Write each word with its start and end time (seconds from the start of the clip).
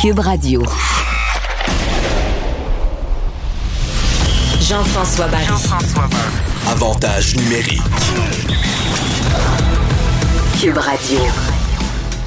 Cube 0.00 0.20
Radio. 0.20 0.62
Jean-François 4.62 5.26
Barry. 5.28 5.44
Avantage 6.70 7.36
numérique. 7.36 7.82
Cube 10.58 10.78
Radio. 10.78 11.18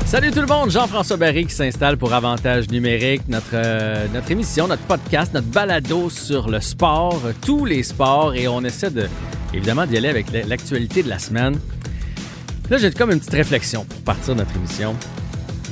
Salut 0.06 0.30
tout 0.30 0.42
le 0.42 0.46
monde, 0.46 0.70
Jean-François 0.70 1.18
Barry 1.18 1.48
qui 1.48 1.56
s'installe 1.56 1.98
pour 1.98 2.14
Avantage 2.14 2.70
numérique, 2.70 3.24
notre, 3.28 3.48
euh, 3.56 4.06
notre 4.14 4.30
émission, 4.30 4.68
notre 4.68 4.84
podcast, 4.84 5.34
notre 5.34 5.48
balado 5.48 6.12
sur 6.12 6.50
le 6.50 6.62
sport, 6.62 7.20
euh, 7.26 7.34
tous 7.44 7.66
les 7.66 7.82
sports, 7.82 8.36
et 8.36 8.48
on 8.48 8.64
essaie 8.64 8.92
de, 8.92 9.10
évidemment 9.52 9.88
d'y 9.88 9.98
aller 9.98 10.10
avec 10.10 10.28
l'actualité 10.32 11.02
de 11.02 11.10
la 11.10 11.18
semaine. 11.18 11.58
Là, 12.70 12.78
j'ai 12.78 12.92
comme 12.92 13.10
une 13.10 13.18
petite 13.18 13.34
réflexion 13.34 13.84
pour 13.86 14.02
partir 14.02 14.36
de 14.36 14.42
notre 14.42 14.56
émission. 14.58 14.96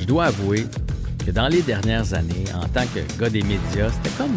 Je 0.00 0.04
dois 0.04 0.24
avouer 0.24 0.66
que 1.24 1.30
dans 1.30 1.48
les 1.48 1.62
dernières 1.62 2.14
années, 2.14 2.44
en 2.54 2.66
tant 2.68 2.84
que 2.94 3.00
gars 3.20 3.30
des 3.30 3.42
médias, 3.42 3.90
c'était 3.90 4.16
comme 4.16 4.34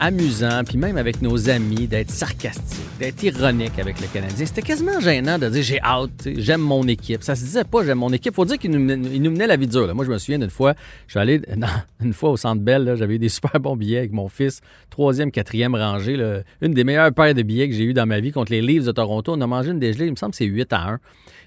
amusant, 0.00 0.62
puis 0.66 0.78
même 0.78 0.96
avec 0.96 1.20
nos 1.20 1.50
amis, 1.50 1.86
d'être 1.86 2.10
sarcastique, 2.10 2.80
d'être 2.98 3.22
ironique 3.22 3.78
avec 3.78 4.00
le 4.00 4.06
Canadien. 4.06 4.46
C'était 4.46 4.62
quasiment 4.62 4.98
gênant 4.98 5.38
de 5.38 5.48
dire 5.50 5.62
j'ai 5.62 5.78
sais, 6.22 6.34
j'aime 6.38 6.62
mon 6.62 6.84
équipe. 6.84 7.22
Ça 7.22 7.34
se 7.36 7.44
disait 7.44 7.64
pas 7.64 7.84
j'aime 7.84 7.98
mon 7.98 8.10
équipe. 8.10 8.34
Faut 8.34 8.46
dire 8.46 8.58
qu'il 8.58 8.70
nous, 8.70 8.80
menait- 8.80 9.46
la 9.46 9.56
vie 9.56 9.66
dure. 9.66 9.94
Moi, 9.94 10.06
je 10.06 10.10
me 10.10 10.16
souviens 10.16 10.38
d'une 10.38 10.48
fois, 10.50 10.74
je 11.06 11.12
suis 11.12 11.20
allé 11.20 11.42
une 12.02 12.14
fois 12.14 12.30
au 12.30 12.38
Centre 12.38 12.62
Bell, 12.62 12.94
j'avais 12.96 13.16
eu 13.16 13.18
des 13.18 13.28
super 13.28 13.60
bons 13.60 13.76
billets 13.76 13.98
avec 13.98 14.12
mon 14.12 14.28
fils, 14.28 14.62
troisième, 14.88 15.30
quatrième 15.30 15.74
rangée, 15.74 16.16
une 16.62 16.72
des 16.72 16.84
meilleures 16.84 17.12
paires 17.12 17.34
de 17.34 17.42
billets 17.42 17.68
que 17.68 17.74
j'ai 17.74 17.84
eu 17.84 17.92
dans 17.92 18.06
ma 18.06 18.20
vie 18.20 18.32
contre 18.32 18.52
les 18.52 18.62
Leafs 18.62 18.86
de 18.86 18.92
Toronto. 18.92 19.34
On 19.36 19.40
a 19.42 19.46
mangé 19.46 19.70
une 19.70 19.78
dégelée, 19.78 20.06
il 20.06 20.12
me 20.12 20.16
semble 20.16 20.30
que 20.32 20.38
c'est 20.38 20.46
8 20.46 20.72
à 20.72 20.92
1. 20.92 20.98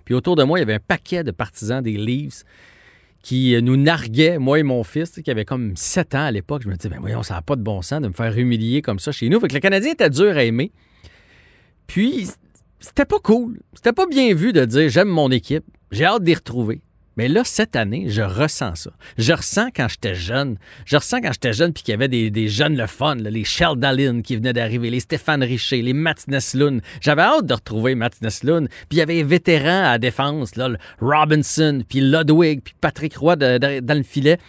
Puis 0.06 0.14
autour 0.14 0.36
de 0.36 0.44
moi, 0.44 0.60
il 0.60 0.62
y 0.62 0.64
avait 0.64 0.76
un 0.76 0.80
paquet 0.86 1.24
de 1.24 1.32
partisans 1.32 1.82
des 1.82 1.98
Leafs 1.98 2.44
qui 3.24 3.56
euh, 3.56 3.62
nous 3.62 3.78
narguait, 3.78 4.38
moi 4.38 4.60
et 4.60 4.64
mon 4.64 4.84
fils, 4.84 5.20
qui 5.24 5.32
avait 5.32 5.46
comme 5.46 5.76
7 5.76 6.14
ans 6.14 6.26
à 6.26 6.32
l'époque. 6.32 6.62
Je 6.64 6.70
me 6.70 6.76
disais, 6.76 6.90
ben 6.90 7.00
voyons, 7.00 7.24
ça 7.24 7.36
n'a 7.36 7.42
pas 7.42 7.56
de 7.56 7.64
bon 7.64 7.82
sens 7.82 8.02
de 8.02 8.10
me 8.10 8.14
faire 8.14 8.38
humilier 8.38 8.84
comme 8.84 9.00
ça 9.00 9.12
chez 9.12 9.30
nous. 9.30 9.40
Fait 9.40 9.48
que 9.48 9.56
le 9.56 9.62
Canadien 9.62 9.94
était 9.94 10.10
dur 10.10 10.38
à 10.38 10.44
aimer. 10.44 10.72
Puis, 11.88 12.28
c'était 12.80 13.06
pas 13.06 13.20
cool. 13.20 13.60
C'était 13.74 13.94
pas 13.94 14.06
bien 14.06 14.36
vu 14.36 14.54
de 14.54 14.66
dire, 14.66 14.90
j'aime 14.90 15.08
mon 15.08 15.32
équipe, 15.32 15.64
j'ai 15.92 16.06
hâte 16.06 16.24
d'y 16.24 16.36
retrouver. 16.36 16.82
Mais 17.18 17.28
là, 17.28 17.44
cette 17.44 17.76
année, 17.76 18.06
je 18.08 18.22
ressens 18.22 18.76
ça. 18.76 18.92
Je 19.18 19.34
ressens 19.34 19.70
quand 19.76 19.88
j'étais 19.88 20.16
jeune. 20.16 20.58
Je 20.86 20.98
ressens 20.98 21.22
quand 21.22 21.32
j'étais 21.32 21.54
jeune 21.54 21.74
puis 21.74 21.84
qu'il 21.84 21.92
y 21.92 21.96
avait 21.96 22.08
des, 22.08 22.48
jeunes 22.48 22.76
le 22.76 22.88
fun, 22.88 23.16
là, 23.16 23.30
les 23.30 23.44
Dallin 23.78 24.22
qui 24.22 24.36
venaient 24.36 24.54
d'arriver, 24.54 24.90
les 24.90 25.00
Stéphane 25.00 25.44
Richer, 25.44 25.82
les 25.82 25.94
Mats 25.94 26.16
Neslund. 26.28 26.82
J'avais 27.02 27.22
hâte 27.22 27.46
de 27.46 27.54
retrouver 27.54 27.96
Mats 27.96 28.10
Neslund. 28.22 28.68
Puis 28.68 28.88
il 28.94 28.98
y 28.98 29.02
avait 29.02 29.16
les 29.16 29.24
vétérans 29.24 29.92
à 29.92 29.98
défense, 29.98 30.56
là, 30.56 30.70
Robinson, 31.00 31.84
puis 31.88 32.02
Ludwig, 32.02 32.62
puis 32.64 32.74
Patrick 32.80 33.16
Roy 33.18 33.36
dans 33.36 33.98
le 33.98 34.04
filet. 34.04 34.40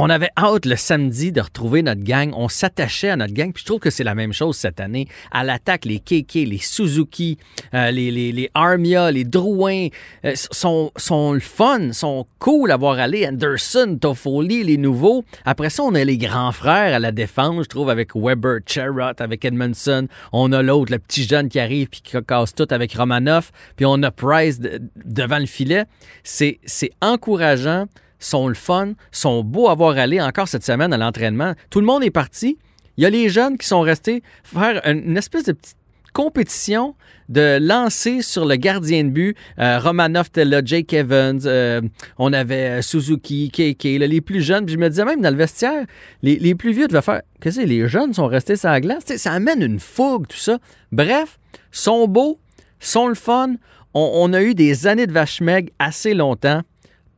On 0.00 0.10
avait 0.10 0.30
hâte 0.38 0.64
le 0.64 0.76
samedi 0.76 1.32
de 1.32 1.40
retrouver 1.40 1.82
notre 1.82 2.04
gang. 2.04 2.32
On 2.36 2.48
s'attachait 2.48 3.10
à 3.10 3.16
notre 3.16 3.34
gang. 3.34 3.52
Puis 3.52 3.62
je 3.62 3.66
trouve 3.66 3.80
que 3.80 3.90
c'est 3.90 4.04
la 4.04 4.14
même 4.14 4.32
chose 4.32 4.56
cette 4.56 4.78
année. 4.78 5.08
À 5.32 5.42
l'attaque, 5.42 5.84
les 5.86 5.98
KK, 5.98 6.34
les 6.34 6.58
Suzuki, 6.58 7.36
euh, 7.74 7.90
les, 7.90 8.12
les, 8.12 8.30
les 8.30 8.48
Armia, 8.54 9.10
les 9.10 9.24
Drouin 9.24 9.88
euh, 10.24 10.34
sont, 10.36 10.92
sont 10.94 11.32
le 11.32 11.40
fun, 11.40 11.92
sont 11.92 12.26
cool 12.38 12.70
à 12.70 12.76
voir 12.76 13.00
aller. 13.00 13.26
Anderson, 13.26 13.98
Toffoli, 14.00 14.62
les 14.62 14.76
nouveaux. 14.76 15.24
Après 15.44 15.68
ça, 15.68 15.82
on 15.82 15.96
a 15.96 16.04
les 16.04 16.16
grands 16.16 16.52
frères 16.52 16.94
à 16.94 17.00
la 17.00 17.10
défense, 17.10 17.64
je 17.64 17.68
trouve, 17.68 17.90
avec 17.90 18.14
Weber, 18.14 18.60
Cherrott, 18.66 19.20
avec 19.20 19.44
Edmondson. 19.44 20.06
On 20.32 20.52
a 20.52 20.62
l'autre, 20.62 20.92
le 20.92 21.00
petit 21.00 21.24
jeune 21.24 21.48
qui 21.48 21.58
arrive 21.58 21.88
puis 21.88 22.02
qui 22.02 22.16
casse 22.24 22.54
tout 22.54 22.68
avec 22.70 22.92
Romanoff. 22.92 23.50
Puis 23.74 23.84
on 23.84 24.00
a 24.04 24.12
Price 24.12 24.60
de- 24.60 24.80
devant 25.04 25.40
le 25.40 25.46
filet. 25.46 25.86
C'est 26.22 26.60
encourageant 27.02 27.86
sont 28.18 28.48
le 28.48 28.54
fun, 28.54 28.92
sont 29.12 29.42
beaux 29.42 29.68
à 29.68 29.74
voir 29.74 29.96
aller 29.98 30.20
encore 30.20 30.48
cette 30.48 30.64
semaine 30.64 30.92
à 30.92 30.96
l'entraînement. 30.96 31.54
Tout 31.70 31.80
le 31.80 31.86
monde 31.86 32.04
est 32.04 32.10
parti. 32.10 32.58
Il 32.96 33.04
y 33.04 33.06
a 33.06 33.10
les 33.10 33.28
jeunes 33.28 33.56
qui 33.58 33.66
sont 33.66 33.80
restés 33.80 34.22
faire 34.42 34.80
une, 34.84 35.16
espèce 35.16 35.44
de 35.44 35.52
petite 35.52 35.76
compétition 36.12 36.96
de 37.28 37.58
lancer 37.60 38.22
sur 38.22 38.44
le 38.44 38.56
gardien 38.56 39.04
de 39.04 39.10
but. 39.10 39.36
Euh, 39.60 39.78
Romanov 39.78 40.26
était 40.28 40.44
là, 40.44 40.62
Jake 40.64 40.92
Evans, 40.92 41.40
euh, 41.44 41.80
on 42.18 42.32
avait 42.32 42.78
euh, 42.78 42.82
Suzuki, 42.82 43.50
KK, 43.50 43.84
les 43.84 44.20
plus 44.20 44.40
jeunes. 44.40 44.66
Puis 44.66 44.74
je 44.74 44.80
me 44.80 44.88
disais 44.88 45.04
même 45.04 45.20
dans 45.20 45.30
le 45.30 45.36
vestiaire, 45.36 45.86
les, 46.22 46.54
plus 46.56 46.72
vieux 46.72 46.88
devaient 46.88 47.02
faire 47.02 47.22
Qu'est-ce 47.40 47.56
que 47.56 47.62
c'est, 47.62 47.68
les 47.68 47.86
jeunes 47.86 48.14
sont 48.14 48.26
restés 48.26 48.56
sur 48.56 48.70
la 48.70 48.80
glace? 48.80 49.04
Ça 49.16 49.32
amène 49.32 49.62
une 49.62 49.78
fougue, 49.78 50.26
tout 50.26 50.38
ça. 50.38 50.58
Bref, 50.90 51.38
sont 51.70 52.08
beaux, 52.08 52.40
sont 52.80 53.06
le 53.06 53.14
fun. 53.14 53.54
On, 53.94 54.32
a 54.32 54.42
eu 54.42 54.54
des 54.54 54.86
années 54.86 55.06
de 55.06 55.12
vache 55.12 55.40
assez 55.78 56.14
longtemps 56.14 56.62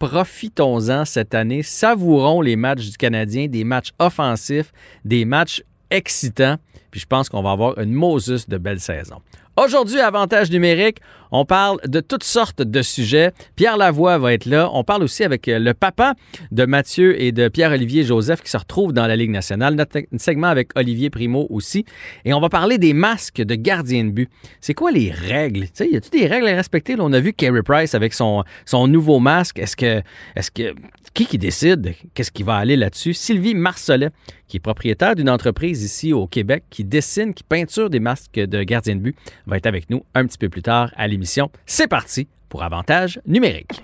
profitons-en 0.00 1.04
cette 1.04 1.34
année, 1.34 1.62
savourons 1.62 2.40
les 2.40 2.56
matchs 2.56 2.90
du 2.90 2.96
Canadien, 2.96 3.46
des 3.46 3.64
matchs 3.64 3.90
offensifs, 3.98 4.72
des 5.04 5.26
matchs 5.26 5.62
excitants, 5.90 6.56
puis 6.90 7.00
je 7.00 7.06
pense 7.06 7.28
qu'on 7.28 7.42
va 7.42 7.52
avoir 7.52 7.78
une 7.78 7.92
Moses 7.92 8.48
de 8.48 8.58
belle 8.58 8.80
saison. 8.80 9.16
Aujourd'hui, 9.56 10.00
avantage 10.00 10.50
numérique, 10.50 10.98
on 11.32 11.44
parle 11.44 11.80
de 11.86 12.00
toutes 12.00 12.24
sortes 12.24 12.62
de 12.62 12.82
sujets. 12.82 13.32
Pierre 13.56 13.76
Lavoie 13.76 14.16
va 14.16 14.32
être 14.32 14.46
là. 14.46 14.70
On 14.72 14.84
parle 14.84 15.02
aussi 15.02 15.22
avec 15.22 15.48
euh, 15.48 15.58
le 15.58 15.74
papa 15.74 16.14
de 16.50 16.64
Mathieu 16.64 17.20
et 17.20 17.30
de 17.30 17.48
Pierre-Olivier 17.48 18.04
Joseph 18.04 18.42
qui 18.42 18.50
se 18.50 18.56
retrouvent 18.56 18.92
dans 18.92 19.06
la 19.06 19.16
Ligue 19.16 19.30
nationale. 19.30 19.74
Notre 19.74 20.00
segment 20.16 20.46
avec 20.46 20.70
Olivier 20.76 21.10
Primo 21.10 21.46
aussi. 21.50 21.84
Et 22.24 22.32
on 22.32 22.40
va 22.40 22.48
parler 22.48 22.78
des 22.78 22.94
masques 22.94 23.42
de 23.42 23.54
gardien 23.54 24.04
de 24.04 24.10
but. 24.10 24.30
C'est 24.60 24.74
quoi 24.74 24.92
les 24.92 25.10
règles? 25.10 25.64
Tu 25.64 25.70
sais, 25.74 25.90
y 25.90 25.96
a-t-il 25.96 26.20
des 26.20 26.26
règles 26.26 26.48
à 26.48 26.54
respecter? 26.54 26.96
On 26.98 27.12
a 27.12 27.20
vu 27.20 27.32
Carey 27.32 27.62
Price 27.62 27.94
avec 27.94 28.14
son, 28.14 28.44
son 28.64 28.86
nouveau 28.86 29.18
masque. 29.18 29.58
Est-ce 29.58 29.76
que, 29.76 30.00
est-ce 30.36 30.50
que, 30.50 30.74
qui 31.12 31.26
qui 31.26 31.38
décide? 31.38 31.94
Qu'est-ce 32.14 32.32
qui 32.32 32.44
va 32.44 32.54
aller 32.54 32.76
là-dessus? 32.76 33.14
Sylvie 33.14 33.54
Marcelet, 33.54 34.10
qui 34.48 34.56
est 34.56 34.60
propriétaire 34.60 35.14
d'une 35.14 35.30
entreprise 35.30 35.82
ici 35.82 36.12
au 36.12 36.26
Québec, 36.26 36.64
dessine, 36.84 37.34
qui 37.34 37.42
peinture 37.42 37.90
des 37.90 38.00
masques 38.00 38.34
de 38.34 38.62
gardien 38.62 38.96
de 38.96 39.00
but, 39.00 39.16
va 39.46 39.56
être 39.56 39.66
avec 39.66 39.90
nous 39.90 40.04
un 40.14 40.26
petit 40.26 40.38
peu 40.38 40.48
plus 40.48 40.62
tard 40.62 40.92
à 40.96 41.06
l'émission. 41.08 41.50
C'est 41.66 41.88
parti 41.88 42.28
pour 42.48 42.62
Avantage 42.62 43.20
numérique. 43.26 43.82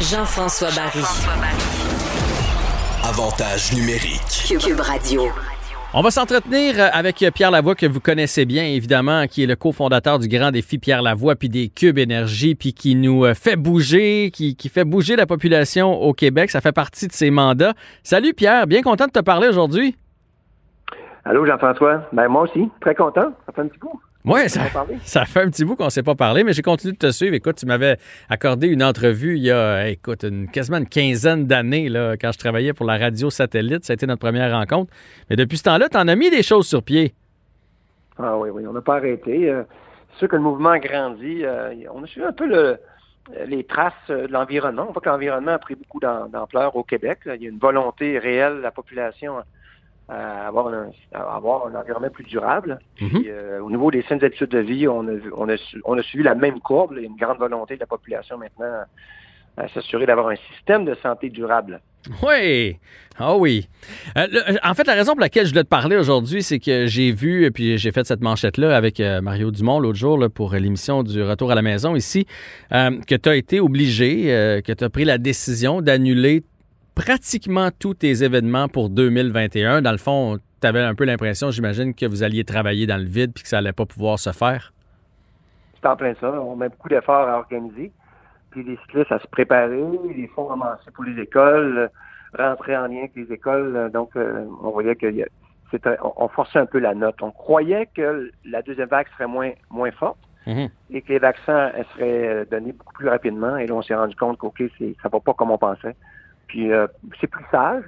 Jean-François 0.00 0.70
Barry. 0.70 1.04
Avantage 3.04 3.72
numérique. 3.72 4.44
Cube, 4.48 4.58
Cube 4.58 4.80
Radio. 4.80 5.28
On 5.94 6.00
va 6.00 6.10
s'entretenir 6.10 6.76
avec 6.94 7.22
Pierre 7.34 7.50
Lavoie, 7.50 7.74
que 7.74 7.84
vous 7.84 8.00
connaissez 8.00 8.46
bien, 8.46 8.64
évidemment, 8.64 9.26
qui 9.26 9.42
est 9.42 9.46
le 9.46 9.56
cofondateur 9.56 10.18
du 10.18 10.26
Grand 10.26 10.50
Défi 10.50 10.78
Pierre 10.78 11.02
Lavoie, 11.02 11.36
puis 11.36 11.50
des 11.50 11.68
Cubes 11.68 11.98
Énergie, 11.98 12.54
puis 12.54 12.72
qui 12.72 12.94
nous 12.94 13.26
euh, 13.26 13.34
fait 13.34 13.56
bouger, 13.56 14.30
qui, 14.32 14.56
qui 14.56 14.70
fait 14.70 14.86
bouger 14.86 15.16
la 15.16 15.26
population 15.26 15.92
au 15.92 16.14
Québec. 16.14 16.50
Ça 16.50 16.62
fait 16.62 16.72
partie 16.72 17.08
de 17.08 17.12
ses 17.12 17.30
mandats. 17.30 17.74
Salut 18.02 18.32
Pierre, 18.32 18.66
bien 18.66 18.80
content 18.80 19.06
de 19.06 19.12
te 19.12 19.20
parler 19.20 19.48
aujourd'hui. 19.48 19.94
Allô, 21.24 21.46
Jean-François? 21.46 22.08
Ben, 22.12 22.28
moi 22.28 22.42
aussi, 22.42 22.68
très 22.80 22.94
content. 22.94 23.32
Ça 23.46 23.52
fait 23.52 23.60
un 23.62 23.68
petit 23.68 23.78
coup. 23.78 24.00
Oui, 24.24 24.48
ça, 25.04 25.24
fait 25.24 25.40
un 25.42 25.50
petit 25.50 25.64
bout 25.64 25.74
qu'on 25.76 25.86
ne 25.86 25.90
s'est 25.90 26.02
pas 26.02 26.14
parlé, 26.14 26.44
mais 26.44 26.52
j'ai 26.52 26.62
continué 26.62 26.92
de 26.92 26.98
te 26.98 27.10
suivre. 27.10 27.34
Écoute, 27.34 27.56
tu 27.56 27.66
m'avais 27.66 27.96
accordé 28.28 28.68
une 28.68 28.82
entrevue 28.82 29.36
il 29.36 29.42
y 29.42 29.50
a, 29.50 29.88
écoute, 29.88 30.22
une, 30.24 30.48
quasiment 30.48 30.78
une 30.78 30.88
quinzaine 30.88 31.46
d'années, 31.46 31.88
là, 31.88 32.16
quand 32.16 32.30
je 32.32 32.38
travaillais 32.38 32.72
pour 32.72 32.86
la 32.86 32.98
radio 32.98 33.30
satellite. 33.30 33.84
Ça 33.84 33.92
a 33.92 33.94
été 33.94 34.06
notre 34.06 34.20
première 34.20 34.52
rencontre. 34.52 34.92
Mais 35.30 35.36
depuis 35.36 35.58
ce 35.58 35.64
temps-là, 35.64 35.88
tu 35.88 35.96
en 35.96 36.06
as 36.08 36.14
mis 36.16 36.30
des 36.30 36.42
choses 36.42 36.66
sur 36.68 36.82
pied. 36.82 37.14
Ah 38.18 38.36
oui, 38.38 38.50
oui, 38.50 38.64
on 38.66 38.72
n'a 38.72 38.80
pas 38.80 38.96
arrêté. 38.96 39.50
Euh, 39.50 39.62
c'est 40.12 40.18
sûr 40.20 40.28
que 40.28 40.36
le 40.36 40.42
mouvement 40.42 40.76
grandit. 40.76 41.44
Euh, 41.44 41.72
on 41.92 42.04
a 42.04 42.06
suivi 42.06 42.26
un 42.26 42.32
peu 42.32 42.46
le, 42.46 42.76
les 43.46 43.64
traces 43.64 43.92
euh, 44.10 44.28
de 44.28 44.32
l'environnement. 44.32 44.86
On 44.88 44.92
voit 44.92 45.02
que 45.02 45.08
l'environnement 45.08 45.52
a 45.52 45.58
pris 45.58 45.74
beaucoup 45.74 45.98
d'am- 45.98 46.28
d'ampleur 46.30 46.76
au 46.76 46.84
Québec. 46.84 47.20
Il 47.26 47.42
y 47.42 47.46
a 47.46 47.50
une 47.50 47.58
volonté 47.58 48.18
réelle 48.18 48.56
de 48.56 48.60
la 48.60 48.70
population 48.70 49.38
à 50.12 50.46
avoir 50.48 50.68
un, 50.68 50.90
à 51.12 51.36
avoir 51.36 51.66
un 51.66 51.74
environnement 51.74 52.10
plus 52.10 52.24
durable. 52.24 52.78
Puis, 52.96 53.06
Mhm. 53.06 53.24
euh, 53.28 53.60
au 53.60 53.70
niveau 53.70 53.90
des 53.90 54.02
saines 54.08 54.22
habitudes 54.22 54.50
de 54.50 54.58
vie, 54.58 54.86
on 54.88 55.06
a, 55.08 55.12
vu- 55.12 55.32
on, 55.36 55.48
a, 55.48 55.56
su- 55.56 55.80
on 55.84 55.96
a 55.98 56.02
suivi 56.02 56.24
la 56.24 56.34
même 56.34 56.60
courbe. 56.60 56.94
Il 56.96 57.02
y 57.02 57.04
a 57.04 57.08
une 57.08 57.16
grande 57.16 57.38
volonté 57.38 57.74
de 57.76 57.80
la 57.80 57.86
population 57.86 58.36
maintenant 58.38 58.82
à 59.56 59.68
s'assurer 59.68 60.06
d'avoir 60.06 60.28
un 60.28 60.36
système 60.54 60.84
de 60.84 60.94
santé 61.02 61.28
durable. 61.28 61.80
Oui. 62.22 62.78
Ah 63.18 63.36
oui. 63.36 63.68
Euh, 64.16 64.26
le- 64.32 64.58
en 64.68 64.74
fait, 64.74 64.86
la 64.86 64.94
raison 64.94 65.12
pour 65.12 65.20
laquelle 65.20 65.44
je 65.44 65.50
voulais 65.50 65.62
te 65.62 65.68
parler 65.68 65.96
aujourd'hui, 65.96 66.42
c'est 66.42 66.58
que 66.58 66.86
j'ai 66.86 67.12
vu, 67.12 67.44
et 67.44 67.50
puis 67.50 67.76
j'ai 67.78 67.92
fait 67.92 68.04
cette 68.06 68.22
manchette-là 68.22 68.74
avec 68.74 68.98
euh, 68.98 69.20
Mario 69.20 69.50
Dumont 69.50 69.78
l'autre 69.78 69.98
jour 69.98 70.16
là, 70.18 70.28
pour 70.30 70.52
l'émission 70.54 71.02
du 71.02 71.22
Retour 71.22 71.52
à 71.52 71.54
la 71.54 71.62
maison 71.62 71.94
ici, 71.94 72.26
euh, 72.72 72.98
que 73.06 73.14
tu 73.14 73.28
as 73.28 73.36
été 73.36 73.60
obligé, 73.60 74.32
euh, 74.34 74.62
que 74.62 74.72
tu 74.72 74.82
as 74.82 74.88
pris 74.90 75.04
la 75.04 75.18
décision 75.18 75.82
d'annuler 75.82 76.42
pratiquement 76.94 77.70
tous 77.76 77.94
tes 77.94 78.22
événements 78.24 78.68
pour 78.68 78.88
2021. 78.90 79.82
Dans 79.82 79.92
le 79.92 79.98
fond, 79.98 80.38
tu 80.60 80.66
avais 80.66 80.80
un 80.82 80.94
peu 80.94 81.04
l'impression, 81.04 81.50
j'imagine, 81.50 81.94
que 81.94 82.06
vous 82.06 82.22
alliez 82.22 82.44
travailler 82.44 82.86
dans 82.86 82.98
le 82.98 83.04
vide 83.08 83.32
puis 83.34 83.42
que 83.42 83.48
ça 83.48 83.58
allait 83.58 83.72
pas 83.72 83.86
pouvoir 83.86 84.18
se 84.18 84.30
faire? 84.30 84.72
C'est 85.80 85.88
en 85.88 85.96
plein 85.96 86.14
ça. 86.20 86.30
On 86.40 86.54
met 86.56 86.68
beaucoup 86.68 86.88
d'efforts 86.88 87.28
à 87.28 87.38
organiser. 87.38 87.90
Puis 88.50 88.62
les 88.62 88.76
cyclistes 88.82 89.10
à 89.10 89.18
se 89.18 89.26
préparer, 89.28 89.82
les 90.14 90.28
fonds 90.28 90.44
ramassés 90.46 90.90
pour 90.94 91.04
les 91.04 91.20
écoles, 91.22 91.90
rentrer 92.38 92.76
en 92.76 92.86
lien 92.86 92.98
avec 92.98 93.12
les 93.16 93.32
écoles. 93.32 93.90
Donc, 93.92 94.10
euh, 94.16 94.44
on 94.62 94.70
voyait 94.70 94.94
que 94.94 95.06
c'était- 95.70 95.96
on, 96.02 96.12
on 96.24 96.28
forçait 96.28 96.58
un 96.58 96.66
peu 96.66 96.78
la 96.78 96.94
note. 96.94 97.16
On 97.22 97.30
croyait 97.30 97.88
que 97.94 98.30
la 98.44 98.62
deuxième 98.62 98.88
vague 98.88 99.06
serait 99.14 99.26
moins, 99.26 99.50
moins 99.70 99.90
forte 99.92 100.18
Mhm. 100.46 100.68
et 100.90 101.00
que 101.02 101.12
les 101.12 101.18
vaccins 101.18 101.70
seraient 101.94 102.28
euh, 102.28 102.44
donnés 102.50 102.72
beaucoup 102.72 102.92
plus 102.94 103.08
rapidement. 103.08 103.56
Et 103.56 103.66
là, 103.66 103.74
on 103.74 103.82
s'est 103.82 103.94
rendu 103.94 104.14
compte 104.16 104.38
qu'OK, 104.38 104.62
c'est- 104.78 104.94
ça 105.02 105.08
va 105.08 105.18
pas 105.20 105.32
comme 105.34 105.50
on 105.50 105.58
pensait. 105.58 105.96
Puis 106.52 106.70
euh, 106.70 106.86
c'est 107.18 107.28
plus 107.28 107.44
sage, 107.50 107.82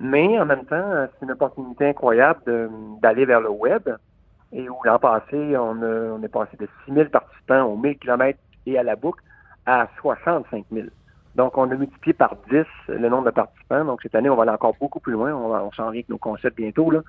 mais 0.00 0.36
en 0.40 0.44
même 0.44 0.64
temps, 0.64 1.06
c'est 1.12 1.24
une 1.24 1.30
opportunité 1.30 1.86
incroyable 1.90 2.40
d'aller 3.00 3.24
vers 3.24 3.40
le 3.40 3.48
web. 3.50 3.88
Et 4.52 4.68
où 4.68 4.76
l'an 4.84 4.98
passé, 4.98 5.56
on, 5.56 5.80
a- 5.82 6.10
on 6.18 6.22
est 6.24 6.28
passé 6.28 6.56
de 6.58 6.68
6 6.84 6.92
000 6.92 7.08
participants 7.10 7.62
aux 7.62 7.76
1000 7.76 7.96
km 7.98 8.36
et 8.66 8.76
à 8.76 8.82
la 8.82 8.96
boucle 8.96 9.22
à 9.66 9.86
65 10.00 10.64
000. 10.72 10.88
Donc, 11.36 11.56
on 11.56 11.70
a 11.70 11.74
multiplié 11.76 12.12
par 12.12 12.34
10 12.50 12.64
le 12.88 13.08
nombre 13.08 13.26
de 13.26 13.30
participants. 13.30 13.84
Donc, 13.84 14.02
cette 14.02 14.16
année, 14.16 14.28
on 14.28 14.34
va 14.34 14.42
aller 14.42 14.50
encore 14.50 14.74
beaucoup 14.80 14.98
plus 14.98 15.12
loin. 15.12 15.32
On, 15.32 15.48
va- 15.48 15.62
on 15.62 15.70
s'en 15.70 15.84
vient 15.84 16.00
avec 16.00 16.08
nos 16.08 16.18
concepts 16.18 16.56
bientôt 16.56 16.90
là, 16.90 17.00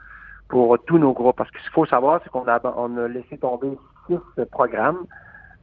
pour 0.48 0.78
tous 0.86 1.00
nos 1.00 1.12
groupes. 1.14 1.36
Parce 1.36 1.50
que 1.50 1.58
ce 1.58 1.64
qu'il 1.64 1.74
faut 1.74 1.88
savoir, 1.88 2.22
c'est 2.24 2.30
qu'on 2.30 2.48
a, 2.48 2.62
on 2.78 2.98
a 2.98 3.08
laissé 3.08 3.40
tomber 3.40 3.76
six 4.08 4.20
programmes. 4.52 5.06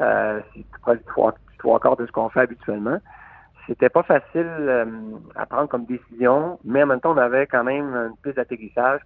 Euh, 0.03 0.41
c'est 0.55 0.65
trois, 1.06 1.32
trois 1.59 1.79
quarts 1.79 1.97
de 1.97 2.05
ce 2.06 2.11
qu'on 2.12 2.29
fait 2.31 2.41
habituellement. 2.41 2.99
C'était 3.70 3.88
pas 3.88 4.02
facile 4.02 4.49
euh, 4.49 4.84
à 5.37 5.46
prendre 5.46 5.69
comme 5.69 5.84
décision, 5.84 6.58
mais 6.64 6.82
en 6.82 6.87
même 6.87 7.00
temps, 7.00 7.12
on 7.12 7.17
avait 7.17 7.46
quand 7.46 7.62
même 7.62 7.94
une 7.94 8.17
piste 8.20 8.34
d'atterrissage 8.34 9.00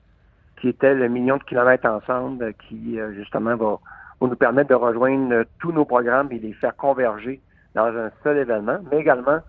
qui 0.58 0.70
était 0.70 0.94
le 0.94 1.06
million 1.08 1.36
de 1.36 1.42
kilomètres 1.42 1.84
ensemble, 1.84 2.44
euh, 2.44 2.52
qui 2.52 2.98
euh, 2.98 3.12
justement 3.12 3.56
va, 3.56 3.78
va 4.22 4.26
nous 4.26 4.36
permettre 4.36 4.70
de 4.70 4.74
rejoindre 4.74 5.34
euh, 5.34 5.44
tous 5.60 5.70
nos 5.70 5.84
programmes 5.84 6.28
et 6.32 6.38
les 6.38 6.54
faire 6.54 6.74
converger 6.76 7.42
dans 7.74 7.94
un 7.94 8.10
seul 8.22 8.38
événement, 8.38 8.78
mais 8.90 9.00
également 9.00 9.40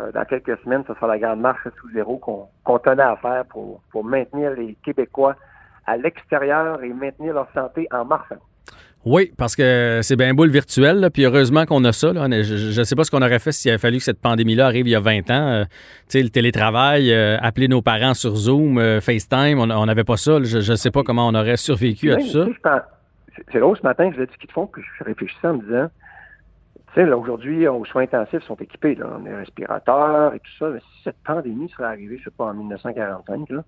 euh, 0.00 0.10
dans 0.10 0.24
quelques 0.24 0.58
semaines, 0.60 0.84
ce 0.88 0.94
sera 0.94 1.06
la 1.06 1.18
grande 1.18 1.40
marche 1.40 1.68
sous 1.78 1.90
zéro 1.90 2.16
qu'on 2.16 2.78
tenait 2.78 3.02
à 3.02 3.16
faire 3.16 3.44
pour, 3.50 3.82
pour 3.90 4.04
maintenir 4.04 4.52
les 4.52 4.74
Québécois 4.82 5.36
à 5.86 5.98
l'extérieur 5.98 6.82
et 6.82 6.94
maintenir 6.94 7.34
leur 7.34 7.52
santé 7.52 7.88
en 7.92 8.06
marchant. 8.06 8.40
Oui, 9.04 9.32
parce 9.36 9.56
que 9.56 9.98
c'est 10.02 10.14
bien 10.14 10.32
beau 10.32 10.44
le 10.44 10.52
virtuel, 10.52 11.00
là, 11.00 11.10
puis 11.10 11.24
heureusement 11.24 11.66
qu'on 11.66 11.82
a 11.84 11.92
ça. 11.92 12.12
là. 12.12 12.28
Je 12.42 12.78
ne 12.78 12.84
sais 12.84 12.94
pas 12.94 13.02
ce 13.02 13.10
qu'on 13.10 13.22
aurait 13.22 13.40
fait 13.40 13.50
s'il 13.50 13.70
avait 13.70 13.78
fallu 13.78 13.98
que 13.98 14.04
cette 14.04 14.20
pandémie-là 14.20 14.66
arrive 14.66 14.86
il 14.86 14.92
y 14.92 14.94
a 14.94 15.00
20 15.00 15.30
ans. 15.30 15.48
Euh, 15.48 15.64
tu 15.64 16.18
sais, 16.18 16.22
le 16.22 16.28
télétravail, 16.28 17.12
euh, 17.12 17.36
appeler 17.40 17.66
nos 17.66 17.82
parents 17.82 18.14
sur 18.14 18.36
Zoom, 18.36 18.78
euh, 18.78 19.00
FaceTime, 19.00 19.58
on 19.58 19.86
n'avait 19.86 20.04
pas 20.04 20.16
ça. 20.16 20.38
là. 20.38 20.44
Je 20.44 20.70
ne 20.70 20.76
sais 20.76 20.92
pas 20.92 21.02
comment 21.02 21.26
on 21.26 21.34
aurait 21.34 21.56
survécu 21.56 22.12
à 22.12 22.16
tout 22.16 22.28
ça. 22.28 22.46
C'est 23.50 23.58
drôle, 23.58 23.76
ce 23.76 23.82
matin, 23.82 24.10
je 24.14 24.20
l'ai 24.20 24.26
dit 24.26 24.36
qu'ils 24.38 24.48
te 24.48 24.52
font, 24.52 24.66
puis 24.66 24.82
je 24.98 25.04
réfléchissais 25.04 25.48
en 25.48 25.54
me 25.54 25.62
disant, 25.62 25.88
tu 26.88 27.00
sais, 27.00 27.06
là, 27.06 27.16
aujourd'hui, 27.16 27.66
aux 27.66 27.84
soins 27.86 28.02
intensifs 28.02 28.44
sont 28.44 28.56
équipés, 28.56 28.94
là, 28.94 29.06
on 29.18 29.24
a 29.26 29.28
des 29.30 29.34
respirateurs 29.34 30.34
et 30.34 30.38
tout 30.38 30.52
ça, 30.58 30.68
mais 30.68 30.80
si 30.80 31.02
cette 31.04 31.16
pandémie 31.24 31.68
serait 31.70 31.84
arrivée, 31.86 32.18
je 32.18 32.24
sais 32.24 32.30
pas, 32.36 32.44
en 32.44 32.54
1945, 32.54 33.48
là, 33.48 33.64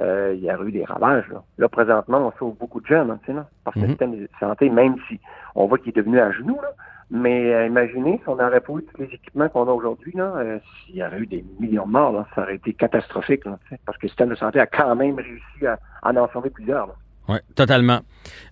euh, 0.00 0.34
il 0.36 0.42
y 0.44 0.52
aurait 0.52 0.66
eu 0.68 0.72
des 0.72 0.84
ravages. 0.84 1.28
Là, 1.28 1.42
Là, 1.58 1.68
présentement, 1.68 2.18
on 2.34 2.38
sauve 2.38 2.56
beaucoup 2.58 2.80
de 2.80 2.86
gens, 2.86 3.08
hein, 3.08 3.18
tu 3.24 3.26
sais, 3.26 3.32
là, 3.32 3.46
parce 3.64 3.74
que 3.74 3.80
Mhm. 3.80 3.86
le 3.86 3.90
système 3.92 4.10
de 4.16 4.28
santé, 4.40 4.70
même 4.70 4.96
si 5.08 5.20
on 5.54 5.66
voit 5.66 5.78
qu'il 5.78 5.90
est 5.90 5.96
devenu 5.96 6.18
à 6.20 6.32
genoux, 6.32 6.58
là, 6.62 6.70
mais 7.10 7.54
euh, 7.54 7.66
imaginez 7.66 8.18
si 8.22 8.28
on 8.28 8.36
n'aurait 8.36 8.60
pas 8.60 8.72
eu 8.72 8.82
tous 8.84 9.00
les 9.02 9.06
équipements 9.14 9.48
qu'on 9.48 9.68
a 9.68 9.72
aujourd'hui, 9.72 10.12
là, 10.16 10.32
euh, 10.36 10.58
s'il 10.86 10.96
y 10.96 11.04
aurait 11.04 11.18
eu 11.18 11.26
des 11.26 11.44
millions 11.60 11.86
de 11.86 11.92
morts, 11.92 12.12
là, 12.12 12.26
ça 12.34 12.42
aurait 12.42 12.56
été 12.56 12.72
catastrophique, 12.72 13.44
là, 13.44 13.58
tu 13.68 13.74
sais, 13.74 13.80
parce 13.86 13.96
que 13.98 14.06
le 14.06 14.08
système 14.08 14.30
de 14.30 14.34
santé 14.34 14.58
a 14.58 14.66
quand 14.66 14.94
même 14.96 15.16
réussi 15.16 15.66
à, 15.66 15.78
à 16.02 16.12
en 16.12 16.28
sauver 16.32 16.50
plusieurs. 16.50 16.88
Oui, 17.28 17.36
totalement. 17.54 18.00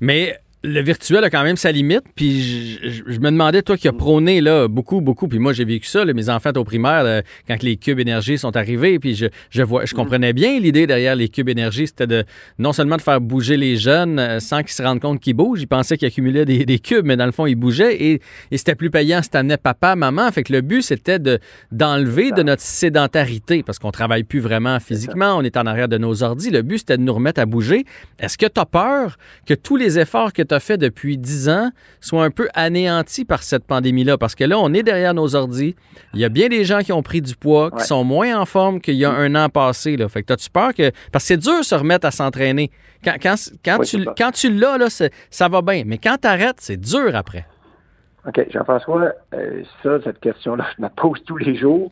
Mais 0.01 0.37
le 0.65 0.81
virtuel 0.81 1.25
a 1.25 1.31
quand 1.31 1.43
même 1.43 1.57
sa 1.57 1.73
limite. 1.73 2.03
Puis 2.15 2.79
je, 2.83 2.89
je- 2.89 3.03
je 3.13 3.19
me 3.21 3.31
demandais, 3.31 3.63
toi 3.63 3.77
qui 3.77 3.89
as 3.89 3.93
prôné 3.93 4.41
là, 4.41 4.69
beaucoup, 4.69 5.01
beaucoup, 5.01 5.27
puis 5.29 5.39
moi 5.39 5.53
j'ai 5.53 5.65
vécu 5.65 5.87
ça, 5.87 6.05
là, 6.05 6.13
mes 6.13 6.29
enfants 6.29 6.51
au 6.57 6.65
primaire, 6.65 7.03
là, 7.03 7.23
quand 7.49 7.63
les 7.63 7.77
cubes 7.77 7.99
énergie 7.99 8.39
sont 8.39 8.57
arrivés, 8.57 8.99
puis 8.99 9.15
je, 9.15 9.27
je, 9.51 9.63
vois, 9.63 9.85
je 9.85 9.95
comprenais 9.95 10.33
bien 10.33 10.59
l'idée 10.61 10.87
derrière 10.87 11.17
les 11.17 11.29
cubes 11.29 11.49
énergie, 11.49 11.87
c'était 11.87 12.07
de 12.07 12.25
non 12.59 12.73
seulement 12.73 12.97
de 12.97 13.03
faire 13.03 13.21
bouger 13.21 13.57
les 13.57 13.77
jeunes 13.77 14.19
euh, 14.19 14.41
sans 14.41 14.61
qu'ils 14.63 14.71
se 14.73 14.83
rendent 14.83 15.01
compte 15.01 15.21
qu'ils 15.21 15.35
bougent, 15.35 15.63
ils 15.63 15.67
pensaient 15.67 15.97
qu'ils 15.97 16.09
accumulaient 16.09 16.45
des, 16.45 16.65
des 16.65 16.79
cubes, 16.79 17.05
mais 17.07 17.17
dans 17.17 17.27
le 17.27 17.33
fond, 17.33 17.47
ils 17.47 17.55
bougeaient 17.57 17.97
et, 18.01 18.21
et 18.51 18.57
c'était 18.59 18.75
plus 18.75 18.91
payant 18.91 19.23
si 19.23 19.31
t'amenais 19.31 19.57
papa, 19.57 19.97
maman. 19.97 20.31
Fait 20.31 20.43
que 20.45 20.53
le 20.53 20.61
but, 20.61 20.83
c'était 20.83 21.19
de, 21.19 21.39
d'enlever 21.73 22.31
de 22.33 22.43
notre 22.43 22.63
sédentarité, 22.63 23.63
parce 23.63 23.79
qu'on 23.79 23.91
travaille 23.91 24.23
plus 24.25 24.41
vraiment 24.41 24.79
physiquement, 24.81 25.37
on 25.37 25.43
est 25.43 25.57
en 25.57 25.67
arrière 25.67 25.89
de 25.89 25.99
nos 25.99 26.23
ordis. 26.23 26.51
Le 26.51 26.63
but, 26.63 26.79
c'était 26.79 26.97
de 26.99 27.03
nous 27.03 27.15
remettre 27.15 27.41
à 27.41 27.47
bouger. 27.47 27.85
Est-ce 28.19 28.39
que 28.39 28.47
tu 28.47 28.61
as 28.61 28.67
peur 28.67 29.17
que 29.47 29.55
tous 29.55 29.77
les 29.77 29.99
efforts 29.99 30.33
que 30.33 30.43
tu 30.53 30.57
as 30.57 30.61
fait 30.61 30.77
depuis 30.79 31.19
10 31.19 31.49
ans 31.49 31.71
soient 32.01 32.25
un 32.25 32.31
peu 32.31 32.49
anéantis 32.55 33.25
par 33.25 33.43
cette 33.43 33.65
pandémie-là? 33.65 34.19
Parce 34.19 34.35
que 34.35 34.45
là, 34.45 34.59
on 34.59 34.73
est 34.75 34.83
derrière 34.83 35.15
nos 35.15 35.35
ordis. 35.35 35.75
Il 36.15 36.21
y 36.21 36.25
a 36.25 36.29
bien 36.29 36.49
des 36.49 36.65
gens 36.65 36.81
qui 36.81 36.93
ont 36.93 37.03
pris 37.03 37.21
du 37.23 37.37
poids, 37.37 37.71
qui 37.71 37.77
Ouais. 37.77 37.83
sont 37.85 38.05
moins 38.05 38.39
en 38.39 38.45
forme 38.47 38.81
qu'il 38.81 38.95
y 38.95 39.05
a 39.05 39.11
un 39.11 39.35
an 39.35 39.49
passé. 39.49 39.97
Là. 39.97 40.09
Fait 40.09 40.23
que 40.23 40.33
as-tu 40.33 40.51
peur 40.51 40.75
que. 40.75 40.91
Parce 41.13 41.25
que 41.25 41.29
c'est 41.29 41.37
dur 41.37 41.59
de 41.59 41.65
se 41.65 41.75
remettre 41.75 42.07
à 42.07 42.11
s'entraîner. 42.11 42.71
Quand, 43.05 43.15
quand, 43.23 43.35
quand, 43.65 43.79
Oui, 43.81 43.87
tu, 43.87 44.05
quand 44.17 44.31
tu 44.31 44.53
l'as, 44.53 44.79
là, 44.79 44.87
ça 44.89 45.49
va 45.49 45.63
bien. 45.63 45.83
Mais 45.87 45.99
quand 45.99 46.17
tu 46.21 46.29
arrêtes, 46.29 46.59
c'est 46.61 46.77
dur 46.77 47.15
après. 47.15 47.47
OK, 48.27 48.47
Jean-François, 48.51 49.13
euh, 49.35 49.63
ça, 49.83 49.99
cette 50.05 50.21
question-là, 50.21 50.65
je 50.79 50.83
me 50.83 50.89
pose 50.89 51.23
tous 51.27 51.39
les 51.39 51.57
jours. 51.57 51.91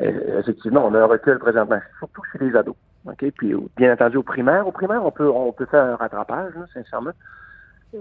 Euh, 0.00 0.40
effectivement, 0.40 0.86
on 0.86 0.94
a 0.94 1.00
un 1.00 1.06
recul 1.06 1.38
présentement, 1.38 1.80
surtout 1.98 2.22
chez 2.32 2.44
les 2.44 2.54
ados. 2.54 2.76
OK? 3.06 3.24
Puis, 3.38 3.54
bien 3.76 3.92
entendu, 3.92 4.16
au 4.18 4.22
primaire, 4.22 4.66
au 4.66 4.72
primaire, 4.72 5.04
on 5.04 5.10
peut, 5.10 5.28
on 5.28 5.52
peut 5.52 5.66
faire 5.66 5.84
un 5.84 5.96
rattrapage, 5.96 6.52
là, 6.54 6.66
sincèrement. 6.74 7.10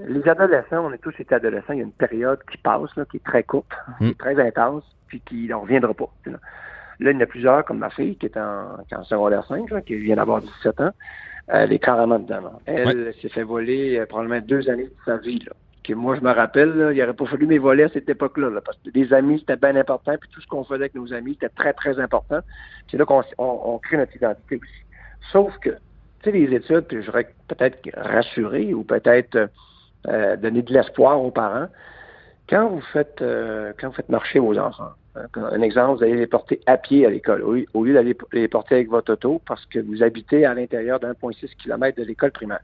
Les 0.07 0.27
adolescents, 0.27 0.85
on 0.85 0.93
est 0.93 0.97
tous 0.97 1.13
été 1.19 1.35
adolescents, 1.35 1.73
il 1.73 1.77
y 1.77 1.81
a 1.81 1.85
une 1.85 1.91
période 1.91 2.39
qui 2.51 2.57
passe, 2.57 2.95
là, 2.95 3.05
qui 3.05 3.17
est 3.17 3.23
très 3.23 3.43
courte, 3.43 3.71
qui 3.99 4.09
est 4.09 4.19
très 4.19 4.39
intense, 4.39 4.83
puis 5.07 5.21
qui 5.21 5.47
n'en 5.47 5.61
reviendra 5.61 5.93
pas. 5.93 6.09
Là. 6.25 6.37
Là, 6.99 7.11
il 7.11 7.15
y 7.15 7.17
en 7.17 7.21
a 7.21 7.25
plusieurs, 7.25 7.65
comme 7.65 7.79
ma 7.79 7.89
fille, 7.89 8.15
qui 8.15 8.25
est 8.25 8.37
en, 8.37 8.77
qui 8.87 8.93
est 8.93 8.97
en 8.97 9.03
secondaire 9.03 9.45
5, 9.45 9.69
là, 9.69 9.81
qui 9.81 9.95
vient 9.95 10.15
d'avoir 10.15 10.41
17 10.41 10.81
ans. 10.81 10.91
Elle 11.47 11.73
est 11.73 11.79
carrément 11.79 12.19
dedans. 12.19 12.59
Elle 12.65 13.13
s'est 13.21 13.29
fait 13.29 13.43
voler 13.43 13.99
euh, 13.99 14.05
probablement 14.05 14.41
deux 14.41 14.69
années 14.69 14.85
de 14.85 14.95
sa 15.05 15.17
vie. 15.17 15.39
Là. 15.39 15.53
Que 15.83 15.93
moi, 15.93 16.15
je 16.15 16.21
me 16.21 16.31
rappelle, 16.31 16.69
là, 16.69 16.91
il 16.91 16.97
n'aurait 16.97 17.13
pas 17.13 17.25
fallu 17.25 17.45
mes 17.45 17.59
volets 17.59 17.83
à 17.83 17.89
cette 17.89 18.09
époque-là, 18.09 18.49
là, 18.49 18.61
parce 18.61 18.77
que 18.77 18.89
des 18.89 19.13
amis, 19.13 19.39
c'était 19.39 19.57
bien 19.57 19.75
important, 19.75 20.15
puis 20.19 20.29
tout 20.33 20.41
ce 20.41 20.47
qu'on 20.47 20.63
faisait 20.63 20.75
avec 20.75 20.95
nos 20.95 21.13
amis, 21.13 21.33
c'était 21.33 21.53
très, 21.53 21.73
très 21.73 21.99
important. 21.99 22.39
C'est 22.89 22.97
là 22.97 23.05
qu'on 23.05 23.21
on, 23.37 23.61
on 23.65 23.77
crée 23.77 23.97
notre 23.97 24.15
identité 24.15 24.55
aussi. 24.55 24.85
Sauf 25.31 25.55
que, 25.59 25.69
tu 25.69 25.77
sais, 26.23 26.31
les 26.31 26.55
études, 26.55 26.87
puis 26.87 27.01
je 27.01 27.05
voudrais 27.05 27.31
peut-être 27.47 27.77
rassurer 27.95 28.73
ou 28.73 28.83
peut-être 28.83 29.49
euh, 30.07 30.37
donner 30.37 30.61
de 30.61 30.73
l'espoir 30.73 31.21
aux 31.21 31.31
parents. 31.31 31.67
Quand 32.47 32.69
vous 32.69 32.81
faites 32.93 33.21
euh, 33.21 33.73
quand 33.79 33.87
vous 33.87 33.95
faites 33.95 34.09
marcher 34.09 34.39
vos 34.39 34.57
enfants, 34.57 34.91
hein, 35.15 35.25
un 35.35 35.61
exemple, 35.61 35.97
vous 35.97 36.03
allez 36.03 36.15
les 36.15 36.27
porter 36.27 36.59
à 36.67 36.77
pied 36.77 37.05
à 37.05 37.09
l'école, 37.09 37.41
au, 37.41 37.83
lieu- 37.83 37.93
d'aller 37.93 38.15
les 38.33 38.47
porter 38.47 38.75
avec 38.75 38.89
votre 38.89 39.13
auto 39.13 39.41
parce 39.47 39.65
que 39.65 39.79
vous 39.79 40.03
habitez 40.03 40.45
à 40.45 40.53
l'intérieur 40.53 40.99
d'1,6 40.99 41.55
km 41.55 41.97
de 41.97 42.03
l'école 42.03 42.31
primaire. 42.31 42.59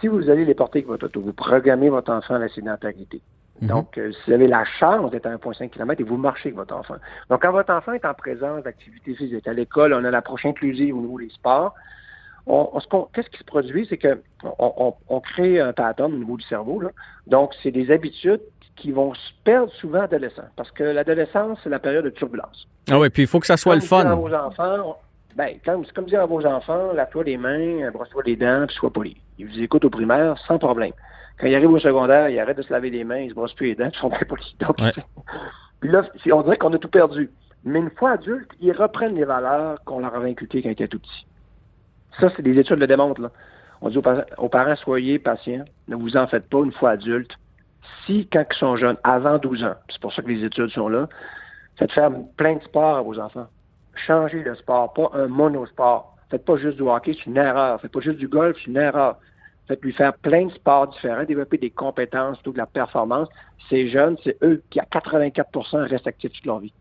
Si 0.00 0.08
vous 0.08 0.28
allez 0.28 0.44
les 0.44 0.54
porter 0.54 0.80
avec 0.80 0.88
votre 0.88 1.06
auto, 1.06 1.20
vous 1.20 1.32
programmez 1.32 1.88
votre 1.88 2.12
enfant 2.12 2.34
à 2.34 2.38
la 2.38 2.48
sédentarité. 2.48 3.22
Mhm. 3.60 3.68
Donc, 3.68 3.96
euh, 3.98 4.10
si 4.12 4.18
vous 4.26 4.32
avez 4.32 4.48
la 4.48 4.64
chance 4.64 5.10
d'être 5.10 5.26
à 5.26 5.30
1,5 5.30 5.70
km 5.70 6.00
et 6.00 6.04
vous 6.04 6.16
marchez 6.16 6.48
avec 6.48 6.56
votre 6.56 6.74
enfant. 6.74 6.96
Donc, 7.30 7.42
quand 7.42 7.52
votre 7.52 7.72
enfant 7.72 7.92
est 7.92 8.04
en 8.04 8.14
présence 8.14 8.64
d'activité 8.64 9.14
physique, 9.14 9.46
à 9.46 9.52
l'école, 9.52 9.94
on 9.94 10.04
a 10.04 10.10
l'approche 10.10 10.44
inclusive 10.44 10.96
au 10.96 11.00
niveau 11.00 11.18
des 11.18 11.28
sports, 11.30 11.74
on, 12.46 12.70
on 12.92 13.02
qu'est-ce 13.14 13.30
qui 13.30 13.38
se 13.38 13.44
produit? 13.44 13.86
C'est 13.88 13.98
que 13.98 14.20
on, 14.58 15.20
crée 15.20 15.60
un 15.60 15.72
pattern 15.72 16.12
au 16.12 16.16
niveau 16.16 16.36
du 16.36 16.44
cerveau. 16.44 16.80
Là. 16.80 16.90
Donc, 17.26 17.52
c'est 17.62 17.70
des 17.70 17.90
habitudes 17.90 18.40
qui 18.76 18.90
vont 18.90 19.14
se 19.14 19.32
perdre 19.44 19.72
souvent 19.74 19.98
à 19.98 20.02
l'adolescent. 20.02 20.44
Parce 20.56 20.70
que 20.70 20.82
l'adolescence, 20.82 21.58
c'est 21.62 21.70
la 21.70 21.78
période 21.78 22.04
de 22.04 22.10
turbulence. 22.10 22.66
Ah 22.90 22.98
oui, 22.98 23.10
puis 23.10 23.22
il 23.22 23.28
faut 23.28 23.38
que 23.38 23.46
ça 23.46 23.56
soit 23.56 23.74
Comme 23.74 23.82
le 23.82 23.86
fun. 23.86 24.02
dire 24.02 24.12
à 24.12 24.14
vos 24.14 24.34
enfants, 24.34 24.96
ben, 25.36 25.56
comme, 25.64 26.06
dire 26.06 26.20
à 26.20 26.26
vos 26.26 26.44
enfants, 26.44 26.92
lave-toi 26.92 27.24
les 27.24 27.36
mains, 27.36 27.90
brosse-toi 27.90 28.22
les 28.26 28.36
dents, 28.36 28.66
puis 28.66 28.76
sois 28.76 28.92
poli. 28.92 29.16
Ils 29.38 29.46
vous 29.46 29.60
écoutent 29.60 29.84
au 29.84 29.90
primaire 29.90 30.36
sans 30.46 30.58
problème. 30.58 30.92
Quand 31.38 31.46
ils 31.46 31.54
arrivent 31.54 31.70
au 31.70 31.78
secondaire, 31.78 32.28
ils 32.28 32.38
arrêtent 32.38 32.58
de 32.58 32.62
se 32.62 32.72
laver 32.72 32.90
les 32.90 33.04
mains, 33.04 33.18
ils 33.18 33.30
se 33.30 33.34
brossent 33.34 33.54
plus 33.54 33.68
les 33.68 33.74
dents, 33.74 33.90
ils 33.92 33.98
sont 33.98 34.10
très 34.10 34.24
polis. 34.24 34.56
Donc, 34.58 34.78
Ouais. 34.80 34.92
puis 35.80 35.90
là, 35.90 36.02
on 36.32 36.42
dirait 36.42 36.56
qu'on 36.56 36.72
a 36.72 36.78
tout 36.78 36.88
perdu. 36.88 37.30
Mais 37.64 37.78
une 37.78 37.90
fois 37.90 38.12
adultes, 38.12 38.50
ils 38.60 38.72
reprennent 38.72 39.14
les 39.14 39.24
valeurs 39.24 39.82
qu'on 39.84 40.00
leur 40.00 40.14
avait 40.14 40.30
inculquées 40.30 40.62
quand 40.62 40.68
ils 40.68 40.72
étaient 40.72 40.88
tout 40.88 40.98
petits. 40.98 41.26
Ça, 42.20 42.28
c'est 42.36 42.42
des 42.42 42.58
études 42.58 42.78
le 42.78 42.86
démontrent. 42.86 43.30
On 43.80 43.88
dit 43.88 43.98
aux, 43.98 44.02
par- 44.02 44.24
aux 44.38 44.48
parents, 44.48 44.76
soyez 44.76 45.18
patients, 45.18 45.64
ne 45.88 45.96
vous 45.96 46.16
en 46.16 46.26
faites 46.26 46.48
pas 46.48 46.58
une 46.58 46.72
fois 46.72 46.90
adultes. 46.90 47.34
Si, 48.06 48.28
quand 48.32 48.44
ils 48.48 48.56
sont 48.56 48.76
jeunes, 48.76 48.96
avant 49.02 49.38
12 49.38 49.64
ans, 49.64 49.74
c'est 49.90 50.00
pour 50.00 50.12
ça 50.12 50.22
que 50.22 50.28
les 50.28 50.44
études 50.44 50.70
sont 50.70 50.88
là, 50.88 51.08
faites 51.76 51.90
faire 51.92 52.10
plein 52.36 52.56
de 52.56 52.62
sports 52.62 52.96
à 52.98 53.02
vos 53.02 53.18
enfants. 53.18 53.48
Changez 54.06 54.42
le 54.42 54.54
sport, 54.54 54.92
pas 54.92 55.10
un 55.14 55.26
monosport. 55.26 56.16
Faites 56.30 56.44
pas 56.44 56.56
juste 56.56 56.76
du 56.76 56.82
hockey, 56.82 57.12
c'est 57.14 57.26
une 57.26 57.36
erreur. 57.36 57.80
Faites 57.80 57.92
pas 57.92 58.00
juste 58.00 58.18
du 58.18 58.28
golf, 58.28 58.56
c'est 58.58 58.70
une 58.70 58.76
erreur. 58.76 59.16
Faites-lui 59.68 59.92
faire 59.92 60.14
plein 60.14 60.46
de 60.46 60.52
sports 60.52 60.88
différents, 60.88 61.24
développer 61.24 61.58
des 61.58 61.70
compétences, 61.70 62.40
que 62.42 62.50
de 62.50 62.58
la 62.58 62.66
performance. 62.66 63.28
Ces 63.68 63.88
jeunes, 63.88 64.16
c'est 64.24 64.36
eux 64.42 64.62
qui, 64.70 64.80
à 64.80 64.84
84% 64.84 65.88
restent 65.88 66.06
actifs 66.06 66.32
toute 66.32 66.46
leur 66.46 66.58
vie. 66.60 66.72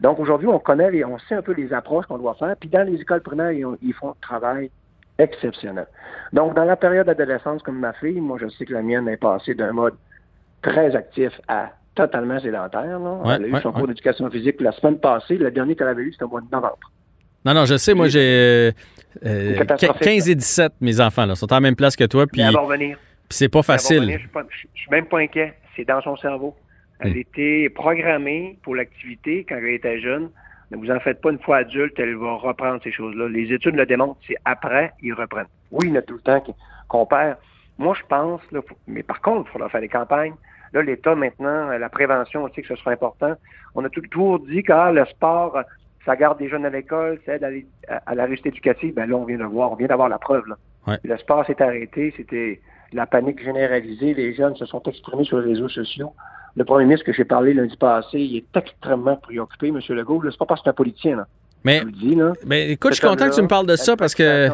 Donc 0.00 0.18
aujourd'hui, 0.18 0.48
on 0.48 0.58
connaît, 0.58 0.90
les- 0.90 1.04
on 1.04 1.18
sait 1.18 1.34
un 1.36 1.42
peu 1.42 1.52
les 1.52 1.72
approches 1.72 2.06
qu'on 2.06 2.18
doit 2.18 2.34
faire. 2.34 2.54
Puis 2.58 2.68
dans 2.68 2.86
les 2.86 3.00
écoles 3.00 3.20
primaires, 3.22 3.52
ils, 3.52 3.64
ont- 3.64 3.78
ils 3.82 3.92
font 3.94 4.10
un 4.10 4.16
travail 4.20 4.70
exceptionnel. 5.18 5.86
Donc 6.32 6.54
dans 6.54 6.64
la 6.64 6.76
période 6.76 7.06
d'adolescence, 7.06 7.62
comme 7.62 7.78
ma 7.78 7.92
fille, 7.94 8.20
moi 8.20 8.38
je 8.40 8.48
sais 8.48 8.64
que 8.64 8.72
la 8.72 8.82
mienne 8.82 9.08
est 9.08 9.16
passée 9.16 9.54
d'un 9.54 9.72
mode 9.72 9.94
très 10.62 10.94
actif 10.96 11.32
à 11.48 11.70
totalement 11.94 12.40
sédentaire. 12.40 12.98
Là. 12.98 13.12
Ouais, 13.24 13.34
Elle 13.36 13.44
a 13.44 13.46
eu 13.48 13.52
ouais, 13.52 13.60
son 13.60 13.68
ouais. 13.68 13.74
cours 13.78 13.86
d'éducation 13.88 14.28
physique 14.30 14.60
la 14.60 14.72
semaine 14.72 14.98
passée. 14.98 15.36
Le 15.36 15.50
dernier 15.50 15.76
qu'elle 15.76 15.86
avait 15.88 16.02
eu, 16.02 16.12
c'était 16.12 16.24
au 16.24 16.28
mois 16.28 16.40
de 16.40 16.50
novembre. 16.50 16.78
Non, 17.44 17.54
non, 17.54 17.64
je 17.66 17.76
sais, 17.76 17.94
moi, 17.94 18.08
j'ai 18.08 18.20
euh, 18.20 18.72
C'est 19.22 19.54
catastrophique, 19.58 20.02
15 20.02 20.28
et 20.30 20.34
17, 20.34 20.72
mes 20.80 21.00
enfants, 21.00 21.26
là, 21.26 21.34
sont 21.36 21.50
à 21.52 21.56
la 21.56 21.60
même 21.60 21.76
place 21.76 21.94
que 21.94 22.04
toi, 22.04 22.26
puis 22.26 22.42
c'est 23.28 23.48
pas 23.48 23.62
facile. 23.62 24.10
Je 24.12 24.18
suis 24.18 24.28
pas- 24.28 24.42
je 24.50 24.80
suis 24.80 24.90
même 24.90 25.06
pas 25.06 25.18
inquiet. 25.18 25.54
C'est 25.76 25.84
dans 25.84 26.00
son 26.02 26.16
cerveau. 26.16 26.54
Elle 27.00 27.14
Hmm. 27.14 27.18
était 27.18 27.68
programmée 27.70 28.58
pour 28.62 28.74
l'activité 28.74 29.44
quand 29.48 29.56
elle 29.56 29.66
était 29.68 30.00
jeune 30.00 30.30
Ne 30.70 30.78
vous 30.78 30.90
en 30.90 30.98
faites 30.98 31.20
pas 31.20 31.30
une 31.30 31.38
fois 31.38 31.58
adulte, 31.58 31.98
elle 31.98 32.16
va 32.16 32.34
reprendre 32.34 32.80
ces 32.82 32.90
choses-là. 32.90 33.28
Les 33.28 33.52
études 33.52 33.76
le 33.76 33.84
démontrent, 33.86 34.18
c'est 34.26 34.36
après, 34.44 34.92
ils 35.02 35.12
reprennent. 35.12 35.46
Oui, 35.70 35.88
il 35.88 35.92
y 35.92 35.98
a 35.98 36.02
tout 36.02 36.14
le 36.14 36.20
temps 36.20 36.42
qu'on 36.88 37.06
perd. 37.06 37.36
Moi, 37.78 37.94
je 37.94 38.04
pense, 38.08 38.40
là, 38.50 38.60
mais 38.86 39.02
par 39.02 39.20
contre, 39.20 39.48
il 39.48 39.52
faudra 39.52 39.68
faire 39.68 39.82
des 39.82 39.88
campagnes. 39.88 40.34
Là, 40.72 40.82
l'État, 40.82 41.14
maintenant, 41.14 41.68
la 41.68 41.88
prévention 41.88 42.44
aussi, 42.44 42.62
que 42.62 42.68
ce 42.68 42.76
sera 42.76 42.92
important. 42.92 43.34
On 43.74 43.84
a 43.84 43.88
toujours 43.88 44.40
dit 44.40 44.62
que 44.62 44.72
ah, 44.72 44.90
le 44.90 45.04
sport, 45.04 45.60
ça 46.04 46.16
garde 46.16 46.38
des 46.38 46.48
jeunes 46.48 46.66
à 46.66 46.70
l'école, 46.70 47.20
ça 47.26 47.34
aide 47.34 47.66
à, 47.88 48.14
la 48.14 48.24
réussite 48.24 48.46
éducative. 48.46 48.94
Ben 48.94 49.06
là, 49.06 49.16
on 49.16 49.24
vient 49.24 49.38
de 49.38 49.44
voir, 49.44 49.70
on 49.70 49.76
vient 49.76 49.86
d'avoir 49.86 50.08
la 50.08 50.18
preuve. 50.18 50.44
Là. 50.46 50.98
Le 51.02 51.16
sport 51.18 51.46
s'est 51.46 51.62
arrêté, 51.62 52.12
c'était 52.16 52.60
la 52.92 53.06
panique 53.06 53.42
généralisée. 53.42 54.14
Les 54.14 54.34
jeunes 54.34 54.56
se 54.56 54.66
sont 54.66 54.82
exprimés 54.82 55.24
sur 55.24 55.38
les 55.38 55.52
réseaux 55.52 55.68
sociaux. 55.68 56.12
Le 56.56 56.64
premier 56.64 56.84
ministre 56.84 57.04
que 57.04 57.12
j'ai 57.12 57.24
parlé 57.24 57.52
lundi 57.52 57.76
passé, 57.76 58.20
il 58.20 58.36
est 58.36 58.56
extrêmement 58.56 59.16
préoccupé, 59.16 59.68
M. 59.68 59.80
Legault. 59.88 60.22
C'est 60.30 60.38
pas 60.38 60.46
parce 60.46 60.60
que 60.60 60.64
c'est 60.64 60.70
un 60.70 60.74
politicien. 60.74 61.16
Là. 61.16 61.26
Mais, 61.64 61.82
mais 62.44 62.72
écoute, 62.72 62.92
je 62.92 62.98
suis 62.98 63.06
content 63.06 63.30
que 63.30 63.34
tu 63.34 63.40
me 63.40 63.48
parles 63.48 63.66
de 63.66 63.76
ça 63.76 63.96
parce 63.96 64.14
que 64.14 64.50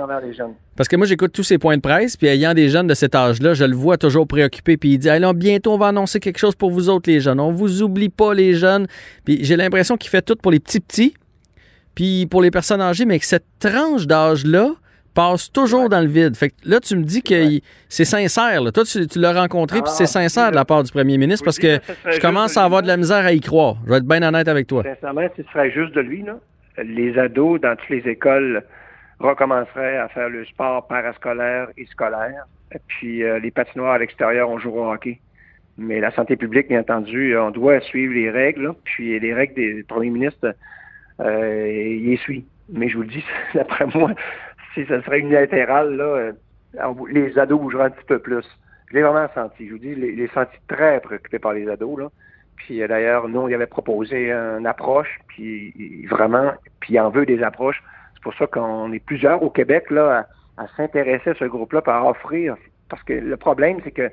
parce 0.76 0.88
que 0.88 0.94
moi 0.94 1.06
j'écoute 1.08 1.32
tous 1.32 1.42
ces 1.42 1.58
points 1.58 1.76
de 1.76 1.82
presse 1.82 2.16
puis 2.16 2.28
ayant 2.28 2.54
des 2.54 2.68
jeunes 2.68 2.86
de 2.86 2.94
cet 2.94 3.16
âge-là, 3.16 3.52
je 3.52 3.64
le 3.64 3.74
vois 3.74 3.98
toujours 3.98 4.28
préoccupé 4.28 4.76
puis 4.76 4.90
il 4.90 4.98
dit 4.98 5.10
"Allons 5.10 5.32
bientôt 5.32 5.72
on 5.72 5.78
va 5.78 5.88
annoncer 5.88 6.20
quelque 6.20 6.38
chose 6.38 6.54
pour 6.54 6.70
vous 6.70 6.88
autres 6.88 7.10
les 7.10 7.18
jeunes. 7.18 7.40
On 7.40 7.50
vous 7.50 7.82
oublie 7.82 8.10
pas 8.10 8.32
les 8.32 8.54
jeunes." 8.54 8.86
Puis 9.24 9.44
j'ai 9.44 9.56
l'impression 9.56 9.96
qu'il 9.96 10.08
fait 10.08 10.22
tout 10.22 10.36
pour 10.36 10.52
les 10.52 10.60
petits 10.60 10.78
petits 10.78 11.14
puis 11.96 12.26
pour 12.26 12.42
les 12.42 12.52
personnes 12.52 12.80
âgées 12.80 13.06
mais 13.06 13.18
que 13.18 13.26
cette 13.26 13.46
tranche 13.58 14.06
d'âge-là 14.06 14.70
passe 15.14 15.50
toujours 15.52 15.88
dans 15.88 16.00
le 16.00 16.06
vide. 16.06 16.36
Fait 16.36 16.50
que 16.50 16.54
là, 16.64 16.80
tu 16.80 16.96
me 16.96 17.02
dis 17.02 17.22
que 17.22 17.34
c'est 17.88 18.04
sincère. 18.04 18.60
Toi, 18.72 18.84
tu, 18.84 19.18
l'as 19.18 19.32
rencontré, 19.32 19.80
puis 19.82 19.90
c'est 19.90 20.04
ah, 20.04 20.06
sincère 20.06 20.50
de 20.50 20.56
la 20.56 20.64
part 20.64 20.82
du 20.82 20.92
premier 20.92 21.18
ministre, 21.18 21.44
parce 21.44 21.58
que 21.58 21.78
je 22.10 22.20
commence 22.20 22.56
à 22.56 22.64
avoir 22.64 22.82
de 22.82 22.86
la 22.86 22.96
misère 22.96 23.24
à 23.24 23.32
y 23.32 23.40
croire. 23.40 23.76
Je 23.84 23.90
vais 23.90 23.96
être 23.98 24.06
bien 24.06 24.22
honnête 24.22 24.48
avec 24.48 24.66
toi. 24.66 24.82
Sincèrement, 24.82 25.26
si 25.36 25.42
ce 25.42 25.48
serait 25.50 25.70
juste 25.70 25.94
de 25.94 26.00
lui, 26.00 26.22
là, 26.22 26.36
les 26.82 27.18
ados 27.18 27.60
dans 27.60 27.76
toutes 27.76 27.90
les 27.90 28.08
écoles 28.08 28.62
recommenceraient 29.18 29.98
à 29.98 30.08
faire 30.08 30.28
le 30.28 30.44
sport 30.46 30.86
parascolaire 30.86 31.68
et 31.76 31.86
scolaire. 31.86 32.46
Et 32.74 32.78
puis 32.86 33.22
euh, 33.22 33.38
les 33.38 33.50
patinoires 33.50 33.92
à 33.92 33.98
l'extérieur, 33.98 34.48
on 34.48 34.58
jouera 34.58 34.88
au 34.88 34.92
hockey. 34.92 35.20
Mais 35.76 36.00
la 36.00 36.10
santé 36.10 36.36
publique, 36.36 36.68
bien 36.68 36.80
entendu, 36.80 37.36
on 37.36 37.50
doit 37.50 37.80
suivre 37.80 38.14
les 38.14 38.30
règles. 38.30 38.72
puis 38.84 39.18
les 39.18 39.34
règles 39.34 39.54
des 39.54 39.82
premiers 39.82 40.10
ministres, 40.10 40.54
euh, 41.20 41.96
il 41.98 42.10
les 42.10 42.16
suit. 42.18 42.44
Mais 42.72 42.88
je 42.88 42.96
vous 42.96 43.02
le 43.02 43.08
dis, 43.08 43.24
d'après 43.54 43.86
moi, 43.86 44.12
si 44.74 44.84
ce 44.86 45.00
serait 45.02 45.20
unilatéral, 45.20 45.96
là, 45.96 46.04
euh, 46.04 46.32
les 47.10 47.38
ados 47.38 47.60
bougeraient 47.60 47.84
un 47.84 47.90
petit 47.90 48.04
peu 48.06 48.18
plus. 48.18 48.44
Je 48.88 48.94
l'ai 48.94 49.02
vraiment 49.02 49.28
senti. 49.34 49.66
Je 49.66 49.72
vous 49.72 49.78
dis, 49.78 49.94
je 49.94 50.00
l'ai 50.00 50.30
senti 50.34 50.56
très 50.68 51.00
préoccupé 51.00 51.38
par 51.38 51.52
les 51.52 51.68
ados. 51.68 51.98
Là. 51.98 52.08
Puis 52.56 52.82
euh, 52.82 52.88
d'ailleurs, 52.88 53.28
nous, 53.28 53.40
on 53.40 53.48
y 53.48 53.54
avait 53.54 53.66
proposé 53.66 54.30
une 54.32 54.66
approche, 54.66 55.20
puis 55.28 56.06
vraiment, 56.06 56.52
puis 56.80 56.94
il 56.94 57.00
en 57.00 57.10
veut 57.10 57.26
des 57.26 57.42
approches. 57.42 57.82
C'est 58.14 58.22
pour 58.22 58.34
ça 58.34 58.46
qu'on 58.46 58.92
est 58.92 59.04
plusieurs 59.04 59.42
au 59.42 59.50
Québec 59.50 59.90
là, 59.90 60.26
à, 60.56 60.66
s'intéresser 60.76 61.30
à 61.30 61.34
ce 61.34 61.44
groupe-là, 61.44 61.82
à 61.86 62.04
offrir. 62.04 62.56
Parce 62.88 63.02
que 63.04 63.12
le 63.12 63.36
problème, 63.36 63.78
c'est 63.84 63.92
que 63.92 64.10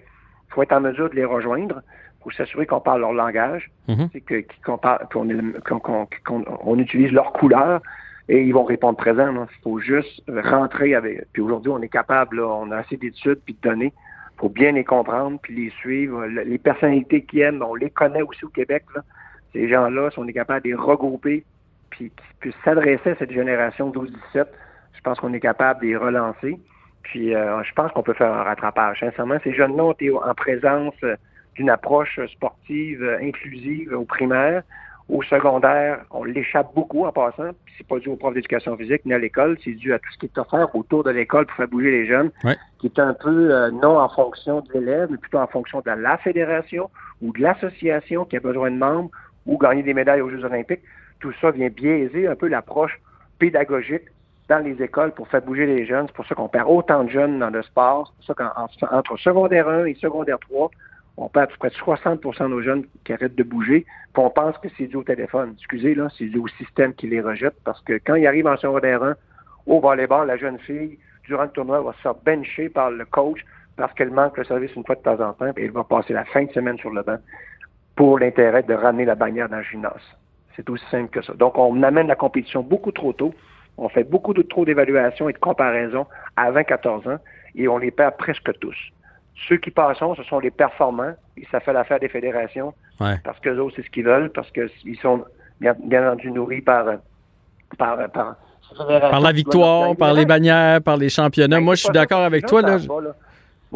faut 0.50 0.64
être 0.64 0.72
en 0.72 0.82
mesure 0.82 1.10
de 1.10 1.16
les 1.16 1.26
rejoindre 1.26 1.82
pour 2.22 2.32
s'assurer 2.34 2.66
qu'on 2.66 2.80
parle 2.80 3.02
leur 3.02 3.14
langage, 3.14 3.70
mm-hmm. 3.90 4.46
qu'on 6.24 6.46
on 6.62 6.80
utilise 6.80 7.12
leur 7.12 7.34
couleur 7.34 7.82
et 8.30 8.44
ils 8.44 8.54
vont 8.54 8.64
répondre 8.64 8.98
présent. 8.98 9.32
Il 9.34 9.62
faut 9.64 9.80
juste 9.80 10.24
rentrer 10.28 10.96
avec. 10.96 11.26
Puis 11.34 11.42
aujourd'hui, 11.42 11.72
on 11.72 11.82
est 11.82 11.90
capable, 11.90 12.42
on 12.42 12.72
a 12.72 12.78
assez 12.78 12.98
d'études 12.98 13.40
puis 13.46 13.56
de 13.62 13.70
données 13.70 13.94
faut 14.38 14.50
bien 14.50 14.72
les 14.72 14.84
comprendre 14.84 15.40
puis 15.42 15.56
les 15.56 15.70
suivre. 15.72 16.26
Les 16.26 16.58
personnalités 16.58 17.24
qui 17.24 17.42
aiment, 17.42 17.64
on 17.64 17.76
les 17.76 17.90
connaît 17.90 18.22
aussi 18.22 18.46
au 18.46 18.50
Québec. 18.50 18.84
Là. 18.96 19.02
Ces 19.54 19.68
gens-là, 19.68 20.12
si 20.12 20.20
on 20.20 20.28
est 20.28 20.34
capable 20.34 20.64
de 20.64 20.70
les 20.70 20.76
regrouper 20.76 21.44
puis 21.90 22.10
qui 22.10 22.26
puissent 22.40 22.64
s'adresser 22.64 23.12
à 23.12 23.16
cette 23.16 23.32
génération 23.32 23.92
12-17, 23.92 24.46
je 24.94 25.02
pense 25.02 25.20
qu'on 25.20 25.34
est 25.34 25.40
capable 25.40 25.82
de 25.82 25.88
les 25.88 25.98
relancer. 25.98 26.60
Puis 27.04 27.34
euh, 27.34 27.64
je 27.64 27.74
pense 27.74 27.92
qu'on 27.92 28.04
peut 28.04 28.14
faire 28.14 28.34
un 28.34 28.44
rattrapage. 28.44 29.00
Sincèrement, 29.00 29.38
ces 29.44 29.54
jeunes-là 29.54 29.84
ont 29.84 29.94
été 29.94 30.12
en 30.12 30.34
présence 30.36 30.96
d'une 31.56 31.70
approche 31.70 32.20
sportive 32.28 33.18
inclusive 33.22 33.94
au 33.94 34.06
primaire. 34.06 34.64
Au 35.10 35.24
secondaire, 35.24 36.04
on 36.12 36.26
l'échappe 36.26 36.74
beaucoup 36.76 37.06
en 37.06 37.14
passant. 37.14 37.52
C'est 37.78 37.88
pas 37.88 37.98
dû 38.00 38.10
aux 38.10 38.18
profs 38.18 38.34
d'éducation 38.34 38.76
physique 38.76 39.06
ni 39.06 39.14
à 39.14 39.20
l'école, 39.20 39.58
c'est 39.64 39.72
dû 39.72 39.94
à 39.94 40.00
tout 40.00 40.12
ce 40.12 40.18
qui 40.18 40.26
est 40.26 40.38
offert 40.38 40.76
autour 40.76 41.04
de 41.04 41.12
l'école 41.12 41.46
pour 41.46 41.56
faire 41.56 41.68
bouger 41.70 41.92
les 41.92 42.08
jeunes, 42.08 42.30
qui 42.80 42.88
est 42.88 43.00
un 43.00 43.14
peu 43.14 43.54
euh, 43.54 43.72
non 43.72 43.98
en 44.00 44.10
fonction 44.10 44.62
de 44.62 44.74
l'élève, 44.74 45.08
mais 45.10 45.18
plutôt 45.18 45.38
en 45.38 45.48
fonction 45.48 45.80
de 45.80 45.92
la 45.92 46.18
fédération 46.18 46.90
ou 47.22 47.32
de 47.32 47.42
l'association 47.42 48.26
qui 48.26 48.36
a 48.36 48.42
besoin 48.42 48.70
de 48.70 48.76
membres 48.76 49.10
ou 49.46 49.58
gagner 49.58 49.82
des 49.82 49.94
médailles 49.94 50.22
aux 50.22 50.30
Jeux 50.30 50.44
olympiques. 50.44 50.82
Tout 51.22 51.34
ça 51.40 51.52
vient 51.52 51.70
biaiser 51.70 52.28
un 52.28 52.36
peu 52.36 52.48
l'approche 52.48 53.00
pédagogique 53.40 54.04
dans 54.50 54.60
les 54.60 54.82
écoles 54.82 55.12
pour 55.14 55.28
faire 55.30 55.42
bouger 55.42 55.66
les 55.66 55.86
jeunes. 55.86 56.08
C'est 56.08 56.16
pour 56.16 56.26
ça 56.26 56.36
qu'on 56.36 56.48
perd 56.50 56.68
autant 56.70 57.04
de 57.04 57.10
jeunes 57.10 57.40
dans 57.40 57.50
le 57.50 57.64
sport. 57.64 58.14
C'est 58.20 58.36
pour 58.36 58.46
ça 58.46 58.80
qu'entre 58.90 59.18
secondaire 59.18 59.68
1 59.68 59.86
et 59.86 59.96
secondaire 59.96 60.40
3, 60.40 60.70
on 61.18 61.30
perd 61.30 61.46
à 61.46 61.48
peu 61.48 61.58
près 61.58 61.70
60% 61.70 62.44
de 62.44 62.48
nos 62.48 62.62
jeunes 62.62 62.86
qui 63.04 63.14
arrêtent 63.14 63.36
de 63.36 63.44
bouger, 63.44 63.86
puis 64.14 64.24
on 64.24 64.30
pense 64.30 64.58
que 64.60 64.68
c'est 64.78 64.88
dû 64.88 64.96
au 64.96 65.04
téléphone. 65.04 65.56
Excusez, 65.58 65.96
là, 65.96 66.08
c'est 66.18 66.26
dû 66.26 66.38
au 66.38 66.48
système 66.48 66.94
qui 66.94 67.08
les 67.08 67.22
rejette, 67.22 67.56
parce 67.64 67.82
que 67.82 68.00
quand 68.06 68.16
ils 68.16 68.28
arrivent 68.28 68.48
en 68.48 68.58
secondaire 68.58 69.04
1, 69.04 69.16
au 69.66 69.80
volleyball, 69.80 70.28
la 70.28 70.38
jeune 70.38 70.60
fille, 70.60 70.98
durant 71.26 71.44
le 71.44 71.50
tournoi, 71.50 71.82
va 71.82 71.94
se 71.94 72.02
faire 72.02 72.16
bencher 72.16 72.70
par 72.70 72.92
le 72.92 73.06
coach 73.06 73.44
parce 73.76 73.94
qu'elle 73.94 74.12
manque 74.12 74.38
le 74.38 74.44
service 74.44 74.74
une 74.76 74.84
fois 74.86 74.96
de 74.96 75.02
temps 75.02 75.20
en 75.20 75.34
temps, 75.34 75.52
et 75.56 75.66
elle 75.66 75.72
va 75.72 75.84
passer 75.84 76.14
la 76.14 76.26
fin 76.26 76.44
de 76.46 76.52
semaine 76.52 76.78
sur 76.80 76.90
le 76.90 77.04
banc 77.04 77.18
pour 77.96 78.20
l'intérêt 78.20 78.64
de 78.64 78.74
ramener 78.74 79.06
la 79.06 79.16
bannière 79.16 79.50
dans 79.50 79.58
le 79.58 79.64
gymnase. 79.64 80.02
C'est 80.56 80.68
aussi 80.70 80.86
simple 80.90 81.10
que 81.10 81.22
ça. 81.22 81.34
Donc, 81.34 81.58
on 81.58 81.84
amène 81.84 82.08
la 82.08 82.16
compétition 82.16 82.64
beaucoup 82.64 82.92
trop 82.92 83.14
tôt. 83.14 83.34
On 83.78 83.90
fait 83.90 84.04
beaucoup 84.04 84.34
trop 84.34 84.66
d'évaluations 84.66 85.30
et 85.30 85.34
de 85.34 85.38
comparaisons 85.38 86.08
à 86.36 86.52
20-14 86.52 87.08
ans 87.08 87.20
et 87.56 87.68
on 87.68 87.78
les 87.78 87.92
perd 87.92 88.18
presque 88.18 88.52
tous. 88.60 88.76
Ceux 89.48 89.58
qui 89.58 89.72
passent, 89.72 90.00
ce 90.00 90.24
sont 90.24 90.40
les 90.40 90.52
performants, 90.52 91.14
et 91.38 91.46
ça 91.52 91.60
fait 91.60 91.74
l'affaire 91.74 92.00
des 92.00 92.10
fédérations, 92.10 92.74
parce 92.98 93.40
que 93.42 93.50
autres, 93.58 93.76
c'est 93.76 93.86
ce 93.86 93.90
qu'ils 93.90 94.06
veulent, 94.06 94.32
parce 94.32 94.50
qu'ils 94.52 94.98
sont 95.02 95.24
bien, 95.60 95.76
entendu 96.08 96.32
nourris 96.32 96.62
par, 96.62 96.86
par, 97.78 98.10
par, 98.12 98.36
par 98.76 99.20
la 99.20 99.32
victoire, 99.32 99.96
par 99.96 100.14
les 100.14 100.26
bannières, 100.26 100.82
par 100.82 100.98
les 100.98 101.10
championnats. 101.10 101.58
Ben, 101.58 101.64
Moi, 101.64 101.76
je 101.76 101.84
suis 101.84 101.94
d'accord 101.94 102.22
avec 102.22 102.46
toi. 102.46 102.62
Là. 102.62 102.78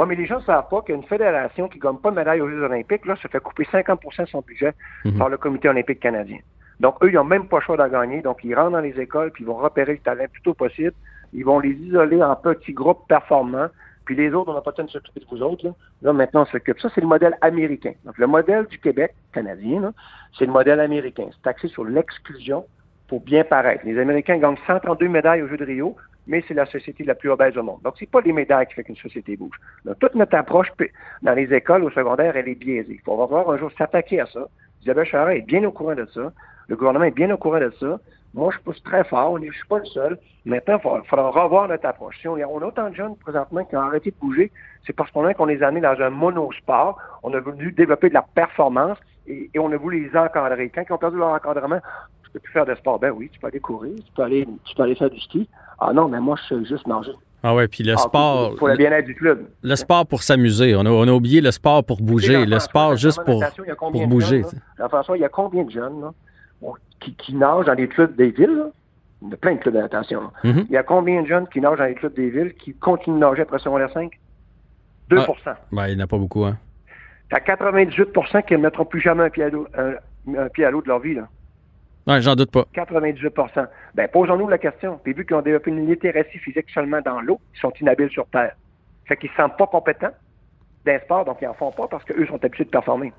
Mais 0.08 0.16
les 0.16 0.26
gens 0.26 0.40
ne 0.40 0.44
savent 0.44 0.68
pas 0.70 0.82
qu'une 0.82 1.04
fédération 1.04 1.68
qui 1.68 1.78
ne 1.78 1.84
gagne 1.84 1.98
pas 1.98 2.12
de 2.12 2.16
médaille 2.16 2.42
aux 2.42 2.50
Jeux 2.50 2.64
olympiques, 2.64 3.06
là, 3.06 3.16
se 3.22 3.28
fait 3.28 3.40
couper 3.40 3.64
50% 3.72 4.24
de 4.24 4.28
son 4.28 4.42
budget 4.42 4.74
mhm. 5.06 5.18
par 5.18 5.30
le 5.30 5.38
comité 5.38 5.70
olympique 5.70 6.00
canadien. 6.00 6.40
Donc, 6.80 6.96
eux, 7.04 7.10
ils 7.10 7.16
n'ont 7.16 7.24
même 7.24 7.48
pas 7.48 7.58
le 7.58 7.64
choix 7.64 7.78
d'en 7.78 7.88
gagner. 7.88 8.22
Donc, 8.22 8.40
ils 8.44 8.56
rentrent 8.56 8.72
dans 8.72 8.80
les 8.80 9.00
écoles, 9.00 9.32
puis 9.32 9.44
ils 9.44 9.48
vont 9.48 9.58
repérer 9.58 9.94
le 9.94 10.00
talent 10.00 10.24
le 10.24 10.30
plus 10.30 10.42
tôt 10.42 10.54
possible. 10.54 10.94
Ils 11.34 11.46
vont 11.46 11.60
les 11.60 11.72
isoler 11.72 12.24
en 12.24 12.36
petits 12.36 12.74
groupes 12.74 13.08
performants. 13.08 13.68
Puis 14.06 14.16
les 14.16 14.34
autres, 14.34 14.52
on 14.52 14.54
n'a 14.54 14.62
pas 14.62 14.72
le 14.72 14.78
temps 14.78 14.84
de 14.84 14.90
s'occuper 14.90 15.20
de 15.20 15.26
vous 15.30 15.42
autres. 15.42 15.66
Là, 15.66 15.72
là 16.02 16.14
maintenant, 16.14 16.42
on 16.42 16.46
s'occupe. 16.46 16.80
Ça, 16.80 16.90
c'est 16.94 17.02
le 17.02 17.08
modèle 17.08 17.38
américain. 17.42 17.94
Donc, 18.06 18.18
le 18.18 18.28
modèle 18.28 18.66
du 18.68 18.80
Québec 18.80 19.14
canadien, 19.34 19.94
c'est 20.38 20.46
le 20.46 20.52
modèle 20.52 20.80
américain. 20.80 21.28
C'est 21.32 21.50
axé 21.50 21.68
sur 21.68 21.86
l'exclusion 21.86 22.66
pour 23.08 23.22
bien 23.22 23.44
paraître. 23.44 23.86
Les 23.86 24.00
Américains 24.00 24.38
gagnent 24.38 24.58
132 24.66 25.08
médailles 25.08 25.42
aux 25.42 25.48
Jeux 25.48 25.58
de 25.58 25.66
Rio, 25.66 25.96
mais 26.28 26.44
c'est 26.48 26.54
la 26.54 26.66
société 26.66 27.04
la 27.04 27.16
plus 27.16 27.30
obèse 27.30 27.58
au 27.58 27.64
monde. 27.64 27.82
Donc, 27.84 27.96
c'est 28.00 28.10
pas 28.10 28.22
les 28.22 28.32
médailles 28.32 28.68
qui 28.68 28.74
fait 28.74 28.84
qu'une 28.84 28.96
société 28.96 29.36
bouge. 29.36 29.60
Donc, 29.86 30.00
toute 30.00 30.16
notre 30.16 30.36
approche 30.36 30.72
dans 31.22 31.34
les 31.34 31.54
écoles, 31.54 31.84
au 31.84 31.92
secondaire, 31.92 32.36
elle 32.38 32.48
est 32.48 32.56
biaisée. 32.56 32.94
Il 32.94 33.02
faut 33.02 33.16
voir 33.16 33.50
un 33.50 33.58
jour 33.58 33.70
s'attaquer 33.78 34.22
à 34.22 34.26
ça. 34.28 34.48
Isabelle 34.82 35.06
Charest 35.06 35.40
est 35.40 35.46
bien 35.46 35.64
au 35.64 35.72
courant 35.72 35.96
de 35.96 36.08
ça. 36.14 36.32
Le 36.68 36.76
gouvernement 36.76 37.06
est 37.06 37.12
bien 37.12 37.30
au 37.32 37.38
courant 37.38 37.60
de 37.60 37.74
ça. 37.80 38.00
Moi, 38.34 38.52
je 38.54 38.60
pousse 38.64 38.82
très 38.84 39.04
fort. 39.04 39.38
Je 39.40 39.46
ne 39.46 39.52
suis 39.52 39.68
pas 39.68 39.80
le 39.80 39.86
seul. 39.86 40.18
Maintenant, 40.46 40.80
il 40.84 41.08
faudra 41.08 41.30
revoir 41.30 41.68
notre 41.68 41.86
approche. 41.86 42.18
Si 42.22 42.28
on, 42.28 42.36
a 42.36 42.46
autant 42.46 42.90
de 42.90 42.96
jeunes 42.96 43.16
présentement 43.18 43.64
qui 43.66 43.76
ont 43.76 43.82
arrêté 43.82 44.12
de 44.12 44.16
bouger, 44.20 44.52
c'est 44.86 44.94
parce 44.94 45.12
qu'on 45.12 45.26
a 45.26 45.34
qu'on 45.34 45.46
les 45.46 45.62
a 45.62 45.68
amenés 45.68 45.82
dans 45.82 46.00
un 46.00 46.10
monosport. 46.10 46.98
On 47.24 47.34
a 47.34 47.40
voulu 47.40 47.72
développer 47.72 48.10
de 48.10 48.14
la 48.14 48.22
performance 48.22 48.98
et, 49.28 49.50
on 49.58 49.72
a 49.72 49.78
voulu 49.78 50.08
les 50.08 50.18
encadrer. 50.18 50.72
Quand 50.74 50.84
ils 50.88 50.94
ont 50.94 50.98
perdu 50.98 51.18
leur 51.18 51.30
encadrement, 51.30 51.80
tu 52.24 52.32
peux 52.32 52.40
plus 52.40 52.54
faire 52.54 52.66
de 52.66 52.76
sport. 52.76 53.00
Ben 53.00 53.12
oui, 53.12 53.30
tu 53.32 53.40
peux 53.40 53.48
aller 53.48 53.60
courir, 53.60 53.96
tu 53.96 54.12
peux 54.16 54.24
aller, 54.24 54.48
tu 54.66 54.76
peux 54.76 54.84
aller 54.84 54.96
faire 54.96 55.10
du 55.10 55.20
ski. 55.20 55.48
Ah 55.80 55.94
non, 55.94 56.08
mais 56.08 56.20
moi, 56.20 56.38
je 56.44 56.56
sais 56.56 56.66
juste 56.66 56.88
manger. 56.88 57.12
Ah 57.44 57.56
ouais, 57.56 57.68
puis 57.68 57.84
le 57.84 57.94
ah, 57.94 57.98
sport. 57.98 58.56
Pour 58.56 58.68
le 58.68 58.78
bien-être 58.78 59.06
du 59.06 59.16
club. 59.16 59.48
Le 59.64 59.76
sport 59.76 60.06
pour 60.06 60.22
s'amuser. 60.22 60.76
On 60.76 60.86
a, 60.86 60.90
on 60.90 61.08
a 61.08 61.12
oublié 61.12 61.42
le 61.42 61.52
sport 61.52 61.84
pour 61.84 62.02
bouger. 62.02 62.46
Le 62.46 62.60
sport 62.60 62.96
juste 62.96 63.24
pour, 63.26 63.44
pour 63.78 64.08
bouger. 64.08 64.44
François, 64.90 65.18
il 65.18 65.22
y 65.22 65.26
a 65.26 65.30
combien 65.30 65.64
de 65.64 65.72
jeunes 65.72 66.02
là, 66.02 66.12
qui, 67.00 67.16
qui 67.16 67.36
nagent 67.36 67.66
dans 67.66 67.74
les 67.74 67.88
clubs 67.88 68.16
des 68.16 68.30
villes? 68.30 68.66
Il 69.22 69.30
y 69.30 69.34
a 69.34 69.38
plein 69.38 69.56
de 69.56 69.60
clubs 69.60 69.76
de 69.76 69.80
natation. 69.80 70.32
Mm-hmm. 70.44 70.66
Il 70.70 70.72
y 70.72 70.78
a 70.78 70.84
combien 70.84 71.22
de 71.22 71.28
jeunes 71.28 71.48
qui 71.48 71.62
nagent 71.62 71.78
dans 71.78 71.86
les 71.86 71.96
clubs 71.96 72.14
des 72.14 72.30
villes 72.30 72.54
qui 72.56 72.74
continuent 72.74 73.16
de 73.16 73.20
nager 73.20 73.42
après 73.44 73.60
secondaire 73.60 73.92
5? 73.92 74.12
2 75.10 75.18
ah, 75.20 75.58
ben, 75.72 75.88
Il 75.88 75.96
n'y 75.96 76.02
en 76.02 76.06
a 76.06 76.08
pas 76.08 76.18
beaucoup. 76.18 76.46
Hein. 76.46 76.58
Tu 77.30 77.36
as 77.36 77.40
98 77.40 78.10
qui 78.48 78.54
ne 78.54 78.58
mettront 78.58 78.86
plus 78.86 79.02
jamais 79.02 79.24
un 79.24 79.30
pied 79.30 79.44
à 79.44 79.50
l'eau, 79.50 79.68
un, 79.78 80.50
pied 80.50 80.66
à 80.66 80.72
l'eau 80.72 80.82
de 80.82 80.88
leur 80.88 81.00
vie. 81.00 81.16
Là. 81.16 82.20
J'en 82.20 82.36
doute 82.36 82.52
pas. 82.52 82.66
98% 82.74 83.68
Ben, 83.96 84.08
posons-nous 84.08 84.48
la 84.48 84.58
question. 84.58 85.00
Puis 85.04 85.14
vu 85.14 85.26
qu'ils 85.26 85.36
ont 85.36 85.42
développé 85.42 85.70
une 85.70 85.88
littératie 85.88 86.40
physique 86.40 86.70
seulement 86.74 87.02
dans 87.02 87.22
l'eau, 87.22 87.40
ils 87.56 87.60
sont 87.60 87.74
inhabiles 87.80 88.10
sur 88.10 88.26
Terre. 88.28 88.56
Fait 89.06 89.18
qu'ils 89.18 89.30
ne 89.30 89.36
se 89.36 89.42
sentent 89.42 89.58
pas 89.58 89.68
compétents 89.68 90.12
d'un 90.86 91.00
sport, 91.00 91.26
donc 91.26 91.38
ils 91.42 91.46
n'en 91.46 91.54
font 91.54 91.72
pas 91.72 91.88
parce 91.88 92.04
qu'eux 92.06 92.26
sont 92.26 92.44
habitués 92.44 92.66
de 92.66 92.70
performer. 92.70 93.14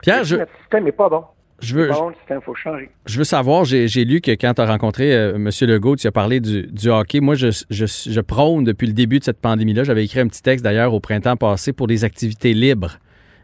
Pierre, 0.00 0.24
je... 0.24 0.36
Notre 0.36 0.56
système 0.60 0.84
n'est 0.84 0.92
pas 0.92 1.08
bon? 1.08 1.24
Je 1.60 1.74
veux, 1.74 1.88
Bon, 1.88 2.08
le 2.10 2.14
système, 2.14 2.40
faut 2.40 2.54
changer. 2.54 2.88
je 3.06 3.18
veux 3.18 3.24
savoir, 3.24 3.64
j'ai 3.64 3.88
j'ai 3.88 4.04
lu 4.04 4.20
que 4.20 4.30
quand 4.30 4.54
tu 4.54 4.60
as 4.62 4.66
rencontré 4.66 5.12
euh, 5.12 5.34
M. 5.34 5.50
Legault, 5.62 5.96
tu 5.96 6.06
as 6.06 6.12
parlé 6.12 6.38
du, 6.40 6.62
du 6.68 6.88
hockey. 6.88 7.18
Moi, 7.20 7.34
je, 7.34 7.48
je, 7.68 7.84
je 7.86 8.20
prône 8.20 8.62
depuis 8.64 8.86
le 8.86 8.92
début 8.92 9.18
de 9.18 9.24
cette 9.24 9.40
pandémie-là. 9.40 9.82
J'avais 9.84 10.04
écrit 10.04 10.20
un 10.20 10.28
petit 10.28 10.42
texte 10.42 10.62
d'ailleurs 10.64 10.94
au 10.94 11.00
printemps 11.00 11.36
passé 11.36 11.72
pour 11.72 11.86
des 11.88 12.04
activités 12.04 12.54
libres. 12.54 12.98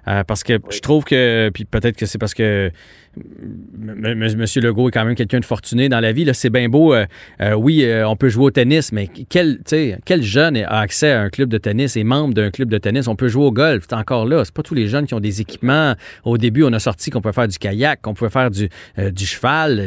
Euh, 0.09 0.25
parce 0.25 0.43
que 0.43 0.59
je 0.71 0.81
trouve 0.81 1.05
que, 1.05 1.51
puis 1.53 1.65
peut-être 1.65 1.97
que 1.97 2.07
c'est 2.07 2.19
parce 2.19 2.35
que 2.35 2.71
M. 3.17 4.47
Legault 4.57 4.89
est 4.89 4.93
quand 4.93 5.05
même 5.05 5.15
quelqu'un 5.15 5.41
de 5.41 5.45
fortuné 5.45 5.89
dans 5.89 6.01
la 6.01 6.13
vie. 6.13 6.25
Là, 6.25 6.35
c'est 6.35 6.51
bien 6.51 6.69
beau. 6.69 6.95
euh, 6.95 7.07
euh, 7.41 7.55
oui, 7.55 7.85
euh, 7.85 8.09
on 8.09 8.17
peut 8.17 8.29
jouer 8.29 8.47
au 8.47 8.51
tennis, 8.51 8.93
mais 8.93 9.09
quel, 9.29 9.61
quel 10.05 10.23
jeune 10.23 10.57
a 10.57 10.81
accès 10.81 11.13
à 11.13 11.23
un 11.23 11.29
club 11.31 11.49
de 11.49 11.59
tennis 11.59 11.97
et 11.97 12.05
membre 12.05 12.35
d'un 12.35 12.51
club 12.51 12.69
de 12.69 12.79
tennis? 12.79 13.09
On 13.09 13.17
peut 13.17 13.29
jouer 13.29 13.45
au 13.45 13.53
golf. 13.53 13.85
C'est 13.89 13.95
encore 13.95 14.27
là. 14.27 14.45
C'est 14.45 14.55
pas 14.55 14.63
tous 14.63 14.75
les 14.75 14.89
jeunes 14.89 15.07
qui 15.07 15.15
ont 15.15 15.21
des 15.21 15.41
équipements. 15.41 15.95
Au 16.25 16.39
début, 16.39 16.65
on 16.65 16.73
a 16.73 16.79
sorti 16.79 17.11
qu'on 17.11 17.21
pouvait 17.21 17.33
faire 17.33 17.49
du 17.49 17.59
kayak, 17.59 18.03
qu'on 18.03 18.15
pouvait 18.15 18.31
faire 18.31 18.51
du, 18.51 18.69
du 19.13 19.27
cheval. 19.27 19.87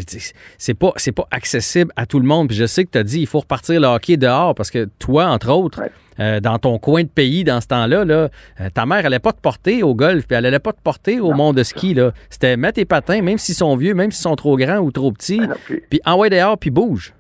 C'est 0.58 0.74
pas, 0.74 0.94
c'est 0.96 1.12
pas 1.12 1.28
accessible 1.32 1.92
à 1.96 2.06
tout 2.06 2.20
le 2.20 2.26
monde. 2.26 2.48
Puis 2.48 2.58
je 2.58 2.66
sais 2.66 2.86
que 2.86 2.92
tu 2.92 2.98
as 2.98 3.04
dit 3.04 3.20
il 3.20 3.28
faut 3.28 3.40
repartir 3.40 3.80
le 3.80 3.88
hockey 3.88 4.18
dehors 4.18 4.56
parce 4.56 4.72
que 4.72 4.88
toi, 5.00 5.28
entre 5.28 5.52
autres. 5.52 5.82
Euh, 6.20 6.40
dans 6.40 6.58
ton 6.60 6.78
coin 6.80 7.04
de 7.04 7.08
pays, 7.10 7.44
dans 7.44 7.62
ce 7.62 7.68
temps-là, 7.68 8.06
là, 8.06 8.30
euh, 8.62 8.70
ta 8.74 8.86
mère 8.86 9.06
allait 9.06 9.20
pas 9.20 9.34
te 9.34 9.42
porter 9.42 9.84
au 9.84 9.96
golf, 9.96 10.28
puis 10.28 10.38
elle 10.38 10.46
allait 10.46 10.60
pas 10.60 10.74
te 10.74 10.82
porter 10.82 11.20
au 11.20 11.34
monde 11.34 11.56
de 11.58 11.64
ski. 11.64 11.94
là. 11.94 12.12
C'était 12.30 12.58
mettre 12.58 12.76
tes 12.76 12.86
patins, 12.86 13.22
même 13.22 13.38
s'ils 13.38 13.56
sont 13.56 13.76
vieux, 13.76 13.94
même 13.94 14.12
s'ils 14.12 14.24
sont 14.24 14.36
trop 14.36 14.58
grands 14.58 14.80
ou 14.80 14.92
trop 14.92 15.12
petits, 15.12 15.40
non, 15.40 15.56
puis- 15.66 15.82
puis 15.90 16.02
envoie 16.06 16.30
dehors, 16.30 16.58
puis 16.58 16.70
bouge. 16.70 17.14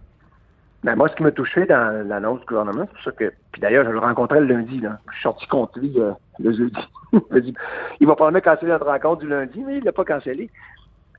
Ben, 0.83 0.95
moi, 0.95 1.09
ce 1.09 1.15
qui 1.15 1.23
m'a 1.23 1.31
touché 1.31 1.65
dans 1.65 2.07
l'annonce 2.07 2.39
du 2.41 2.45
gouvernement, 2.45 2.83
c'est 2.87 2.93
pour 2.93 3.03
ça 3.03 3.11
que. 3.11 3.33
Puis 3.51 3.59
d'ailleurs, 3.61 3.83
je 3.85 3.89
le 3.89 3.99
rencontrais 3.99 4.39
le 4.39 4.45
lundi, 4.47 4.79
là. 4.79 4.99
Je 5.09 5.13
suis 5.15 5.23
sorti 5.23 5.47
contre 5.47 5.79
lui 5.79 5.91
euh, 5.97 6.11
le 6.39 6.53
jeudi. 6.53 6.79
il 7.99 8.07
va 8.07 8.15
probablement 8.15 8.41
canceller 8.41 8.71
notre 8.71 8.85
rencontre 8.85 9.21
du 9.21 9.27
lundi, 9.27 9.63
mais 9.65 9.79
il 9.79 9.83
l'a 9.83 9.91
pas 9.91 10.05
cancellé. 10.05 10.49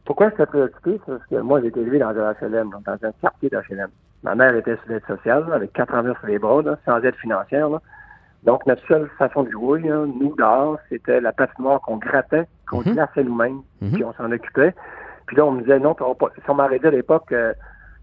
Pourquoi 0.05 0.31
je 0.31 0.37
suis 0.37 0.47
préoccupé? 0.47 0.99
Parce 1.07 1.27
que 1.27 1.37
moi, 1.41 1.61
j'ai 1.61 1.67
été 1.69 1.81
élevé 1.81 1.99
dans 1.99 2.09
un 2.09 2.33
HLM, 2.41 2.71
donc 2.71 2.85
dans 2.85 2.93
un 3.07 3.13
quartier 3.21 3.51
d'HLM. 3.51 3.89
Ma 4.23 4.35
mère 4.35 4.55
était 4.57 4.77
sur 4.77 4.89
l'aide 4.89 5.05
sociale, 5.07 5.47
là, 5.49 5.55
avec 5.57 5.73
quatre 5.73 5.95
enfants 5.95 6.15
sur 6.19 6.27
les 6.27 6.39
bras, 6.39 6.63
là, 6.63 6.77
sans 6.85 7.01
aide 7.03 7.15
financière. 7.17 7.69
Là. 7.71 7.81
Donc, 8.45 8.67
notre 8.67 8.85
seule 8.87 9.09
façon 9.19 9.45
de 9.45 9.51
jouer, 9.51 9.81
là, 9.81 10.05
nous, 10.07 10.35
dehors, 10.37 10.79
c'était 10.89 11.21
la 11.21 11.33
patinoire 11.33 11.81
qu'on 11.83 11.97
grattait, 11.99 12.47
qu'on 12.69 12.79
Mhm. 12.81 12.93
glaçait 12.95 13.25
nous-mêmes, 13.25 13.63
Mhm. 13.81 13.93
puis 13.93 14.05
on 14.05 14.13
s'en 14.15 14.31
occupait. 14.33 14.75
Puis 15.27 15.37
là, 15.37 15.45
on 15.45 15.53
me 15.53 15.61
disait, 15.63 15.79
non, 15.79 15.95
pas... 15.95 16.15
si 16.35 16.51
on 16.51 16.55
m'arrêtait 16.55 16.89
à 16.89 16.93
l'époque, 16.93 17.31
euh, 17.33 17.53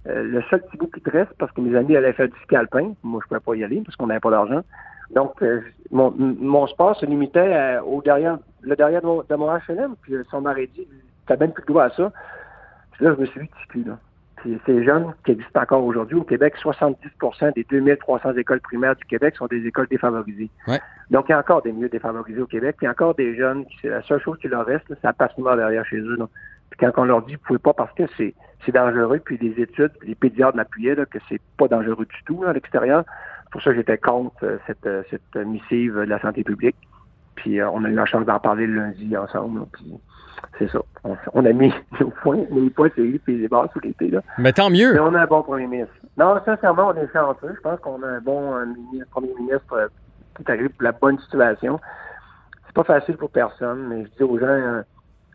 euh, 0.07 0.24
le 0.24 0.41
seul 0.43 0.62
petit 0.62 0.77
bout 0.77 0.88
qui 0.88 1.01
te 1.01 1.10
reste, 1.10 1.34
parce 1.39 1.51
que 1.51 1.62
mes 1.62 1.75
amis 1.75 1.95
allaient 1.98 2.13
faire 2.13 2.27
du 2.29 2.39
ski 2.43 2.55
alpin, 2.55 2.93
moi, 3.03 3.19
je 3.24 3.27
pouvais 3.27 3.39
pas 3.39 3.55
y 3.55 3.63
aller 3.63 3.81
parce 3.84 3.95
qu'on 3.95 4.07
n'avait 4.07 4.19
pas 4.19 4.29
d'argent. 4.31 4.62
Donc, 5.13 5.41
euh, 5.41 5.62
mon, 5.91 6.67
sport 6.67 6.95
se 6.95 7.05
limitait 7.05 7.53
à- 7.53 7.84
au 7.84 8.01
derrière, 8.01 8.38
le 8.62 8.75
derrière 8.75 9.01
de 9.01 9.05
mon, 9.07 9.24
de 9.27 9.36
mon 9.36 9.50
HLM. 9.51 9.95
Puis, 10.01 10.13
si 10.13 10.36
on 10.36 10.41
m'aurait 10.41 10.67
dit, 10.67 10.88
t'as 11.27 11.38
même 11.38 11.51
plus 11.51 11.63
le 11.67 11.74
droit 11.74 11.84
à 11.86 11.89
ça. 11.91 12.12
Puis 12.91 13.05
là, 13.05 13.13
je 13.15 13.22
me 13.22 13.25
suis 13.25 13.50
dit, 13.74 13.84
là. 13.84 13.98
Ces 14.44 14.84
jeunes 14.84 15.13
qui 15.25 15.32
existent 15.32 15.62
encore 15.62 15.84
aujourd'hui 15.84 16.18
au 16.18 16.24
Québec, 16.24 16.54
70% 16.62 17.54
des 17.56 17.63
2300 17.63 18.34
écoles 18.34 18.62
primaires 18.62 18.96
du 18.96 19.04
Québec 19.06 19.36
sont 19.38 19.48
des 19.48 19.65
écoles 19.65 19.88
défavorisées. 19.88 20.50
Ouais. 20.68 20.80
Donc, 21.10 21.25
il 21.27 21.32
y 21.32 21.36
a 21.36 21.39
encore 21.39 21.62
des 21.62 21.72
milieux 21.72 21.89
défavorisés 21.89 22.42
au 22.42 22.48
Québec. 22.48 22.75
Il 22.82 22.86
y 22.86 22.88
a 22.88 22.92
encore 22.92 23.15
des 23.15 23.36
jeunes 23.36 23.65
qui, 23.65 23.77
c'est 23.82 23.89
la 23.89 24.04
seule 24.04 24.22
chose 24.22 24.38
qui 24.39 24.48
leur 24.48 24.65
reste, 24.65 24.86
c'est 24.88 25.04
la 25.04 25.13
patinoire 25.13 25.58
derrière 25.58 25.86
chez 25.86 25.98
eux. 25.98 26.18
Puis 26.70 26.80
quand 26.80 26.92
on 26.98 27.06
leur 27.06 27.22
dit, 27.24 27.36
vous 27.36 27.42
pouvez 27.46 27.60
pas 27.60 27.74
parce 27.74 27.94
que 27.94 28.04
c'est, 28.18 28.34
c'est 28.65 28.72
dangereux, 28.72 29.20
puis 29.24 29.38
les 29.38 29.62
études, 29.62 29.92
puis 30.00 30.10
les 30.10 30.15
pédiatres 30.15 30.56
m'appuyaient, 30.56 30.96
là, 30.96 31.06
que 31.06 31.20
c'est 31.30 31.42
pas 31.58 31.68
dangereux 31.68 32.06
du 32.06 32.24
tout, 32.25 32.44
là, 32.44 32.50
à 32.50 32.54
l'extérieur. 32.54 33.04
C'est 33.44 33.51
pour 33.51 33.62
ça 33.62 33.72
que 33.72 33.77
j'étais 33.77 33.98
contre 33.98 34.44
euh, 34.44 34.58
cette, 34.68 34.86
euh, 34.86 35.04
cette 35.10 35.36
missive 35.46 35.96
de 35.96 36.01
la 36.01 36.20
santé 36.20 36.44
publique. 36.44 36.75
Puis 37.36 37.60
euh, 37.60 37.70
on 37.70 37.84
a 37.84 37.89
eu 37.89 37.94
la 37.94 38.06
chance 38.06 38.25
d'en 38.25 38.39
parler 38.39 38.68
le 38.68 38.75
lundi 38.75 39.15
ensemble. 39.15 39.60
là, 39.60 39.65
puis 39.72 39.94
c'est 40.60 40.70
ça. 40.70 40.80
On, 41.04 41.16
on 41.34 41.46
a 41.46 41.52
mis 41.54 41.74
nos 42.00 42.10
points, 42.10 42.44
les 42.52 42.70
points 42.70 42.90
puis 42.90 43.20
les 43.28 43.48
bases 43.48 43.70
sous 43.74 43.80
l'été. 43.80 44.10
Là. 44.10 44.22
Mais 44.38 44.54
tant 44.54 44.70
mieux. 44.70 44.94
Mais 44.94 45.00
on 45.00 45.14
a 45.14 45.22
un 45.22 45.25
bon 45.28 45.42
premier 45.44 45.68
ministre. 45.68 45.94
Non, 46.18 46.40
sincèrement, 46.46 46.88
on 46.90 46.96
est 46.96 47.12
chanceux. 47.12 47.54
Je 47.56 47.62
pense 47.62 47.80
qu'on 47.82 48.02
a 48.04 48.08
un 48.08 48.20
bon 48.22 48.54
euh, 48.56 48.65
ministre- 48.65 49.10
premier 49.12 49.34
ministre 49.39 49.74
euh, 49.74 49.88
qui 50.36 50.43
est 50.43 50.50
arrivé 50.50 50.69
pour 50.69 50.84
la 50.84 50.91
bonne 50.93 51.19
situation. 51.19 51.80
C'est 52.67 52.74
pas 52.76 52.84
facile 52.84 53.17
pour 53.17 53.30
personne, 53.30 53.88
mais 53.88 54.06
je 54.06 54.10
dis 54.17 54.24
aux 54.24 54.38
gens, 54.39 54.46
euh, 54.48 54.82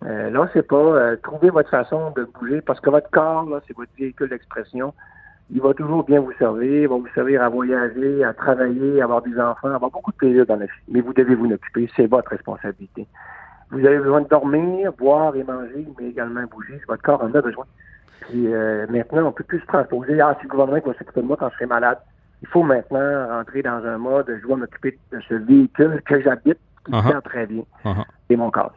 euh, 0.04 0.30
là, 0.30 0.48
c'est 0.52 0.66
pas, 0.66 0.76
euh, 0.76 1.16
trouvez 1.22 1.50
votre 1.50 1.70
façon 1.70 2.10
de 2.16 2.24
bouger 2.38 2.60
parce 2.62 2.80
que 2.80 2.90
votre 2.90 3.10
corps, 3.10 3.44
là, 3.48 3.60
c'est 3.66 3.76
votre 3.76 3.90
véhicule 3.98 4.28
d'expression. 4.30 4.94
Il 5.52 5.60
va 5.60 5.74
toujours 5.74 6.04
bien 6.04 6.20
vous 6.20 6.32
servir, 6.38 6.82
il 6.82 6.88
va 6.88 6.94
vous 6.94 7.08
servir 7.14 7.42
à 7.42 7.48
voyager, 7.48 8.22
à 8.24 8.32
travailler, 8.32 9.00
à 9.00 9.04
avoir 9.04 9.20
des 9.22 9.38
enfants, 9.38 9.68
à 9.68 9.74
avoir 9.74 9.90
beaucoup 9.90 10.12
de 10.12 10.16
plaisir 10.16 10.46
dans 10.46 10.56
la 10.56 10.66
vie. 10.66 10.72
Mais 10.88 11.00
vous 11.00 11.12
devez 11.12 11.34
vous 11.34 11.46
en 11.46 11.50
occuper, 11.50 11.90
c'est 11.96 12.06
votre 12.06 12.30
responsabilité. 12.30 13.06
Vous 13.70 13.86
avez 13.86 13.98
besoin 13.98 14.22
de 14.22 14.28
dormir, 14.28 14.92
boire 14.92 15.34
et 15.36 15.44
manger, 15.44 15.86
mais 15.98 16.08
également 16.08 16.42
bouger. 16.44 16.80
Votre 16.88 17.02
corps 17.02 17.22
en 17.22 17.32
a 17.34 17.40
besoin. 17.40 17.66
Puis 18.20 18.52
euh, 18.52 18.86
maintenant, 18.88 19.28
on 19.28 19.32
peut 19.32 19.44
plus 19.44 19.60
se 19.60 19.66
transposer. 19.66 20.20
Ah, 20.20 20.36
c'est 20.36 20.44
le 20.44 20.48
gouvernement 20.48 20.80
va 20.84 20.94
s'occuper 20.94 21.20
de 21.20 21.26
moi 21.26 21.36
quand 21.38 21.48
je 21.50 21.54
serai 21.54 21.66
malade. 21.66 21.98
Il 22.42 22.48
faut 22.48 22.62
maintenant 22.62 23.28
rentrer 23.28 23.62
dans 23.62 23.84
un 23.84 23.98
mode, 23.98 24.26
je 24.28 24.46
dois 24.46 24.56
m'occuper 24.56 24.98
de 25.12 25.20
ce 25.28 25.34
véhicule 25.34 26.00
que 26.06 26.20
j'habite, 26.22 26.58
qui 26.86 26.92
sert 26.92 27.22
très 27.22 27.46
bien. 27.46 27.64
Uh-huh. 27.84 28.04
C'est 28.28 28.36
mon 28.36 28.50
corps. 28.50 28.72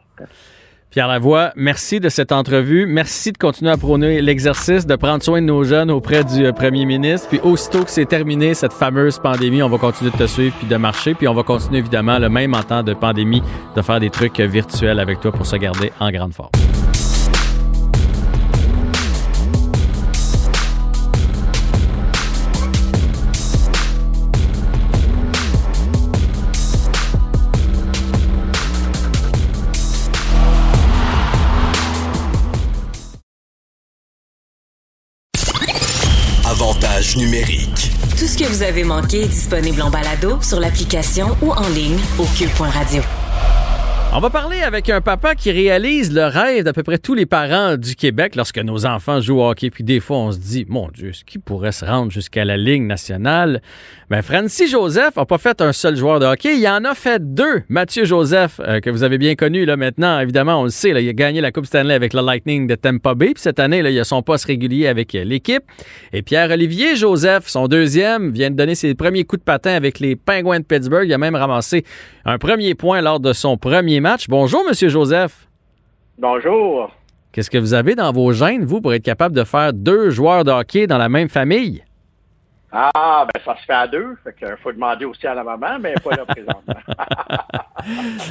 Pierre 0.94 1.08
Lavoie, 1.08 1.50
merci 1.56 1.98
de 1.98 2.08
cette 2.08 2.30
entrevue. 2.30 2.86
Merci 2.86 3.32
de 3.32 3.36
continuer 3.36 3.72
à 3.72 3.76
prôner 3.76 4.22
l'exercice, 4.22 4.86
de 4.86 4.94
prendre 4.94 5.24
soin 5.24 5.42
de 5.42 5.46
nos 5.46 5.64
jeunes 5.64 5.90
auprès 5.90 6.22
du 6.22 6.46
euh, 6.46 6.52
premier 6.52 6.86
ministre. 6.86 7.26
Puis 7.28 7.40
aussitôt 7.42 7.82
que 7.82 7.90
c'est 7.90 8.06
terminé, 8.06 8.54
cette 8.54 8.72
fameuse 8.72 9.18
pandémie, 9.18 9.60
on 9.64 9.68
va 9.68 9.78
continuer 9.78 10.12
de 10.12 10.16
te 10.16 10.28
suivre 10.28 10.54
puis 10.56 10.68
de 10.68 10.76
marcher. 10.76 11.14
Puis 11.14 11.26
on 11.26 11.34
va 11.34 11.42
continuer 11.42 11.80
évidemment, 11.80 12.20
le 12.20 12.28
même 12.28 12.54
en 12.54 12.62
temps 12.62 12.84
de 12.84 12.94
pandémie, 12.94 13.42
de 13.74 13.82
faire 13.82 13.98
des 13.98 14.10
trucs 14.10 14.38
euh, 14.38 14.46
virtuels 14.46 15.00
avec 15.00 15.18
toi 15.18 15.32
pour 15.32 15.46
se 15.46 15.56
garder 15.56 15.90
en 15.98 16.12
grande 16.12 16.32
forme. 16.32 16.52
Que 38.44 38.48
vous 38.50 38.62
avez 38.62 38.84
manqué 38.84 39.22
est 39.22 39.28
disponible 39.28 39.80
en 39.80 39.90
balado 39.90 40.38
sur 40.42 40.60
l'application 40.60 41.36
ou 41.40 41.52
en 41.52 41.68
ligne 41.68 41.98
au 42.18 42.24
cube.radio. 42.36 43.02
On 44.16 44.20
va 44.20 44.30
parler 44.30 44.62
avec 44.62 44.90
un 44.90 45.00
papa 45.00 45.34
qui 45.34 45.50
réalise 45.50 46.14
le 46.14 46.26
rêve 46.26 46.62
d'à 46.62 46.72
peu 46.72 46.84
près 46.84 46.98
tous 46.98 47.14
les 47.14 47.26
parents 47.26 47.76
du 47.76 47.96
Québec 47.96 48.36
lorsque 48.36 48.60
nos 48.60 48.86
enfants 48.86 49.20
jouent 49.20 49.40
au 49.40 49.50
hockey. 49.50 49.70
Puis 49.70 49.82
des 49.82 49.98
fois, 49.98 50.18
on 50.18 50.30
se 50.30 50.38
dit, 50.38 50.64
mon 50.68 50.88
Dieu, 50.94 51.12
ce 51.12 51.24
qui 51.24 51.40
pourrait 51.40 51.72
se 51.72 51.84
rendre 51.84 52.12
jusqu'à 52.12 52.44
la 52.44 52.56
Ligue 52.56 52.84
nationale? 52.84 53.60
Mais 54.10 54.22
Francis 54.22 54.70
Joseph 54.70 55.16
n'a 55.16 55.24
pas 55.24 55.38
fait 55.38 55.60
un 55.60 55.72
seul 55.72 55.96
joueur 55.96 56.20
de 56.20 56.26
hockey, 56.26 56.56
il 56.56 56.68
en 56.68 56.84
a 56.84 56.94
fait 56.94 57.34
deux. 57.34 57.62
Mathieu 57.68 58.04
Joseph, 58.04 58.60
euh, 58.60 58.78
que 58.78 58.88
vous 58.88 59.02
avez 59.02 59.18
bien 59.18 59.34
connu 59.34 59.64
là 59.64 59.76
maintenant, 59.76 60.20
évidemment, 60.20 60.60
on 60.60 60.64
le 60.64 60.70
sait, 60.70 60.90
il 60.90 61.08
a 61.08 61.12
gagné 61.12 61.40
la 61.40 61.50
Coupe 61.50 61.66
Stanley 61.66 61.94
avec 61.94 62.12
le 62.12 62.20
Lightning 62.20 62.68
de 62.68 62.76
Tampa 62.76 63.14
Bay. 63.14 63.32
Puis 63.34 63.42
cette 63.42 63.58
année, 63.58 63.82
là, 63.82 63.90
il 63.90 63.98
a 63.98 64.04
son 64.04 64.22
poste 64.22 64.44
régulier 64.44 64.86
avec 64.86 65.12
euh, 65.16 65.24
l'équipe. 65.24 65.64
Et 66.12 66.22
Pierre-Olivier 66.22 66.94
Joseph, 66.94 67.48
son 67.48 67.66
deuxième, 67.66 68.30
vient 68.30 68.52
de 68.52 68.56
donner 68.56 68.76
ses 68.76 68.94
premiers 68.94 69.24
coups 69.24 69.40
de 69.40 69.44
patin 69.44 69.72
avec 69.72 69.98
les 69.98 70.14
Penguins 70.14 70.60
de 70.60 70.64
Pittsburgh. 70.64 71.08
Il 71.08 71.12
a 71.12 71.18
même 71.18 71.34
ramassé 71.34 71.82
un 72.24 72.38
premier 72.38 72.76
point 72.76 73.00
lors 73.00 73.18
de 73.18 73.32
son 73.32 73.56
premier 73.56 74.00
Bonjour, 74.28 74.62
Monsieur 74.68 74.90
Joseph. 74.90 75.48
Bonjour. 76.18 76.90
Qu'est-ce 77.32 77.48
que 77.48 77.56
vous 77.56 77.72
avez 77.72 77.94
dans 77.94 78.12
vos 78.12 78.32
gènes, 78.32 78.64
vous, 78.64 78.80
pour 78.82 78.92
être 78.92 79.02
capable 79.02 79.34
de 79.34 79.44
faire 79.44 79.72
deux 79.72 80.10
joueurs 80.10 80.44
de 80.44 80.50
hockey 80.50 80.86
dans 80.86 80.98
la 80.98 81.08
même 81.08 81.30
famille? 81.30 81.82
Ah, 82.70 83.26
ben 83.32 83.40
ça 83.44 83.56
se 83.58 83.64
fait 83.64 83.72
à 83.72 83.86
deux. 83.86 84.14
Fait 84.22 84.34
faut 84.62 84.72
demander 84.72 85.04
aussi 85.06 85.26
à 85.26 85.34
la 85.34 85.42
maman, 85.42 85.78
mais 85.80 85.94
pas 86.02 86.16
là 86.16 86.24
présentement. 86.26 86.74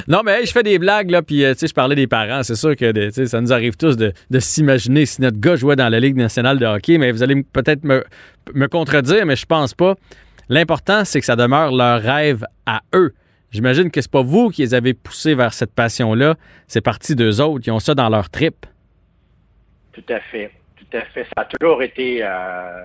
Non, 0.08 0.22
mais 0.24 0.40
hey, 0.40 0.46
je 0.46 0.52
fais 0.52 0.64
des 0.64 0.80
blagues, 0.80 1.10
là, 1.10 1.22
puis 1.22 1.44
euh, 1.44 1.52
tu 1.52 1.60
sais, 1.60 1.66
je 1.68 1.74
parlais 1.74 1.94
des 1.94 2.08
parents. 2.08 2.42
C'est 2.42 2.56
sûr 2.56 2.74
que 2.74 3.10
ça 3.24 3.40
nous 3.40 3.52
arrive 3.52 3.76
tous 3.76 3.96
de, 3.96 4.12
de 4.28 4.38
s'imaginer 4.40 5.06
si 5.06 5.22
notre 5.22 5.38
gars 5.38 5.54
jouait 5.54 5.76
dans 5.76 5.88
la 5.88 6.00
Ligue 6.00 6.16
nationale 6.16 6.58
de 6.58 6.66
hockey, 6.66 6.98
mais 6.98 7.12
vous 7.12 7.22
allez 7.22 7.40
peut-être 7.44 7.84
me, 7.84 8.04
me 8.52 8.66
contredire, 8.66 9.24
mais 9.26 9.36
je 9.36 9.46
pense 9.46 9.72
pas. 9.72 9.94
L'important, 10.48 11.04
c'est 11.04 11.20
que 11.20 11.26
ça 11.26 11.36
demeure 11.36 11.70
leur 11.70 12.02
rêve 12.02 12.44
à 12.66 12.80
eux. 12.96 13.14
J'imagine 13.54 13.88
que 13.92 14.00
c'est 14.00 14.10
pas 14.10 14.24
vous 14.24 14.48
qui 14.50 14.62
les 14.62 14.74
avez 14.74 14.94
poussés 14.94 15.36
vers 15.36 15.54
cette 15.54 15.72
passion-là. 15.72 16.34
C'est 16.66 16.80
parti 16.80 17.14
d'eux 17.14 17.40
autres. 17.40 17.62
Ils 17.64 17.70
ont 17.70 17.78
ça 17.78 17.94
dans 17.94 18.08
leur 18.08 18.28
trip. 18.28 18.66
Tout 19.92 20.02
à 20.08 20.18
fait. 20.18 20.50
Tout 20.74 20.96
à 20.96 21.02
fait. 21.02 21.22
Ça 21.22 21.42
a 21.42 21.44
toujours 21.44 21.80
été 21.80 22.18
euh, 22.20 22.82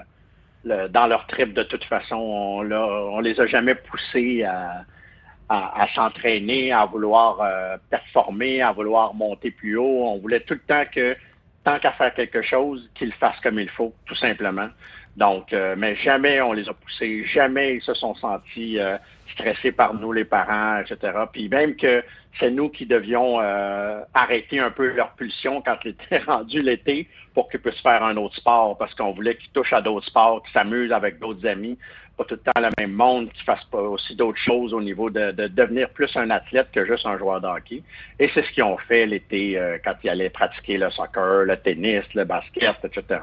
dans 0.90 1.08
leur 1.08 1.26
trip 1.26 1.56
de 1.56 1.64
toute 1.64 1.84
façon. 1.86 2.18
On, 2.18 2.72
on 2.72 3.20
les 3.20 3.42
a 3.42 3.48
jamais 3.48 3.74
poussés 3.74 4.44
à, 4.44 5.88
s'entraîner, 5.96 6.72
à 6.72 6.86
vouloir 6.86 7.42
euh, 7.42 7.78
performer, 7.90 8.62
à 8.62 8.72
vouloir 8.72 9.16
monter 9.16 9.50
plus 9.50 9.76
haut. 9.76 10.04
On 10.06 10.20
voulait 10.20 10.42
tout 10.42 10.54
le 10.54 10.60
temps 10.60 10.84
que, 10.94 11.18
tant 11.64 11.80
qu'à 11.80 11.94
faire 11.94 12.14
quelque 12.14 12.44
chose, 12.44 12.88
qu'ils 12.94 13.14
fassent 13.14 13.40
comme 13.42 13.58
il 13.58 13.72
faut, 13.72 13.92
tout 14.06 14.14
simplement. 14.14 14.70
Donc, 15.18 15.52
euh, 15.54 15.76
mais 15.78 15.96
jamais 15.98 16.42
on 16.42 16.54
les 16.54 16.70
a 16.70 16.74
poussés, 16.74 17.26
jamais 17.26 17.76
ils 17.76 17.82
se 17.82 17.94
sont 17.94 18.16
sentis 18.16 18.80
euh, 18.80 18.98
stressés 19.32 19.72
par 19.72 19.94
nous, 19.94 20.12
les 20.12 20.26
parents, 20.26 20.80
etc. 20.80 21.14
Puis 21.32 21.50
même 21.50 21.76
que 21.76 22.04
c'est 22.40 22.52
nous 22.52 22.70
qui 22.70 22.86
devions 22.86 23.40
euh, 23.42 24.02
arrêter 24.14 24.60
un 24.60 24.72
peu 24.72 24.94
leur 24.94 25.12
pulsion 25.12 25.62
quand 25.62 25.78
ils 25.84 25.90
étaient 25.92 26.18
rendus 26.28 26.62
l'été 26.62 27.08
pour 27.34 27.50
qu'ils 27.50 27.60
puissent 27.60 27.82
faire 27.82 28.04
un 28.04 28.18
autre 28.18 28.36
sport 28.36 28.78
parce 28.78 28.94
qu'on 28.96 29.12
voulait 29.12 29.36
qu'ils 29.36 29.52
touchent 29.52 29.74
à 29.74 29.82
d'autres 29.82 30.08
sports, 30.08 30.44
qu'ils 30.44 30.54
s'amusent 30.54 30.92
avec 30.92 31.20
d'autres 31.20 31.46
amis, 31.48 31.78
pas 32.18 32.26
tout 32.26 32.36
le 32.36 32.52
temps 32.52 32.62
le 32.62 32.70
même 32.78 32.94
monde, 32.94 33.32
qu'ils 33.32 33.44
fassent 33.44 33.68
pas 33.72 33.82
aussi 33.82 34.16
d'autres 34.16 34.40
choses 34.40 34.74
au 34.74 34.82
niveau 34.82 35.10
de, 35.10 35.32
devenir 35.32 35.90
plus 35.90 36.16
un 36.16 36.30
athlète 36.30 36.68
que 36.74 36.86
juste 36.86 37.06
un 37.06 37.18
joueur 37.18 37.42
de 37.42 37.48
hockey. 37.48 37.82
Et 38.20 38.30
c'est 38.34 38.44
ce 38.44 38.52
qu'ils 38.52 38.64
ont 38.64 38.78
fait 38.78 39.06
l'été 39.06 39.58
euh, 39.58 39.78
quand 39.84 39.96
ils 40.04 40.10
allaient 40.10 40.30
pratiquer 40.30 40.78
le 40.78 40.90
soccer, 40.92 41.46
le 41.46 41.58
tennis, 41.58 42.04
le 42.14 42.26
basket, 42.26 42.76
etc. 42.84 43.20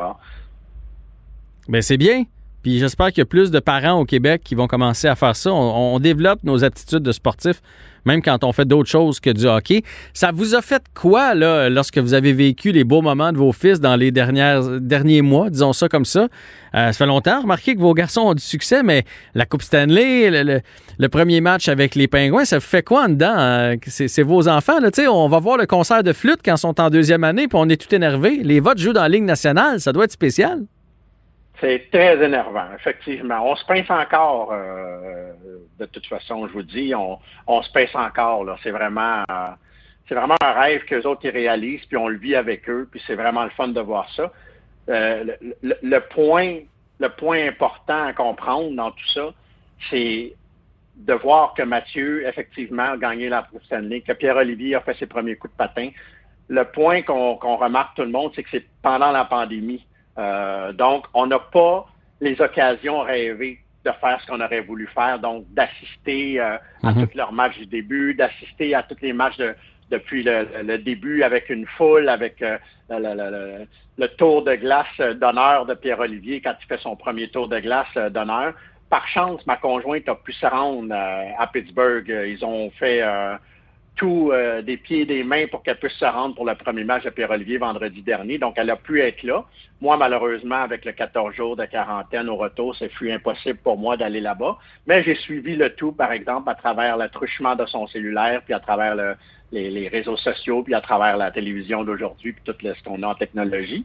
Ben, 1.69 1.83
c'est 1.83 1.97
bien. 1.97 2.25
Puis 2.67 2.81
j'espère 2.81 3.11
qu'il 3.11 3.19
y 3.19 3.23
a 3.23 3.27
plus 3.27 3.53
de 3.53 3.61
parents 3.61 4.01
au 4.01 4.05
Québec 4.05 4.43
qui 4.45 4.57
vont 4.57 4.67
commencer 4.67 5.07
à 5.07 5.15
faire 5.15 5.37
ça. 5.37 5.53
On, 5.53 6.01
développe 6.01 6.41
nos 6.43 6.65
aptitudes 6.65 7.05
de 7.05 7.13
sportifs, 7.13 7.63
même 8.05 8.23
quand 8.23 8.43
on 8.43 8.51
fait 8.51 8.65
d'autres 8.65 8.91
choses 8.91 9.21
que 9.21 9.31
du 9.31 9.47
hockey. 9.47 9.85
Ça 10.13 10.33
vous 10.33 10.57
a 10.57 10.63
fait 10.63 10.83
quoi, 10.93 11.37
là, 11.37 11.69
lorsque 11.71 11.99
vous 11.99 12.13
avez 12.13 12.33
vécu 12.33 12.73
les 12.73 12.83
beaux 12.83 13.03
moments 13.03 13.33
de 13.33 13.39
vos 13.39 13.53
fils 13.53 13.79
dans 13.79 13.95
les 13.95 14.11
dernières, 14.11 14.81
derniers 14.81 15.23
mois, 15.23 15.49
disons 15.49 15.73
ça 15.73 15.89
comme 15.89 16.05
ça? 16.05 16.23
Euh, 16.75 16.91
ça 16.91 16.93
fait 16.93 17.07
longtemps, 17.07 17.43
remarquez 17.43 17.77
que 17.77 17.81
vos 17.81 17.95
garçons 17.95 18.23
ont 18.23 18.35
du 18.35 18.43
succès, 18.43 18.83
mais 18.83 19.05
la 19.37 19.47
Coupe 19.47 19.63
Stanley, 19.63 20.29
le, 20.99 21.09
premier 21.09 21.41
match 21.41 21.69
avec 21.69 21.95
les 21.95 22.09
Pingouins, 22.09 22.45
ça 22.45 22.59
fait 22.59 22.83
quoi 22.83 23.05
en 23.05 23.11
dedans? 23.11 23.37
Euh, 23.39 23.77
c'est 23.87 24.25
vos 24.25 24.49
enfants, 24.49 24.81
là, 24.81 24.91
tu 24.91 25.03
sais, 25.03 25.07
on 25.07 25.29
va 25.29 25.39
voir 25.39 25.57
le 25.57 25.67
concert 25.67 26.03
de 26.03 26.13
flûte 26.13 26.41
quand 26.45 26.57
ils 26.57 26.59
sont 26.59 26.81
en 26.81 26.91
deuxième 26.91 27.23
année, 27.23 27.47
puis 27.47 27.59
on 27.61 27.69
est 27.69 27.81
tout 27.81 27.95
énervé. 27.95 28.41
Les 28.43 28.59
votes 28.59 28.79
jouent 28.79 28.93
dans 28.93 29.03
la 29.03 29.09
Ligue 29.09 29.23
nationale, 29.23 29.81
ça 29.81 29.93
doit 29.93 30.07
être 30.07 30.11
spécial. 30.11 30.65
C'est 31.61 31.91
très 31.91 32.23
énervant, 32.23 32.67
effectivement. 32.75 33.51
On 33.51 33.57
se 33.57 33.65
pince 33.65 33.89
encore, 33.91 34.51
euh, 34.53 35.33
de 35.79 35.87
toute 35.87 36.07
façon, 36.07 36.47
je 36.49 36.53
vous 36.53 36.63
dis, 36.63 36.95
on, 36.95 37.63
se 37.63 37.73
pince 37.73 37.95
encore. 37.95 38.45
Là. 38.45 38.57
C'est 38.63 38.71
vraiment, 38.71 39.25
c'est 40.09 40.15
vraiment 40.15 40.37
un 40.43 40.53
rêve 40.53 40.85
que 40.85 40.97
les 40.97 41.07
autres 41.07 41.23
ils 41.25 41.31
réalisent, 41.31 41.85
puis 41.87 41.97
on 41.97 42.09
le 42.09 42.19
vit 42.19 42.35
avec 42.35 42.69
eux, 42.69 42.89
puis 42.91 43.03
c'est 43.07 43.15
vraiment 43.15 43.45
le 43.45 43.51
fun 43.51 43.69
de 43.69 43.81
voir 43.81 44.09
ça. 44.15 44.31
Euh, 44.89 45.25
le, 45.63 45.99
point, 45.99 46.61
le 47.01 47.09
point 47.09 47.49
important 47.49 48.07
à 48.07 48.13
comprendre 48.13 48.71
dans 48.77 48.91
tout 48.91 49.09
ça, 49.15 49.33
c'est 49.91 50.35
de 50.97 51.13
voir 51.13 51.55
que 51.55 51.63
Mathieu, 51.63 52.27
effectivement, 52.27 52.93
a 52.93 52.97
gagné 52.97 53.29
la 53.29 53.43
Coupe 53.43 53.65
Stanley, 53.65 54.01
que 54.03 54.13
Pierre-Olivier 54.13 54.77
a 54.77 54.81
fait 54.81 54.95
ses 54.95 55.07
premiers 55.07 55.37
coups 55.37 55.53
de 55.53 55.57
patin. 55.57 55.91
Le 56.49 56.65
point 56.65 57.03
qu'on 57.03 57.57
remarque 57.57 57.97
tout 57.97 58.03
le 58.03 58.11
monde, 58.11 58.33
c'est 58.35 58.43
que 58.45 58.51
c'est 58.51 58.65
pendant 58.83 59.11
la 59.11 59.25
pandémie. 59.25 59.85
Euh, 60.19 60.73
donc, 60.73 61.07
on 61.15 61.27
n'a 61.27 61.39
pas 61.39 61.87
les 62.21 62.41
occasions 62.41 63.01
rêvées 63.01 63.59
de 63.85 63.91
faire 64.01 64.21
ce 64.21 64.27
qu'on 64.27 64.41
aurait 64.41 64.63
voulu 64.63 64.89
faire, 64.95 65.19
donc 65.19 65.45
d'assister 65.53 66.41
euh, 66.41 66.57
à 66.83 66.93
mhm. 66.93 67.07
tous 67.07 67.17
leurs 67.17 67.33
matchs 67.33 67.59
du 67.59 67.67
début, 67.67 68.15
d'assister 68.15 68.75
à 68.75 68.83
tous 68.83 68.97
les 69.01 69.13
matchs 69.13 69.37
depuis 69.91 70.25
le, 70.25 70.79
début 70.79 71.23
avec 71.23 71.49
une 71.51 71.67
foule, 71.67 72.09
avec 72.09 72.43
euh, 72.43 72.59
le, 72.89 74.07
tour 74.17 74.43
de 74.43 74.57
glace 74.57 75.17
d'honneur 75.21 75.67
de 75.67 75.75
Pierre-Olivier 75.75 76.41
quand 76.41 76.55
il 76.61 76.67
fait 76.67 76.81
son 76.81 76.97
premier 76.97 77.29
tour 77.29 77.49
de 77.49 77.61
glace 77.61 77.95
d'honneur. 78.11 78.55
Par 78.91 79.07
chance, 79.09 79.47
ma 79.47 79.57
conjointe 79.57 80.09
a 80.09 80.15
pu 80.17 80.33
se 80.33 80.47
rendre 80.47 80.93
à 80.93 81.47
Pittsburgh. 81.49 82.09
Ils 82.09 82.45
ont 82.45 82.71
fait 82.71 83.03
tout 83.97 84.31
euh, 84.33 84.63
des 84.63 84.77
pieds 84.77 85.01
et 85.01 85.07
des 85.07 85.25
mains 85.25 85.47
pour 85.51 85.63
qu'elle 85.63 85.79
puisse 85.79 85.95
se 85.95 86.05
rendre 86.05 86.35
pour 86.35 86.45
le 86.45 86.55
premier 86.55 86.85
match 86.85 87.05
de 87.05 87.11
Pierre-Olivier 87.11 87.59
vendredi 87.59 88.03
dernier. 88.03 88.39
Donc, 88.39 88.55
elle 88.57 88.71
a 88.71 88.77
pu 88.77 89.01
être 89.01 89.23
là. 89.23 89.45
Moi, 89.81 89.97
malheureusement, 89.97 90.57
avec 90.57 90.85
le 90.85 90.93
14 90.93 91.35
jours 91.35 91.57
de 91.57 91.65
quarantaine 91.65 92.29
au 92.29 92.37
retour, 92.37 92.77
c'est 92.77 92.91
fut 92.91 93.11
impossible 93.11 93.59
pour 93.59 93.79
moi 93.79 93.97
d'aller 93.97 94.21
là-bas. 94.21 94.59
Mais 94.87 95.03
j'ai 95.03 95.15
suivi 95.15 95.57
le 95.57 95.75
tout, 95.75 95.93
par 95.93 96.13
exemple, 96.13 96.49
à 96.51 96.55
travers 96.55 96.97
le 96.97 97.09
truchement 97.09 97.57
de 97.57 97.67
son 97.67 97.87
cellulaire, 97.87 98.43
puis 98.45 98.55
à 98.55 98.61
travers 98.61 98.95
les, 99.51 99.71
les, 99.71 99.89
réseaux 99.89 100.17
sociaux, 100.19 100.63
puis 100.63 100.75
à 100.75 100.81
travers 100.81 101.17
la 101.17 101.31
télévision 101.31 101.83
d'aujourd'hui, 101.83 102.33
puis 102.33 102.43
tout 102.45 102.55
ce 102.63 102.83
qu'on 102.85 103.03
a 103.03 103.09
en 103.09 103.15
technologie 103.15 103.85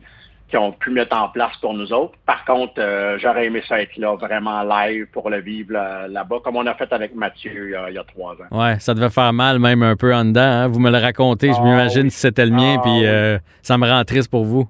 qui 0.52 0.58
ont 0.58 0.74
pu 0.74 0.92
mettre 0.92 1.18
en 1.18 1.30
place 1.30 1.56
pour 1.62 1.74
nous 1.74 1.92
autres. 1.94 2.14
Par 2.26 2.46
contre, 2.46 2.74
euh, 2.78 3.18
j'aurais 3.20 3.46
aimé 3.48 3.64
ça 3.68 3.82
être 3.82 3.96
là, 3.98 4.16
vraiment 4.16 4.62
live 4.64 5.08
pour 5.12 5.30
le 5.30 5.40
vivre 5.40 5.72
là-bas, 6.08 6.38
comme 6.44 6.58
on 6.58 6.68
a 6.68 6.76
fait 6.76 6.92
avec 6.92 7.16
Mathieu 7.16 7.72
il 7.90 7.94
y 7.94 7.98
a 7.98 8.04
trois 8.04 8.34
ans. 8.34 8.58
Ouais, 8.58 8.78
ça 8.80 8.94
devait 8.94 9.10
faire 9.10 9.32
mal 9.34 9.60
même 9.60 9.82
un 9.82 9.96
peu 9.96 10.14
en 10.14 10.26
dedans. 10.26 10.42
Hein. 10.42 10.68
Vous 10.68 10.80
me 10.80 10.92
le 10.92 10.98
racontez, 10.98 11.54
je 11.54 11.58
ah 11.58 11.64
m'imagine 11.64 12.10
si 12.10 12.20
c'était 12.20 12.46
le 12.46 12.52
mien, 12.52 12.76
ah 12.78 12.82
puis 12.84 13.06
euh, 13.06 13.40
ça 13.62 13.78
me 13.78 13.88
rend 13.90 14.04
triste 14.04 14.30
pour 14.30 14.44
vous. 14.44 14.68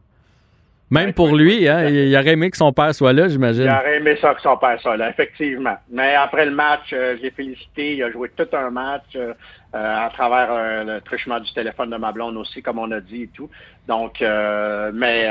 Même 0.92 1.14
pour 1.14 1.34
lui, 1.34 1.70
hein, 1.70 1.88
il, 1.88 2.14
aurait 2.18 2.34
aimé 2.34 2.52
que 2.52 2.58
son 2.58 2.74
père 2.74 2.94
soit 2.94 3.14
là, 3.14 3.30
j'imagine. 3.30 3.64
Il 3.64 3.70
aurait 3.70 3.98
aimé 3.98 4.18
ça 4.20 4.36
que 4.36 4.42
son 4.42 4.58
père 4.58 4.78
soit 4.82 4.98
là, 4.98 5.10
effectivement. 5.10 5.78
Mais 5.90 6.16
après 6.16 6.46
le 6.46 6.52
match, 6.52 6.92
euh, 6.92 7.16
j'ai 7.22 7.32
félicité. 7.32 7.96
Il 7.96 8.04
a 8.04 8.12
joué 8.12 8.30
tout 8.36 8.48
un 8.52 8.70
match 8.72 9.06
euh, 9.16 9.34
euh, 9.74 10.06
à 10.06 10.10
travers 10.10 10.84
le 10.84 11.00
truchement 11.00 11.40
du 11.40 11.50
téléphone 11.54 11.92
de 11.92 11.96
ma 11.96 12.12
blonde 12.12 12.36
aussi, 12.36 12.62
comme 12.62 12.78
on 12.78 12.92
a 12.92 13.00
dit 13.00 13.24
et 13.24 13.28
tout. 13.28 13.50
Donc, 13.88 14.20
mais 14.20 15.30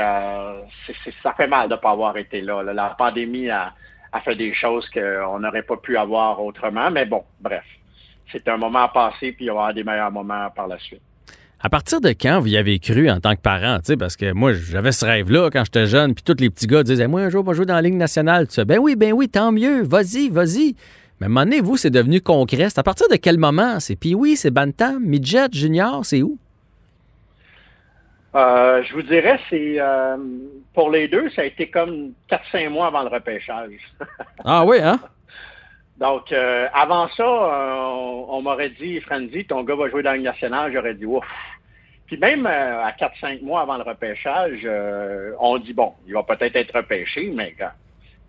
ça 1.21 1.33
fait 1.37 1.47
mal 1.47 1.69
de 1.69 1.75
ne 1.75 1.79
pas 1.79 1.91
avoir 1.91 2.17
été 2.17 2.41
là. 2.41 2.63
La 2.63 2.95
pandémie 2.97 3.51
a, 3.51 3.71
fait 4.25 4.35
des 4.35 4.55
choses 4.55 4.89
qu'on 4.89 5.39
n'aurait 5.39 5.61
pas 5.61 5.77
pu 5.77 5.95
avoir 5.95 6.43
autrement. 6.43 6.89
Mais 6.89 7.05
bon, 7.05 7.23
bref. 7.39 7.63
C'est 8.31 8.47
un 8.47 8.57
moment 8.57 8.83
à 8.83 8.87
passer, 8.87 9.33
puis 9.33 9.45
il 9.45 9.47
y 9.47 9.51
aura 9.51 9.73
des 9.73 9.83
meilleurs 9.83 10.11
moments 10.11 10.49
par 10.55 10.67
la 10.67 10.79
suite. 10.79 11.01
À 11.63 11.69
partir 11.69 12.01
de 12.01 12.09
quand 12.09 12.39
vous 12.39 12.47
y 12.47 12.57
avez 12.57 12.79
cru 12.79 13.07
en 13.11 13.19
tant 13.19 13.35
que 13.35 13.41
parent? 13.41 13.77
Parce 13.99 14.17
que 14.17 14.31
moi, 14.33 14.51
j'avais 14.53 14.91
ce 14.91 15.05
rêve-là 15.05 15.51
quand 15.51 15.63
j'étais 15.63 15.85
jeune, 15.85 16.15
puis 16.15 16.23
tous 16.23 16.41
les 16.41 16.49
petits 16.49 16.65
gars 16.65 16.81
disaient 16.81 17.07
Moi, 17.07 17.21
un 17.21 17.29
jour, 17.29 17.43
je 17.45 17.51
vais 17.51 17.55
jouer 17.55 17.65
dans 17.67 17.75
la 17.75 17.83
Ligue 17.83 17.95
nationale. 17.95 18.47
Tu 18.47 18.55
sais, 18.55 18.65
ben 18.65 18.79
oui, 18.79 18.95
ben 18.95 19.13
oui, 19.13 19.29
tant 19.29 19.51
mieux, 19.51 19.83
vas-y, 19.83 20.29
vas-y. 20.29 20.75
Mais 21.19 21.25
à 21.25 21.27
un 21.27 21.29
moment 21.29 21.43
donné, 21.43 21.61
vous, 21.61 21.77
c'est 21.77 21.91
devenu 21.91 22.19
concret. 22.19 22.69
C'est 22.69 22.79
à 22.79 22.83
partir 22.83 23.07
de 23.09 23.15
quel 23.15 23.37
moment? 23.37 23.79
C'est 23.79 23.95
puis 23.95 24.15
oui, 24.15 24.35
c'est 24.35 24.49
Bantam, 24.49 25.03
Midget, 25.05 25.49
Junior, 25.51 26.03
c'est 26.03 26.23
où? 26.23 26.39
Euh, 28.33 28.81
je 28.83 28.93
vous 28.93 29.03
dirais, 29.03 29.39
c'est 29.49 29.75
euh, 29.79 30.17
pour 30.73 30.89
les 30.89 31.07
deux, 31.09 31.29
ça 31.29 31.43
a 31.43 31.45
été 31.45 31.69
comme 31.69 32.13
4-5 32.53 32.69
mois 32.69 32.87
avant 32.87 33.03
le 33.03 33.09
repêchage. 33.09 33.73
ah 34.45 34.65
oui, 34.65 34.77
hein? 34.81 34.99
Donc, 36.01 36.33
euh, 36.33 36.67
avant 36.73 37.07
ça, 37.09 37.25
on, 37.25 38.25
on 38.27 38.41
m'aurait 38.41 38.71
dit, 38.71 38.99
Franzi, 39.01 39.45
ton 39.45 39.63
gars 39.63 39.75
va 39.75 39.89
jouer 39.89 40.03
dans 40.03 40.13
Ligue 40.13 40.23
nationale. 40.23 40.73
J'aurais 40.73 40.95
dit, 40.95 41.05
ouf, 41.05 41.23
puis 42.11 42.19
même 42.19 42.45
euh, 42.45 42.83
à 42.83 42.91
4-5 42.91 43.41
mois 43.41 43.61
avant 43.61 43.77
le 43.77 43.83
repêchage, 43.83 44.59
euh, 44.65 45.31
on 45.39 45.57
dit, 45.59 45.71
bon, 45.71 45.93
il 46.05 46.13
va 46.13 46.23
peut-être 46.23 46.57
être 46.57 46.75
repêché, 46.75 47.31
mais 47.33 47.55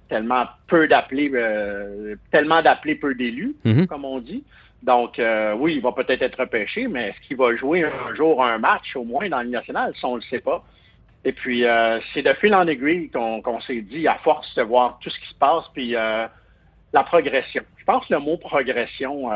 tellement 0.08 0.44
peu 0.68 0.86
d'appelés, 0.86 1.28
euh, 1.34 2.14
tellement 2.30 2.62
d'appelés, 2.62 2.94
peu 2.94 3.16
d'élus, 3.16 3.56
mhm. 3.64 3.88
comme 3.88 4.04
on 4.04 4.20
dit. 4.20 4.44
Donc, 4.84 5.20
oui, 5.56 5.74
il 5.74 5.82
va 5.82 5.90
peut-être 5.90 6.22
être 6.22 6.38
repêché, 6.38 6.86
mais 6.86 7.08
est-ce 7.08 7.26
qu'il 7.26 7.36
va 7.36 7.56
jouer 7.56 7.82
un 7.82 8.14
jour 8.14 8.44
un 8.44 8.58
match 8.58 8.94
au 8.94 9.02
moins 9.02 9.28
dans 9.28 9.42
le 9.42 9.48
national? 9.48 9.92
Ça, 10.00 10.06
on 10.06 10.12
ne 10.12 10.20
le 10.20 10.26
sait 10.26 10.40
pas. 10.40 10.62
Et 11.24 11.32
puis, 11.32 11.64
c'est 12.14 12.22
de 12.22 12.32
fil 12.34 12.54
en 12.54 12.68
aiguille 12.68 13.10
qu'on 13.10 13.60
s'est 13.62 13.80
dit, 13.80 14.06
à 14.06 14.14
force 14.22 14.54
de 14.54 14.62
voir 14.62 14.98
tout 15.00 15.10
ce 15.10 15.18
qui 15.18 15.28
se 15.28 15.34
passe, 15.34 15.64
puis 15.74 15.96
la 16.92 17.02
progression. 17.04 17.62
Je 17.78 17.84
pense 17.84 18.06
que 18.06 18.14
le 18.14 18.20
mot 18.20 18.36
progression, 18.36 19.30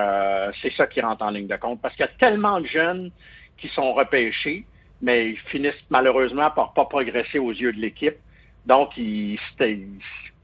c'est 0.62 0.73
ça 0.75 0.87
qui 0.87 1.01
rentre 1.01 1.25
en 1.25 1.31
ligne 1.31 1.47
de 1.47 1.57
compte, 1.57 1.81
parce 1.81 1.95
qu'il 1.95 2.05
y 2.05 2.09
a 2.09 2.12
tellement 2.19 2.61
de 2.61 2.66
jeunes 2.66 3.11
qui 3.59 3.69
sont 3.69 3.92
repêchés, 3.95 4.66
mais 5.01 5.31
ils 5.31 5.38
finissent 5.38 5.75
malheureusement 5.90 6.51
par 6.51 6.73
pas 6.75 6.85
progresser 6.85 7.38
aux 7.38 7.53
yeux 7.53 7.73
de 7.73 7.81
l'équipe. 7.81 8.16
Donc, 8.66 8.97
ils, 8.97 9.38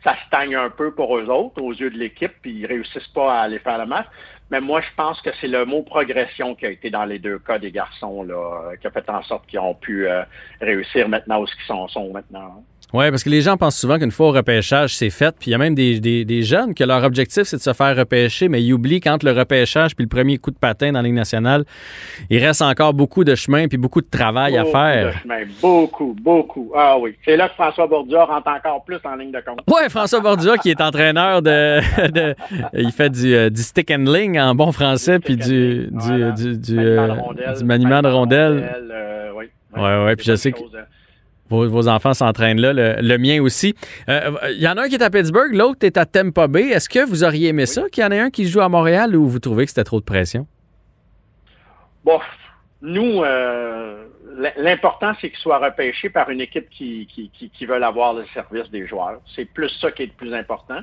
ça 0.05 0.17
stagne 0.27 0.55
un 0.55 0.71
peu 0.71 0.95
pour 0.95 1.17
eux 1.17 1.29
autres 1.29 1.61
aux 1.63 1.73
yeux 1.73 1.91
de 1.91 1.99
l'équipe, 1.99 2.33
puis 2.41 2.53
ils 2.61 2.67
réussissent 2.67 3.09
pas 3.09 3.39
à 3.39 3.43
aller 3.43 3.59
faire 3.59 3.79
le 3.79 3.87
match. 3.87 4.07
Mais 4.51 4.61
moi, 4.61 4.81
je 4.81 4.89
pense 4.97 5.21
que 5.23 5.31
c'est 5.41 5.49
le 5.49 5.65
mot 5.65 5.83
progression 5.83 6.55
qui 6.55 6.67
a 6.67 6.71
été 6.71 6.91
dans 6.91 7.05
les 7.05 7.19
deux 7.19 7.39
cas 7.39 7.59
des 7.59 7.71
garçons, 7.71 8.23
là, 8.23 8.77
qui 8.81 8.87
a 8.87 8.91
fait 8.91 9.09
en 9.09 9.23
sorte 9.23 9.47
qu'ils 9.47 9.61
ont 9.61 9.75
pu 9.75 10.07
euh, 10.07 10.25
réussir 10.61 11.09
maintenant 11.09 11.41
où 11.41 11.47
ils 11.47 11.67
sont, 11.67 11.89
sont 11.89 12.13
maintenant. 12.13 12.63
Oui, 12.93 13.09
parce 13.11 13.25
que 13.25 13.31
les 13.31 13.41
gens 13.41 13.57
pensent 13.57 13.79
souvent 13.79 13.99
qu'une 13.99 14.11
fois 14.11 14.29
au 14.29 14.33
repêchage, 14.33 14.95
c'est 14.95 15.09
fait. 15.09 15.35
Puis 15.39 15.51
il 15.51 15.53
y 15.53 15.55
a 15.55 15.59
même 15.59 15.75
des, 15.75 15.99
des, 15.99 16.43
jeunes 16.43 16.75
que 16.75 16.85
leur 16.85 17.03
objectif, 17.05 17.45
c'est 17.45 17.57
de 17.57 17.63
se 17.63 17.73
faire 17.73 17.97
repêcher, 17.97 18.49
mais 18.49 18.63
ils 18.63 18.75
oublient 18.75 19.01
quand 19.01 19.23
le 19.23 19.33
repêchage 19.33 19.97
puis 19.97 20.05
le 20.05 20.09
premier 20.09 20.37
coup 20.37 20.51
de 20.51 20.59
patin 20.59 20.93
dans 20.93 20.99
la 20.99 21.05
Ligue 21.05 21.15
nationale, 21.15 21.65
il 22.29 22.45
reste 22.45 22.61
encore 22.61 22.93
beaucoup 22.93 23.25
de 23.25 23.35
chemin 23.35 23.67
puis 23.67 23.79
beaucoup 23.79 24.03
de 24.03 24.11
travail 24.11 24.59
à 24.59 24.67
faire. 24.67 25.07
De 25.07 25.19
chemin, 25.23 25.41
beaucoup, 25.63 26.15
beaucoup. 26.21 26.71
Ah 26.77 26.99
oui. 26.99 27.17
C'est 27.25 27.37
là 27.37 27.49
que 27.49 27.55
François 27.55 27.87
Bordua 27.87 28.27
rentre 28.27 28.49
encore 28.49 28.85
plus 28.85 28.99
en 29.05 29.17
ligne 29.17 29.33
de 29.33 29.41
compte. 29.41 29.61
Oui, 29.69 29.89
François 29.89 30.21
Bordua 30.21 30.59
qui 30.59 30.71
est 30.71 30.81
entraîneur 30.81 31.41
de, 31.43 31.81
il 32.75 32.93
fait 32.93 33.11
du, 33.11 33.35
euh, 33.35 33.49
du 33.49 33.63
stick 33.63 33.91
and 33.91 34.05
ling 34.05 34.39
en 34.39 34.55
bon 34.55 34.71
français 34.71 35.19
puis 35.19 35.37
du, 35.37 35.89
du, 35.91 36.59
du, 36.59 37.65
maniement 37.65 38.03
de 38.03 38.09
rondelles. 38.09 38.71
oui. 39.35 39.47
Oui, 39.75 39.81
ouais, 39.81 40.17
puis 40.17 40.27
je 40.27 40.35
sais 40.35 40.53
que 40.53 40.59
vos, 41.53 41.89
enfants 41.89 42.15
s'entraînent 42.15 42.61
là, 42.61 42.73
le, 42.73 43.19
mien 43.19 43.41
aussi. 43.41 43.75
Il 44.09 44.13
euh, 44.13 44.53
y 44.53 44.69
en 44.69 44.77
a 44.77 44.83
un 44.83 44.89
qui 44.89 44.95
est 44.95 45.03
à 45.03 45.11
Pittsburgh, 45.11 45.55
l'autre 45.55 45.85
est 45.85 45.97
à 45.97 46.07
Tampa 46.07 46.49
Bay. 46.49 46.69
Est-ce 46.69 46.89
que 46.89 47.05
vous 47.05 47.25
auriez 47.25 47.49
aimé 47.49 47.67
ça 47.67 47.89
qu'il 47.91 48.03
y 48.03 48.07
en 48.07 48.11
ait 48.11 48.21
un 48.21 48.31
qui 48.31 48.47
joue 48.47 48.61
à 48.61 48.69
Montréal 48.69 49.15
ou 49.17 49.29
vous 49.29 49.39
trouvez 49.39 49.65
que 49.65 49.71
c'était 49.71 49.85
trop 49.85 50.01
de 50.01 50.05
pression? 50.05 50.47
Bon, 52.05 52.19
nous, 52.81 53.23
euh, 53.23 54.05
l'important, 54.57 55.13
c'est 55.21 55.31
qu'il 55.31 55.39
soit 55.39 55.59
repêché 55.59 56.11
par 56.11 56.31
une 56.31 56.41
équipe 56.41 56.69
qui, 56.71 57.09
qui, 57.09 57.67
veut 57.67 57.83
avoir 57.83 58.15
le 58.15 58.25
service 58.35 58.69
des 58.71 58.87
joueurs. 58.87 59.21
C'est 59.35 59.45
plus 59.45 59.69
ça 59.81 59.93
qui 59.93 60.03
est 60.03 60.07
le 60.07 60.13
plus 60.13 60.35
important. 60.35 60.81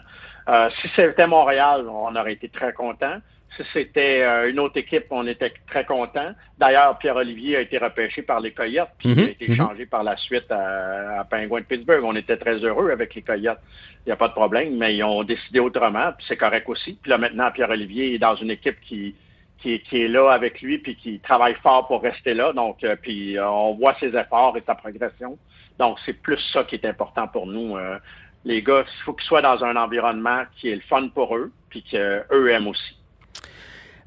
Euh, 0.47 0.69
si 0.81 0.89
c'était 0.95 1.27
Montréal, 1.27 1.85
on 1.89 2.15
aurait 2.15 2.33
été 2.33 2.49
très 2.49 2.73
content. 2.73 3.17
Si 3.57 3.63
c'était 3.73 4.21
euh, 4.21 4.49
une 4.49 4.59
autre 4.59 4.77
équipe, 4.77 5.05
on 5.09 5.25
était 5.27 5.53
très 5.67 5.83
content. 5.85 6.31
D'ailleurs, 6.59 6.97
Pierre-Olivier 6.99 7.57
a 7.57 7.61
été 7.61 7.77
repêché 7.77 8.21
par 8.21 8.39
les 8.39 8.51
Coyotes, 8.51 8.89
puis 8.99 9.09
il 9.09 9.19
a 9.19 9.23
Mhm, 9.23 9.29
été 9.29 9.47
mhm. 9.49 9.55
changé 9.55 9.85
par 9.85 10.03
la 10.03 10.15
suite 10.17 10.49
à, 10.51 11.21
à 11.21 11.23
Penguin 11.25 11.59
de 11.59 11.65
Pittsburgh. 11.65 12.03
On 12.03 12.15
était 12.15 12.37
très 12.37 12.57
heureux 12.63 12.91
avec 12.91 13.15
les 13.15 13.21
Coyotes. 13.23 13.59
Il 14.05 14.09
n'y 14.09 14.13
a 14.13 14.15
pas 14.15 14.27
de 14.27 14.33
problème, 14.33 14.77
mais 14.77 14.95
ils 14.95 15.03
ont 15.03 15.23
décidé 15.23 15.59
autrement, 15.59 16.11
puis 16.17 16.25
c'est 16.27 16.37
correct 16.37 16.69
aussi. 16.69 16.97
Puis 17.01 17.09
là, 17.09 17.17
maintenant, 17.17 17.51
Pierre-Olivier 17.51 18.13
est 18.13 18.19
dans 18.19 18.35
une 18.35 18.51
équipe 18.51 18.79
qui, 18.81 19.15
qui, 19.57 19.79
qui 19.81 20.01
est 20.03 20.07
là 20.07 20.29
avec 20.31 20.61
lui, 20.61 20.77
puis 20.77 20.95
qui 20.95 21.19
travaille 21.19 21.55
fort 21.63 21.87
pour 21.87 22.01
rester 22.03 22.33
là. 22.35 22.53
Donc, 22.53 22.83
euh, 22.83 22.95
puis 23.01 23.37
euh, 23.37 23.49
on 23.49 23.73
voit 23.73 23.95
ses 23.99 24.15
efforts 24.15 24.55
et 24.57 24.63
sa 24.65 24.75
progression. 24.75 25.37
Donc, 25.79 25.97
c'est 26.05 26.13
plus 26.21 26.39
ça 26.53 26.63
qui 26.65 26.75
est 26.75 26.85
important 26.85 27.27
pour 27.27 27.47
nous. 27.47 27.77
euh, 27.77 27.97
les 28.45 28.61
gars, 28.61 28.83
il 28.87 29.03
faut 29.03 29.13
qu'ils 29.13 29.25
soient 29.27 29.41
dans 29.41 29.63
un 29.65 29.75
environnement 29.75 30.43
qui 30.55 30.69
est 30.69 30.75
le 30.75 30.81
fun 30.81 31.09
pour 31.09 31.35
eux, 31.35 31.51
puis 31.69 31.83
qu'eux 31.83 32.49
aiment 32.51 32.67
aussi. 32.67 32.95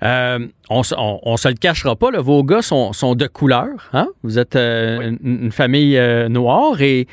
Euh, 0.02 0.46
on, 0.68 0.82
se- 0.82 0.94
on, 0.98 1.20
on 1.22 1.36
se 1.36 1.46
le 1.48 1.54
cachera 1.54 1.94
pas, 1.94 2.10
là, 2.10 2.20
vos 2.20 2.42
gars 2.42 2.62
sont, 2.62 2.92
sont 2.92 3.14
de 3.14 3.26
couleur. 3.28 3.68
Hein? 3.92 4.08
Vous 4.24 4.38
êtes 4.38 4.56
euh, 4.56 4.98
Oui. 4.98 5.16
une, 5.22 5.44
une 5.44 5.52
famille 5.52 5.96
euh, 5.96 6.28
noire 6.28 6.80
et. 6.80 7.06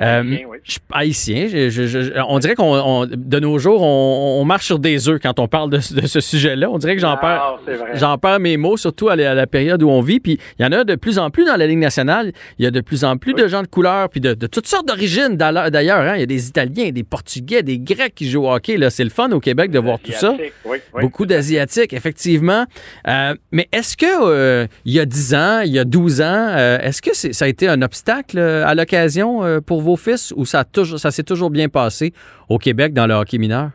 Euh, 0.00 0.20
Haïtien, 0.22 0.46
oui. 0.48 0.58
je- 0.64 0.78
haïtien. 0.92 1.46
Je- 1.48 1.68
je- 1.70 1.86
je- 1.86 2.12
on 2.28 2.38
dirait 2.38 2.54
qu'on, 2.54 2.74
on- 2.74 3.06
de 3.06 3.40
nos 3.40 3.58
jours, 3.58 3.82
on, 3.82 4.38
on 4.40 4.44
marche 4.44 4.66
sur 4.66 4.78
des 4.78 5.08
œufs 5.08 5.18
quand 5.22 5.38
on 5.38 5.48
parle 5.48 5.70
de, 5.70 5.80
ce- 5.80 5.94
de 5.94 6.06
ce 6.06 6.20
sujet-là. 6.20 6.70
On 6.70 6.78
dirait 6.78 6.94
que 6.94 7.00
j'en 7.00 7.16
perds. 7.16 7.42
Ah, 7.42 7.56
vrai. 7.66 7.90
J'en 7.94 8.18
perds 8.18 8.40
mes 8.40 8.56
mots, 8.56 8.76
surtout 8.76 9.08
à 9.08 9.16
la, 9.16 9.32
à 9.32 9.34
la 9.34 9.46
période 9.46 9.82
où 9.82 9.88
on 9.90 10.00
vit. 10.00 10.20
Puis 10.20 10.38
il 10.58 10.62
y 10.62 10.66
en 10.66 10.72
a 10.72 10.84
de 10.84 10.94
plus 10.94 11.18
en 11.18 11.30
plus 11.30 11.44
dans 11.44 11.56
la 11.56 11.66
Ligue 11.66 11.78
nationale. 11.78 12.32
Il 12.58 12.64
y 12.64 12.68
a 12.68 12.70
de 12.70 12.80
plus 12.80 13.04
en 13.04 13.16
plus 13.16 13.34
de 13.34 13.46
gens 13.48 13.62
de 13.62 13.66
couleur, 13.68 14.08
puis 14.08 14.20
de, 14.20 14.34
de 14.34 14.46
toutes 14.46 14.66
sortes 14.66 14.86
d'origines 14.88 15.36
d'ailleurs. 15.36 16.00
hein. 16.00 16.14
Il 16.16 16.20
y 16.20 16.24
a 16.24 16.26
des 16.26 16.48
Italiens, 16.48 16.90
des 16.90 17.04
Portugais, 17.04 17.62
des 17.62 17.78
Grecs 17.78 18.14
qui 18.14 18.28
jouent 18.30 18.44
au 18.46 18.52
hockey. 18.52 18.76
Là. 18.76 18.90
C'est 18.90 19.04
le 19.04 19.10
fun 19.10 19.30
au 19.32 19.40
Québec 19.40 19.70
de 19.70 19.78
voir 19.78 19.98
tout 19.98 20.12
ça. 20.12 20.34
Oui. 20.64 20.78
Beaucoup 21.00 21.26
d'Asiatiques, 21.26 21.92
effectivement. 21.92 22.64
Euh, 23.08 23.34
mais 23.50 23.68
est-ce 23.72 23.96
que 23.96 24.06
euh, 24.06 24.66
il 24.84 24.92
y 24.94 25.00
a 25.00 25.04
10 25.04 25.34
ans, 25.34 25.60
il 25.64 25.72
y 25.72 25.78
a 25.78 25.84
12 25.84 26.20
ans, 26.20 26.24
euh, 26.50 26.78
est-ce 26.80 27.02
que 27.02 27.14
ça 27.14 27.44
a 27.44 27.48
été 27.48 27.68
un 27.68 27.82
obstacle 27.82 28.38
à 28.38 28.74
l'occasion 28.74 29.42
pour 29.66 29.81
vos 29.82 29.96
fils 29.96 30.32
ou 30.36 30.44
ça, 30.44 30.64
ça 30.96 31.10
s'est 31.10 31.22
toujours 31.22 31.50
bien 31.50 31.68
passé 31.68 32.12
au 32.48 32.58
Québec 32.58 32.94
dans 32.94 33.06
le 33.06 33.14
hockey 33.14 33.38
mineur? 33.38 33.70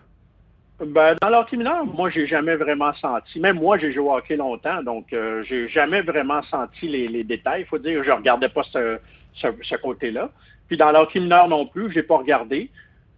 Ben, 0.86 1.16
dans 1.22 1.30
l'hockey 1.30 1.58
mineur, 1.58 1.86
moi, 1.86 2.10
j'ai 2.12 2.28
jamais 2.28 2.56
vraiment 2.56 2.94
senti. 2.96 3.40
Même 3.40 3.58
moi, 3.58 3.80
j'ai 3.80 3.92
joué 3.92 4.04
au 4.04 4.16
hockey 4.16 4.36
longtemps, 4.36 4.84
donc 4.84 5.12
euh, 5.12 5.44
j'ai 5.44 5.68
jamais 5.70 6.02
vraiment 6.02 6.44
senti 6.44 6.88
les, 6.88 7.08
les 7.08 7.24
détails. 7.24 7.62
Il 7.62 7.66
faut 7.66 7.80
dire, 7.80 8.04
je 8.04 8.12
regardais 8.12 8.50
pas 8.50 8.62
ce, 8.72 9.00
ce, 9.42 9.76
côté-là. 9.76 10.30
Puis 10.68 10.78
dans 10.78 10.92
l'hockey 10.92 11.20
mineur 11.20 11.48
non 11.48 11.66
plus, 11.66 11.92
j'ai 11.92 12.04
pas 12.04 12.18
regardé. 12.18 12.70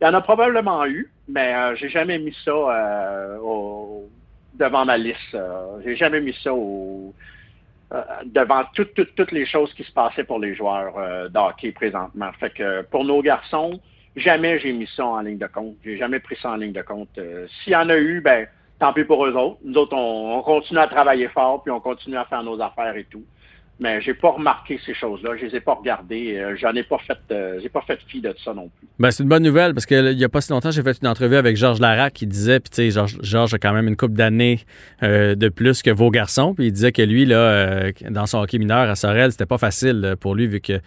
Il 0.02 0.06
y 0.06 0.08
en 0.08 0.13
a 0.13 0.21
probablement 0.21 0.86
eu, 0.86 1.12
mais 1.28 1.54
euh, 1.54 1.75
j'ai 1.75 1.89
jamais 1.89 2.19
mis 2.19 2.36
ça 2.45 2.52
euh, 2.52 3.38
devant 4.54 4.86
ma 4.86 4.97
liste. 4.97 5.17
euh, 5.34 5.80
j'ai 5.84 5.95
jamais 5.95 6.21
mis 6.21 6.36
ça 6.41 6.54
au, 6.54 7.13
euh, 7.91 8.04
devant 8.25 8.63
toutes, 8.75 8.93
toutes, 9.15 9.32
les 9.32 9.45
choses 9.45 9.73
qui 9.73 9.84
se 9.84 9.91
passaient 9.91 10.23
pour 10.23 10.39
les 10.39 10.54
joueurs 10.54 10.93
euh, 10.97 11.28
de 11.28 11.38
hockey 11.39 11.71
présentement. 11.71 12.32
Fait 12.39 12.52
que 12.52 12.84
pour 12.84 13.04
nos 13.04 13.21
garçons, 13.21 13.80
jamais 14.15 14.60
j'ai 14.60 14.73
mis 14.73 14.88
ça 14.95 15.06
en 15.06 15.21
ligne 15.21 15.39
de 15.39 15.47
compte. 15.47 15.75
J'ai 15.84 15.97
jamais 15.97 16.19
pris 16.19 16.36
ça 16.41 16.52
en 16.52 16.56
ligne 16.56 16.71
de 16.71 16.84
compte. 16.84 17.10
Euh, 17.17 17.47
S'il 17.63 17.73
y 17.73 17.75
en 17.75 17.89
a 17.89 17.97
eu, 17.97 18.21
ben 18.21 18.47
tant 18.80 18.93
pis 18.93 19.04
pour 19.06 19.25
eux 19.25 19.34
autres. 19.34 19.58
Nous 19.63 19.75
autres, 19.75 19.95
on, 19.95 20.38
on 20.38 20.41
continue 20.43 20.80
à 20.80 20.88
travailler 20.88 21.30
fort, 21.30 21.63
puis 21.63 21.71
on 21.71 21.80
continue 21.80 22.17
à 22.17 22.25
faire 22.25 22.43
nos 22.43 22.62
affaires 22.62 22.95
et 22.95 23.06
tout. 23.06 23.23
Mais 23.81 24.01
j'ai 24.01 24.13
pas 24.13 24.31
remarqué 24.31 24.77
ces 24.85 24.93
choses-là. 24.93 25.37
Je 25.39 25.45
les 25.45 25.55
ai 25.55 25.59
pas 25.61 25.73
regardées. 25.73 26.35
Euh, 26.35 26.53
J'en 26.57 26.73
ai 26.73 26.83
pas 26.83 26.97
fait. 26.97 27.17
euh, 27.31 27.59
j'ai 27.63 27.69
pas 27.69 27.81
fait 27.87 27.97
fi 28.07 28.19
de 28.19 28.35
ça 28.43 28.53
non 28.53 28.69
plus. 28.77 28.87
Ben, 28.99 29.09
c'est 29.09 29.23
une 29.23 29.29
bonne 29.29 29.43
nouvelle 29.43 29.73
parce 29.73 29.85
qu'il 29.85 30.17
n'y 30.17 30.23
a 30.25 30.27
pas 30.27 30.41
si 30.41 30.51
longtemps, 30.51 30.69
j'ai 30.71 30.83
fait 30.83 30.97
une 31.01 31.07
entrevue 31.07 31.37
avec 31.37 31.55
Georges 31.55 31.79
Larac 31.79 32.11
qui 32.11 32.27
disait, 32.27 32.59
puis 32.59 32.69
tu 32.69 32.75
sais, 32.75 32.91
Georges, 32.91 33.17
Georges 33.21 33.53
a 33.53 33.57
quand 33.57 33.71
même 33.71 33.87
une 33.87 33.95
couple 33.95 34.15
d'années 34.15 34.59
euh, 35.01 35.35
de 35.35 35.47
plus 35.47 35.81
que 35.81 35.91
vos 35.91 36.11
garçons, 36.11 36.53
puis 36.53 36.65
il 36.65 36.71
disait 36.73 36.91
que 36.91 37.01
lui, 37.01 37.25
là, 37.25 37.37
euh, 37.37 37.91
dans 38.09 38.25
son 38.25 38.39
hockey 38.39 38.57
mineur 38.57 38.89
à 38.89 38.95
Sorel, 38.95 39.31
c'était 39.31 39.45
pas 39.45 39.57
facile 39.57 40.15
pour 40.19 40.35
lui 40.35 40.47
vu 40.47 40.59
que 40.59 40.81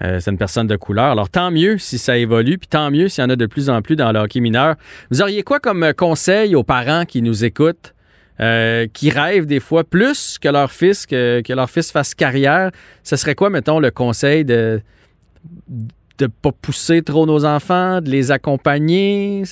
c'est 0.00 0.30
une 0.30 0.38
personne 0.38 0.68
de 0.68 0.76
couleur. 0.76 1.06
Alors 1.06 1.28
tant 1.28 1.50
mieux 1.50 1.76
si 1.76 1.98
ça 1.98 2.16
évolue, 2.16 2.56
puis 2.56 2.68
tant 2.68 2.90
mieux 2.90 3.08
s'il 3.08 3.22
y 3.22 3.26
en 3.26 3.30
a 3.30 3.36
de 3.36 3.46
plus 3.46 3.68
en 3.68 3.82
plus 3.82 3.96
dans 3.96 4.10
le 4.12 4.20
hockey 4.20 4.40
mineur. 4.40 4.76
Vous 5.10 5.20
auriez 5.20 5.42
quoi 5.42 5.58
comme 5.58 5.92
conseil 5.92 6.54
aux 6.54 6.62
parents 6.62 7.04
qui 7.04 7.20
nous 7.20 7.44
écoutent? 7.44 7.94
Euh, 8.40 8.86
qui 8.92 9.10
rêvent 9.10 9.46
des 9.46 9.60
fois 9.60 9.84
plus 9.84 10.38
que 10.38 10.48
leur 10.48 10.70
fils, 10.70 11.06
que, 11.06 11.40
que 11.40 11.52
leur 11.52 11.70
fils 11.70 11.90
fasse 11.90 12.14
carrière, 12.14 12.70
ce 13.02 13.16
serait 13.16 13.34
quoi, 13.34 13.50
mettons, 13.50 13.80
le 13.80 13.90
conseil 13.90 14.44
de 14.44 14.80
de 16.18 16.26
pas 16.26 16.52
pousser 16.52 17.02
trop 17.02 17.26
nos 17.26 17.44
enfants, 17.44 18.00
de 18.00 18.10
les 18.10 18.30
accompagner? 18.30 19.44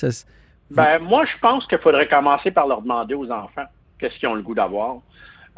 Ben, 0.69 0.99
moi, 0.99 1.25
je 1.25 1.39
pense 1.41 1.65
qu'il 1.65 1.77
faudrait 1.77 2.07
commencer 2.07 2.51
par 2.51 2.67
leur 2.67 2.81
demander 2.81 3.15
aux 3.15 3.31
enfants 3.31 3.65
qu'est-ce 3.99 4.19
qu'ils 4.19 4.27
ont 4.27 4.35
le 4.35 4.41
goût 4.41 4.53
d'avoir. 4.53 4.97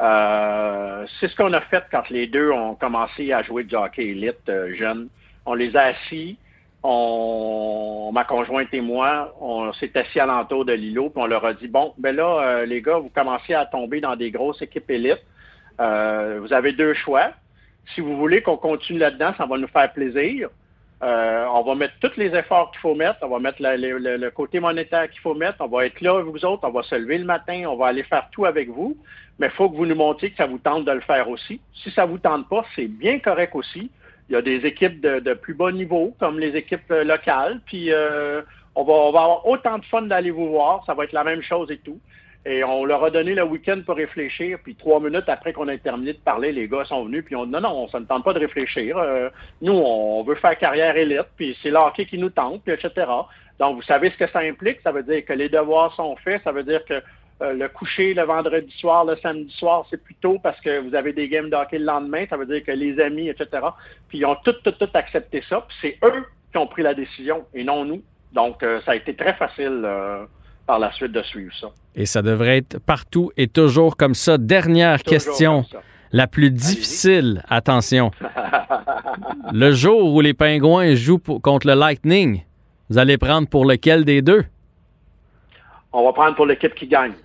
Euh, 0.00 1.04
c'est 1.18 1.28
ce 1.28 1.36
qu'on 1.36 1.52
a 1.52 1.60
fait 1.60 1.84
quand 1.90 2.08
les 2.08 2.26
deux 2.26 2.50
ont 2.50 2.74
commencé 2.74 3.32
à 3.32 3.42
jouer 3.42 3.64
du 3.64 3.74
hockey 3.74 4.06
élite 4.06 4.48
euh, 4.48 4.74
jeunes. 4.74 5.08
On 5.44 5.54
les 5.54 5.76
a 5.76 5.86
assis, 5.86 6.38
on, 6.82 8.10
ma 8.12 8.24
conjointe 8.24 8.72
et 8.72 8.80
moi, 8.80 9.34
on 9.40 9.72
s'est 9.74 9.96
assis 9.96 10.20
alentour 10.20 10.64
de 10.64 10.72
l'îlot, 10.72 11.10
puis 11.10 11.22
on 11.22 11.26
leur 11.26 11.44
a 11.44 11.52
dit, 11.54 11.68
bon, 11.68 11.92
ben 11.98 12.16
là, 12.16 12.40
euh, 12.42 12.66
les 12.66 12.80
gars, 12.80 12.98
vous 12.98 13.10
commencez 13.10 13.54
à 13.54 13.66
tomber 13.66 14.00
dans 14.00 14.16
des 14.16 14.30
grosses 14.30 14.62
équipes 14.62 14.90
élites. 14.90 15.22
Euh, 15.80 16.38
vous 16.40 16.52
avez 16.52 16.72
deux 16.72 16.94
choix. 16.94 17.30
Si 17.94 18.00
vous 18.00 18.16
voulez 18.16 18.42
qu'on 18.42 18.56
continue 18.56 18.98
là-dedans, 18.98 19.32
ça 19.36 19.46
va 19.46 19.58
nous 19.58 19.68
faire 19.68 19.92
plaisir. 19.92 20.48
Euh, 21.02 21.46
on 21.54 21.62
va 21.62 21.74
mettre 21.74 21.94
tous 22.00 22.14
les 22.18 22.34
efforts 22.34 22.70
qu'il 22.72 22.80
faut 22.80 22.94
mettre. 22.94 23.18
On 23.22 23.28
va 23.28 23.38
mettre 23.38 23.58
le, 23.60 24.16
le- 24.16 24.30
côté 24.30 24.60
monétaire 24.60 25.08
qu'il 25.10 25.20
faut 25.20 25.34
mettre. 25.34 25.56
On 25.60 25.66
va 25.66 25.86
être 25.86 26.00
là 26.02 26.20
vous 26.22 26.44
autres. 26.44 26.60
On 26.64 26.70
va 26.70 26.82
se 26.82 26.94
lever 26.94 27.16
le 27.16 27.24
matin. 27.24 27.64
On 27.68 27.76
va 27.76 27.86
aller 27.86 28.02
faire 28.02 28.28
tout 28.32 28.44
avec 28.44 28.68
vous. 28.68 28.96
Mais 29.38 29.46
il 29.46 29.52
faut 29.52 29.70
que 29.70 29.76
vous 29.76 29.86
nous 29.86 29.94
montriez 29.94 30.30
que 30.30 30.36
ça 30.36 30.46
vous 30.46 30.58
tente 30.58 30.84
de 30.84 30.92
le 30.92 31.00
faire 31.00 31.30
aussi. 31.30 31.60
Si 31.72 31.90
ça 31.92 32.04
vous 32.04 32.18
tente 32.18 32.46
pas, 32.50 32.64
c'est 32.76 32.86
bien 32.86 33.18
correct 33.18 33.54
aussi. 33.54 33.90
Il 34.30 34.34
y 34.34 34.36
a 34.36 34.42
des 34.42 34.64
équipes 34.64 35.00
de, 35.00 35.34
plus 35.34 35.54
bas 35.54 35.72
niveau, 35.72 36.14
comme 36.20 36.38
les 36.38 36.56
équipes 36.56 36.92
euh, 36.92 37.02
locales. 37.02 37.60
Puis 37.66 37.92
euh, 37.92 38.42
on, 38.76 38.84
va, 38.84 39.08
avoir 39.08 39.46
autant 39.46 39.76
de 39.78 39.84
fun 39.84 40.02
d'aller 40.02 40.30
vous 40.30 40.48
voir. 40.48 40.84
Ça 40.86 40.94
va 40.94 41.02
être 41.02 41.12
la 41.12 41.24
même 41.24 41.42
chose 41.42 41.68
et 41.72 41.78
tout. 41.78 41.98
Et 42.46 42.62
on 42.62 42.84
leur 42.84 43.02
a 43.02 43.10
donné 43.10 43.34
le 43.34 43.42
week-end 43.42 43.80
pour 43.84 43.96
réfléchir. 43.96 44.58
Puis 44.62 44.76
trois 44.76 45.00
minutes 45.00 45.28
après 45.28 45.52
qu'on 45.52 45.68
ait 45.68 45.78
terminé 45.78 46.12
de 46.12 46.18
parler, 46.18 46.52
les 46.52 46.68
gars 46.68 46.84
sont 46.84 47.06
venus. 47.06 47.24
Puis 47.24 47.34
on 47.34 47.44
dit 47.44 47.50
non, 47.50 47.60
non, 47.60 47.88
ça 47.88 47.98
ne 47.98 48.04
tente 48.04 48.22
pas 48.24 48.32
de 48.32 48.38
réfléchir. 48.38 48.96
Euh, 48.98 49.30
nous, 49.62 49.72
on 49.72 50.22
veut 50.22 50.36
faire 50.36 50.56
carrière 50.56 50.96
élite. 50.96 51.26
Puis 51.36 51.58
c'est 51.60 51.70
le 51.70 51.78
hockey 51.78 52.06
qui 52.06 52.16
nous 52.16 52.30
tente, 52.30 52.62
puis 52.62 52.72
etc. 52.72 53.06
Donc, 53.58 53.76
vous 53.76 53.82
savez 53.82 54.10
ce 54.10 54.16
que 54.16 54.28
ça 54.28 54.38
implique. 54.38 54.78
Ça 54.84 54.92
veut 54.92 55.02
dire 55.02 55.24
que 55.24 55.32
les 55.32 55.48
devoirs 55.48 55.92
sont 55.96 56.14
faits. 56.16 56.40
Ça 56.44 56.52
veut 56.52 56.62
dire 56.62 56.84
que 56.84 57.02
euh, 57.42 57.52
le 57.54 57.68
coucher 57.68 58.12
le 58.14 58.22
vendredi 58.22 58.72
soir, 58.78 59.04
le 59.04 59.16
samedi 59.16 59.52
soir, 59.56 59.86
c'est 59.90 60.02
plus 60.02 60.14
tôt 60.16 60.38
parce 60.42 60.60
que 60.60 60.80
vous 60.80 60.94
avez 60.94 61.12
des 61.12 61.28
games 61.28 61.48
de 61.50 61.56
hockey 61.56 61.78
le 61.78 61.84
lendemain. 61.86 62.24
Ça 62.28 62.36
veut 62.36 62.46
dire 62.46 62.62
que 62.64 62.72
les 62.72 63.00
amis, 63.00 63.28
etc. 63.28 63.46
Puis 64.08 64.18
ils 64.18 64.24
ont 64.26 64.36
tout, 64.44 64.52
tout, 64.64 64.72
tout 64.72 64.88
accepté 64.94 65.42
ça. 65.48 65.64
Puis 65.68 65.76
c'est 65.80 65.98
eux 66.06 66.24
qui 66.52 66.58
ont 66.58 66.66
pris 66.66 66.82
la 66.82 66.94
décision 66.94 67.44
et 67.54 67.64
non 67.64 67.84
nous. 67.84 68.02
Donc, 68.32 68.62
euh, 68.62 68.80
ça 68.84 68.92
a 68.92 68.96
été 68.96 69.14
très 69.14 69.34
facile 69.34 69.82
euh, 69.84 70.24
par 70.66 70.78
la 70.78 70.92
suite 70.92 71.12
de 71.12 71.22
suivre 71.22 71.52
ça. 71.60 71.68
Et 71.96 72.06
ça 72.06 72.22
devrait 72.22 72.58
être 72.58 72.78
partout 72.78 73.30
et 73.36 73.48
toujours 73.48 73.96
comme 73.96 74.14
ça. 74.14 74.38
Dernière 74.38 75.02
Toujours 75.02 75.10
question, 75.18 75.62
ça. 75.64 75.80
la 76.12 76.26
plus 76.26 76.50
difficile, 76.50 77.42
attention. 77.48 78.10
le 79.52 79.72
jour 79.72 80.14
où 80.14 80.20
les 80.20 80.34
Pingouins 80.34 80.94
jouent 80.94 81.18
pour- 81.18 81.40
contre 81.42 81.66
le 81.66 81.74
Lightning, 81.74 82.42
vous 82.88 82.98
allez 82.98 83.18
prendre 83.18 83.48
pour 83.48 83.64
lequel 83.64 84.04
des 84.04 84.22
deux? 84.22 84.44
On 85.92 86.04
va 86.04 86.12
prendre 86.12 86.36
pour 86.36 86.46
l'équipe 86.46 86.74
qui 86.74 86.86
gagne. 86.86 87.12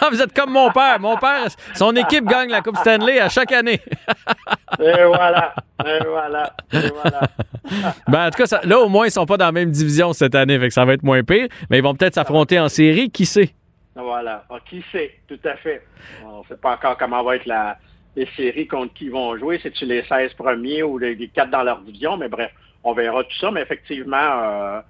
Ah, 0.00 0.08
vous 0.10 0.20
êtes 0.20 0.32
comme 0.34 0.50
mon 0.50 0.70
père. 0.72 0.98
Mon 0.98 1.16
père, 1.16 1.46
son 1.74 1.94
équipe 1.94 2.24
gagne 2.24 2.48
la 2.50 2.60
Coupe 2.60 2.76
Stanley 2.78 3.20
à 3.20 3.28
chaque 3.28 3.52
année. 3.52 3.78
Et 4.80 5.04
voilà. 5.04 5.54
Et 5.84 5.98
voilà. 6.08 6.52
Et 6.72 6.78
voilà. 6.88 7.20
Ben, 8.08 8.26
en 8.26 8.30
tout 8.30 8.38
cas, 8.38 8.46
ça- 8.46 8.60
là, 8.64 8.78
au 8.80 8.88
moins, 8.88 9.06
ils 9.06 9.10
sont 9.12 9.26
pas 9.26 9.36
dans 9.36 9.44
la 9.46 9.52
même 9.52 9.70
division 9.70 10.12
cette 10.12 10.34
année, 10.34 10.58
fait 10.58 10.68
que 10.68 10.74
ça 10.74 10.84
va 10.84 10.94
être 10.94 11.02
moins 11.04 11.22
pire. 11.22 11.46
Mais 11.70 11.78
ils 11.78 11.82
vont 11.82 11.94
peut-être 11.94 12.14
s'affronter 12.14 12.58
en 12.58 12.68
série, 12.68 13.10
qui 13.10 13.26
sait? 13.26 13.54
Voilà. 13.94 14.44
Ah, 14.50 14.56
qui 14.68 14.82
sait? 14.90 15.12
Tout 15.28 15.38
à 15.44 15.54
fait. 15.56 15.86
On 16.24 16.40
ne 16.40 16.44
sait 16.48 16.56
pas 16.56 16.72
encore 16.74 16.96
comment 16.96 17.22
va 17.22 17.36
être 17.36 17.46
la, 17.46 17.76
les 18.16 18.28
séries 18.36 18.66
contre 18.66 18.92
qui 18.94 19.04
ils 19.04 19.12
vont 19.12 19.36
jouer. 19.38 19.60
C'est-tu 19.62 19.84
les 19.84 20.02
16 20.04 20.32
premiers 20.34 20.82
ou 20.82 20.98
les, 20.98 21.14
les 21.14 21.28
4 21.28 21.50
dans 21.50 21.62
leur 21.62 21.78
division? 21.80 22.16
Mais 22.16 22.28
bref, 22.28 22.50
on 22.82 22.92
verra 22.92 23.22
tout 23.22 23.36
ça. 23.40 23.50
Mais 23.50 23.62
effectivement, 23.62 24.16
euh, 24.42 24.80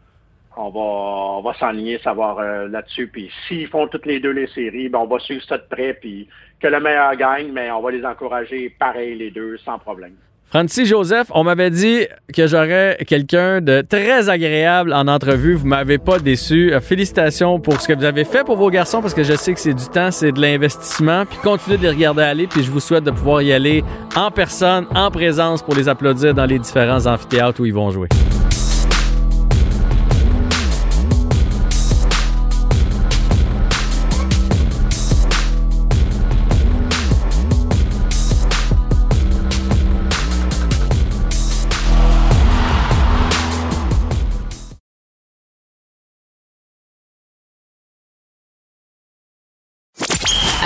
on 0.56 0.70
va, 0.70 0.80
on 0.80 1.42
va 1.42 1.54
savoir 2.02 2.38
euh, 2.38 2.68
là-dessus. 2.68 3.08
Puis 3.08 3.30
s'ils 3.46 3.68
font 3.68 3.88
toutes 3.88 4.06
les 4.06 4.20
deux 4.20 4.30
les 4.30 4.46
séries, 4.48 4.88
ben, 4.88 5.00
on 5.00 5.06
va 5.06 5.18
suivre 5.18 5.44
ça 5.44 5.58
de 5.58 5.64
près. 5.68 5.94
Puis 5.94 6.28
que 6.60 6.68
le 6.68 6.80
meilleur 6.80 7.14
gagne, 7.16 7.50
mais 7.52 7.70
on 7.70 7.82
va 7.82 7.90
les 7.90 8.04
encourager 8.04 8.74
pareil 8.78 9.16
les 9.16 9.30
deux, 9.30 9.56
sans 9.58 9.78
problème. 9.78 10.14
Francis 10.54 10.88
Joseph, 10.88 11.32
on 11.34 11.42
m'avait 11.42 11.70
dit 11.70 12.06
que 12.32 12.46
j'aurais 12.46 12.96
quelqu'un 13.08 13.60
de 13.60 13.80
très 13.80 14.28
agréable 14.28 14.92
en 14.92 15.08
entrevue. 15.08 15.54
Vous 15.54 15.66
m'avez 15.66 15.98
pas 15.98 16.20
déçu. 16.20 16.72
Euh, 16.72 16.80
Félicitations 16.80 17.58
pour 17.58 17.80
ce 17.80 17.88
que 17.88 17.92
vous 17.92 18.04
avez 18.04 18.24
fait 18.24 18.44
pour 18.44 18.56
vos 18.56 18.70
garçons 18.70 19.00
parce 19.00 19.14
que 19.14 19.24
je 19.24 19.32
sais 19.32 19.52
que 19.52 19.58
c'est 19.58 19.74
du 19.74 19.88
temps, 19.88 20.12
c'est 20.12 20.30
de 20.30 20.40
l'investissement. 20.40 21.26
Puis 21.26 21.38
continuez 21.42 21.76
de 21.76 21.82
les 21.82 21.90
regarder 21.90 22.22
aller. 22.22 22.46
Puis 22.46 22.62
je 22.62 22.70
vous 22.70 22.78
souhaite 22.78 23.02
de 23.02 23.10
pouvoir 23.10 23.42
y 23.42 23.52
aller 23.52 23.82
en 24.14 24.30
personne, 24.30 24.86
en 24.94 25.10
présence 25.10 25.60
pour 25.60 25.74
les 25.74 25.88
applaudir 25.88 26.34
dans 26.34 26.46
les 26.46 26.60
différents 26.60 27.04
amphithéâtres 27.06 27.60
où 27.60 27.66
ils 27.66 27.74
vont 27.74 27.90
jouer. 27.90 28.08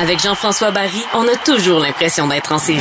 Avec 0.01 0.21
Jean-François 0.23 0.71
Barry, 0.71 1.03
on 1.15 1.23
a 1.27 1.37
toujours 1.45 1.81
l'impression 1.81 2.29
d'être 2.29 2.53
en 2.53 2.59
série. 2.59 2.79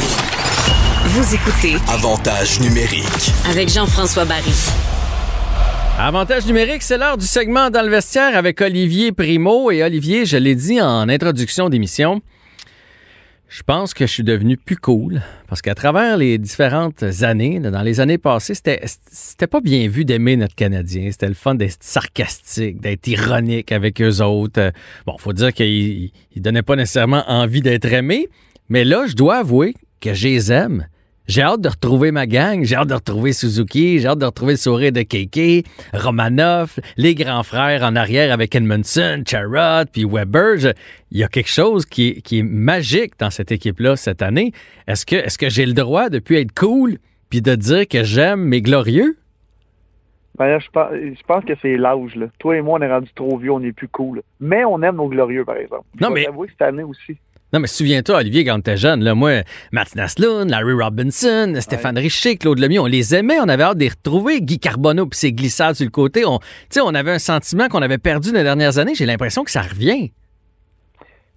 Vous 1.05 1.33
écoutez 1.33 1.77
Avantage 1.89 2.59
numérique. 2.59 3.31
avec 3.49 3.69
Jean-François 3.69 4.25
Barry. 4.25 4.53
Avantage 5.97 6.45
numérique, 6.45 6.83
c'est 6.83 6.97
l'heure 6.97 7.17
du 7.17 7.25
segment 7.25 7.71
dans 7.71 7.81
le 7.81 7.89
vestiaire 7.89 8.37
avec 8.37 8.61
Olivier 8.61 9.11
Primo. 9.11 9.71
Et 9.71 9.81
Olivier, 9.83 10.25
je 10.27 10.37
l'ai 10.37 10.53
dit 10.53 10.79
en 10.79 11.09
introduction 11.09 11.69
d'émission, 11.69 12.21
je 13.49 13.63
pense 13.63 13.93
que 13.93 14.05
je 14.05 14.11
suis 14.11 14.23
devenu 14.23 14.57
plus 14.57 14.75
cool 14.75 15.21
parce 15.47 15.61
qu'à 15.61 15.73
travers 15.73 16.17
les 16.17 16.37
différentes 16.37 17.03
années, 17.21 17.59
dans 17.59 17.81
les 17.81 17.99
années 18.01 18.17
passées, 18.17 18.53
c'était, 18.53 19.47
pas 19.47 19.61
bien 19.61 19.87
vu 19.87 20.03
d'aimer 20.03 20.35
notre 20.35 20.55
Canadien. 20.55 21.09
C'était 21.11 21.29
le 21.29 21.33
fun 21.33 21.55
d'être 21.55 21.81
sarcastique, 21.81 22.81
d'être 22.81 23.07
ironique 23.07 23.71
avec 23.71 24.01
eux 24.01 24.21
autres. 24.21 24.71
Bon, 25.05 25.17
faut 25.17 25.33
dire 25.33 25.53
qu'ils 25.53 26.11
ils 26.35 26.41
donnaient 26.41 26.61
pas 26.61 26.75
nécessairement 26.75 27.23
envie 27.27 27.61
d'être 27.61 27.85
aimés, 27.85 28.27
mais 28.67 28.83
là, 28.83 29.05
je 29.07 29.15
dois 29.15 29.37
avouer 29.37 29.75
que 30.01 30.13
je 30.13 30.27
les 30.27 30.51
aime. 30.51 30.87
J'ai 31.27 31.41
hâte 31.41 31.59
de 31.61 31.67
retrouver 31.67 32.11
ma 32.11 32.25
gang, 32.25 32.63
j'ai 32.63 32.75
hâte 32.75 32.87
de 32.87 32.93
retrouver 32.93 33.33
Suzuki, 33.33 33.99
j'ai 33.99 34.07
hâte 34.07 34.19
de 34.19 34.25
retrouver 34.25 34.53
le 34.53 34.57
sourire 34.57 34.93
de 34.93 35.01
Keke, 35.01 35.65
Romanov, 35.93 36.79
les 36.95 37.15
grands 37.15 37.43
frères 37.43 37.83
en 37.83 37.97
arrière 37.97 38.31
avec 38.31 38.55
Edmondson, 38.55 39.23
Charrot, 39.27 39.85
puis 39.91 40.05
Weber. 40.05 40.57
Je- 40.57 40.69
Il 41.11 41.17
y 41.19 41.23
a 41.23 41.27
quelque 41.27 41.49
chose 41.49 41.85
qui 41.85 42.07
est, 42.09 42.21
qui 42.21 42.39
est 42.39 42.43
magique 42.43 43.13
dans 43.19 43.29
cette 43.29 43.51
équipe-là 43.51 43.95
cette 43.97 44.21
année. 44.21 44.51
Est-ce 44.87 45.05
que, 45.05 45.15
est-ce 45.17 45.37
que 45.37 45.49
j'ai 45.49 45.65
le 45.65 45.73
droit 45.73 46.09
de 46.09 46.19
plus 46.19 46.37
être 46.37 46.53
cool 46.57 46.97
puis 47.29 47.41
de 47.41 47.55
dire 47.55 47.87
que 47.87 48.03
j'aime 48.03 48.41
mes 48.41 48.61
glorieux? 48.61 49.17
Ben 50.37 50.45
là, 50.47 50.59
je 50.59 50.67
pense, 50.71 50.89
je 50.93 51.23
pense 51.27 51.43
que 51.45 51.53
c'est 51.61 51.77
l'âge. 51.77 52.15
là. 52.15 52.27
Toi 52.39 52.57
et 52.57 52.61
moi, 52.61 52.77
on 52.79 52.81
est 52.83 52.91
rendu 52.91 53.09
trop 53.15 53.37
vieux, 53.37 53.51
on 53.51 53.61
est 53.63 53.71
plus 53.71 53.87
cool. 53.87 54.21
Mais 54.39 54.63
on 54.65 54.81
aime 54.83 54.97
nos 54.97 55.07
glorieux, 55.09 55.43
par 55.43 55.57
exemple. 55.57 55.85
Non, 55.99 56.09
Je 56.09 56.13
mais- 56.13 56.25
que 56.25 56.51
cette 56.51 56.61
année 56.61 56.83
aussi. 56.83 57.17
Non, 57.53 57.61
mais 57.61 57.67
souviens-toi, 57.67 58.17
Olivier, 58.17 58.43
quand 58.43 58.57
t'étais 58.57 58.75
jeune, 58.75 59.03
là, 59.03 59.15
moi, 59.15 59.41
Matt 59.71 59.95
Naslund, 59.95 60.49
Larry 60.49 60.73
Robinson, 60.73 61.53
Stéphane 61.61 61.97
Richer, 61.97 62.35
Claude 62.35 62.59
Lemieux, 62.59 62.81
on 62.81 62.85
les 62.87 63.15
aimait, 63.15 63.39
on 63.39 63.47
avait 63.47 63.63
hâte 63.63 63.77
de 63.77 63.83
les 63.83 63.89
retrouver. 63.89 64.41
Guy 64.41 64.59
Carbonneau 64.59 65.05
puis 65.05 65.17
ses 65.17 65.31
glissades 65.31 65.75
sur 65.75 65.85
le 65.85 65.91
côté. 65.91 66.25
On, 66.25 66.39
tu 66.39 66.45
sais, 66.71 66.81
on 66.81 66.93
avait 66.93 67.11
un 67.11 67.19
sentiment 67.19 67.69
qu'on 67.69 67.81
avait 67.81 67.97
perdu 67.97 68.31
dans 68.31 68.37
les 68.39 68.43
dernières 68.43 68.77
années. 68.79 68.95
J'ai 68.95 69.05
l'impression 69.05 69.45
que 69.45 69.51
ça 69.51 69.61
revient. 69.61 70.11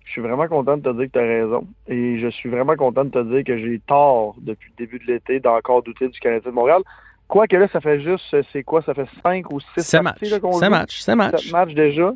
Je 0.05 0.11
suis 0.11 0.21
vraiment 0.21 0.49
content 0.49 0.77
de 0.77 0.83
te 0.83 0.97
dire 0.97 1.07
que 1.07 1.13
tu 1.13 1.19
as 1.21 1.23
raison. 1.23 1.65
Et 1.87 2.19
je 2.19 2.29
suis 2.31 2.49
vraiment 2.49 2.75
content 2.75 3.05
de 3.05 3.11
te 3.11 3.23
dire 3.33 3.45
que 3.45 3.57
j'ai 3.57 3.81
tort 3.87 4.35
depuis 4.41 4.73
le 4.77 4.85
début 4.85 4.99
de 4.99 5.13
l'été 5.13 5.39
d'encore 5.39 5.85
douter 5.85 6.09
du 6.09 6.19
Canadien 6.19 6.51
de 6.51 6.55
Montréal. 6.57 6.83
Quoique 7.29 7.55
là, 7.55 7.69
ça 7.73 7.81
fait 7.81 8.01
juste, 8.03 8.25
c'est 8.53 8.65
quoi? 8.65 8.83
Ça 8.83 8.93
fait 8.93 9.07
cinq 9.23 9.53
ou 9.53 9.61
six 9.61 9.67
C'est 9.77 10.03
match. 10.03 10.15
parties 10.19 10.31
là, 10.33 10.41
qu'on 10.41 10.53
C'est 10.59 10.69
match. 10.69 10.99
C'est 11.01 11.15
match. 11.15 11.53
Matchs 11.53 11.75
déjà. 11.75 12.13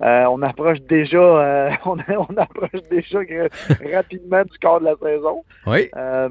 Euh, 0.00 0.24
on 0.26 0.42
approche 0.42 0.80
déjà, 0.82 1.18
euh, 1.18 1.70
on, 1.84 1.96
on 2.08 2.36
approche 2.36 2.82
déjà 2.90 3.18
rapidement 3.94 4.42
du 4.44 4.58
quart 4.58 4.80
de 4.80 4.84
la 4.86 4.94
saison. 5.02 5.44
Oui. 5.66 5.88
Euh, 5.96 6.28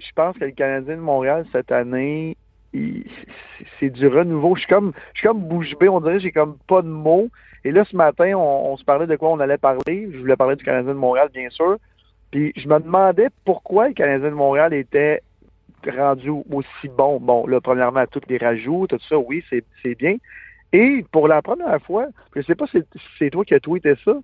je 0.00 0.12
pense 0.16 0.36
que 0.36 0.44
le 0.44 0.50
Canadien 0.50 0.96
de 0.96 1.00
Montréal 1.00 1.44
cette 1.52 1.70
année, 1.70 2.36
c'est- 3.78 3.90
du 3.90 4.06
renouveau. 4.08 4.56
Je 4.56 4.62
suis 4.62 4.68
comme, 4.68 4.92
je 5.12 5.18
suis 5.20 5.28
comme 5.28 5.42
bouche 5.46 5.74
bée. 5.78 5.88
On 5.88 6.00
dirait 6.00 6.18
j'ai 6.18 6.32
comme 6.32 6.56
pas 6.66 6.82
de 6.82 6.88
mots. 6.88 7.28
Et 7.64 7.70
là, 7.70 7.84
ce 7.84 7.96
matin, 7.96 8.32
on, 8.34 8.72
on 8.72 8.76
se 8.76 8.84
parlait 8.84 9.06
de 9.06 9.16
quoi 9.16 9.30
on 9.30 9.40
allait 9.40 9.58
parler. 9.58 10.08
Je 10.12 10.18
voulais 10.18 10.36
parler 10.36 10.56
du 10.56 10.64
Canadien 10.64 10.92
de 10.92 10.98
Montréal, 10.98 11.28
bien 11.32 11.50
sûr. 11.50 11.76
Puis 12.32 12.52
je 12.56 12.66
me 12.68 12.78
demandais 12.80 13.28
pourquoi 13.44 13.88
le 13.88 13.94
Canadien 13.94 14.30
de 14.30 14.34
Montréal 14.34 14.74
était 14.74 15.22
rendu 15.96 16.30
aussi 16.30 16.88
bon. 16.96 17.20
Bon, 17.20 17.46
là, 17.46 17.60
premièrement, 17.60 18.04
tous 18.10 18.22
les 18.28 18.38
rajouts, 18.38 18.86
tout 18.88 18.98
ça, 19.08 19.16
oui, 19.18 19.44
c'est 19.50 19.64
c'est 19.82 19.94
bien. 19.94 20.16
Et 20.74 21.04
pour 21.12 21.28
la 21.28 21.40
première 21.40 21.80
fois, 21.82 22.06
je 22.34 22.42
sais 22.42 22.56
pas 22.56 22.66
si 22.66 22.82
c'est- 23.16 23.30
toi 23.30 23.44
qui 23.44 23.54
as 23.54 23.60
tweeté 23.60 23.94
ça, 24.04 24.14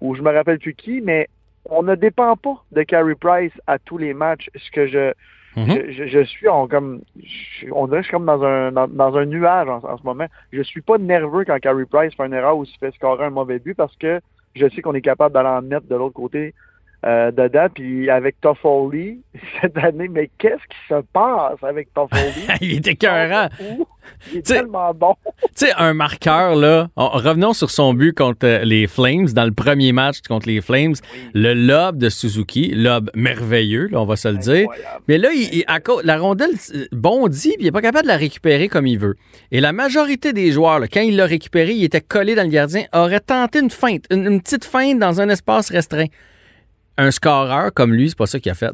ou 0.00 0.14
je 0.14 0.22
me 0.22 0.30
rappelle 0.32 0.60
plus 0.60 0.74
qui, 0.74 1.00
mais 1.00 1.28
on 1.64 1.82
ne 1.82 1.96
dépend 1.96 2.36
pas 2.36 2.62
de 2.70 2.82
Carey 2.84 3.16
Price 3.16 3.52
à 3.66 3.80
tous 3.80 3.98
les 3.98 4.14
matchs. 4.14 4.48
Ce 4.54 4.70
que 4.70 4.86
je, 4.86 5.12
Mhm. 5.56 5.66
je, 5.68 5.92
je- 5.92 6.06
je 6.06 6.22
suis 6.24 6.46
en 6.48 6.68
comme, 6.68 7.00
je- 7.20 7.66
on 7.72 7.86
dirait 7.88 7.98
que 7.98 8.02
je 8.04 8.08
suis 8.08 8.16
comme 8.16 8.26
dans 8.26 8.44
un, 8.44 8.70
dans, 8.70 8.86
dans 8.86 9.16
un 9.16 9.24
nuage 9.26 9.68
en, 9.68 9.78
en 9.82 9.98
ce 9.98 10.04
moment. 10.04 10.26
Je 10.52 10.62
suis 10.62 10.80
pas 10.80 10.96
nerveux 10.96 11.44
quand 11.44 11.58
Carey 11.58 11.86
Price 11.90 12.14
fait 12.14 12.26
une 12.26 12.34
erreur 12.34 12.56
ou 12.56 12.64
se 12.64 12.78
fait 12.78 12.94
scorer 12.94 13.24
un 13.24 13.30
mauvais 13.30 13.58
but 13.58 13.74
parce 13.74 13.96
que 13.96 14.20
je 14.54 14.68
sais 14.68 14.82
qu'on 14.82 14.94
est 14.94 15.00
capable 15.00 15.34
d'aller 15.34 15.48
en 15.48 15.62
net 15.62 15.88
de 15.88 15.96
l'autre 15.96 16.14
côté 16.14 16.54
euh, 17.04 17.30
dedans. 17.30 17.66
Puis 17.74 18.08
avec 18.10 18.40
Toffoli 18.40 19.20
cette 19.60 19.76
année, 19.78 20.08
mais 20.08 20.30
qu'est-ce 20.38 20.54
qui 20.68 20.78
se 20.88 21.00
passe 21.12 21.62
avec 21.62 21.92
Toffoli? 21.94 22.22
Il 22.60 22.78
était 22.78 22.92
écœurant. 22.92 23.48
Il 24.32 24.38
est 24.38 24.42
T'sais- 24.42 24.54
tellement 24.60 24.94
bon. 24.94 25.14
Tu 25.56 25.66
sais, 25.66 25.72
un 25.76 25.92
marqueur, 25.92 26.54
là. 26.54 26.88
on- 26.96 27.08
revenons 27.08 27.52
sur 27.52 27.70
son 27.70 27.92
but 27.92 28.12
contre 28.16 28.46
euh, 28.46 28.64
les 28.64 28.86
Flames, 28.86 29.26
dans 29.26 29.44
le 29.44 29.52
premier 29.52 29.92
match 29.92 30.20
contre 30.28 30.46
les 30.48 30.60
Flames. 30.60 30.94
Le 31.34 31.54
lob 31.54 31.98
de 31.98 32.08
Suzuki, 32.08 32.72
lob 32.74 33.10
merveilleux, 33.14 33.88
là, 33.88 34.00
on 34.00 34.06
va 34.06 34.16
se 34.16 34.28
le 34.28 34.38
dire. 34.38 34.68
Mais 35.08 35.18
là, 35.18 35.30
il- 35.34 35.58
il- 35.58 35.64
à 35.66 35.80
cause- 35.80 36.04
la 36.04 36.18
rondelle 36.18 36.50
euh, 36.74 36.86
bondit, 36.92 37.50
puis 37.50 37.56
il 37.60 37.64
n'est 37.64 37.72
pas 37.72 37.82
capable 37.82 38.04
de 38.04 38.08
la 38.12 38.16
récupérer 38.16 38.68
comme 38.68 38.86
il 38.86 38.98
veut. 38.98 39.16
Et 39.50 39.60
la 39.60 39.72
majorité 39.72 40.32
des 40.32 40.52
joueurs, 40.52 40.78
là, 40.78 40.86
quand 40.88 41.00
il 41.02 41.16
l'a 41.16 41.26
récupéré, 41.26 41.72
il 41.72 41.84
était 41.84 42.00
collé 42.00 42.34
dans 42.34 42.42
le 42.44 42.48
gardien, 42.48 42.84
aurait 42.92 43.20
tenté 43.20 43.58
une 43.58 43.70
feinte, 43.70 44.04
une, 44.10 44.26
une 44.26 44.40
petite 44.40 44.64
feinte 44.64 44.98
dans 44.98 45.20
un 45.20 45.28
espace 45.28 45.70
restreint. 45.70 46.06
Un 46.98 47.10
scoreur 47.10 47.72
comme 47.74 47.92
lui, 47.92 48.08
c'est 48.08 48.18
pas 48.18 48.26
ça 48.26 48.40
qu'il 48.40 48.52
a 48.52 48.54
fait. 48.54 48.72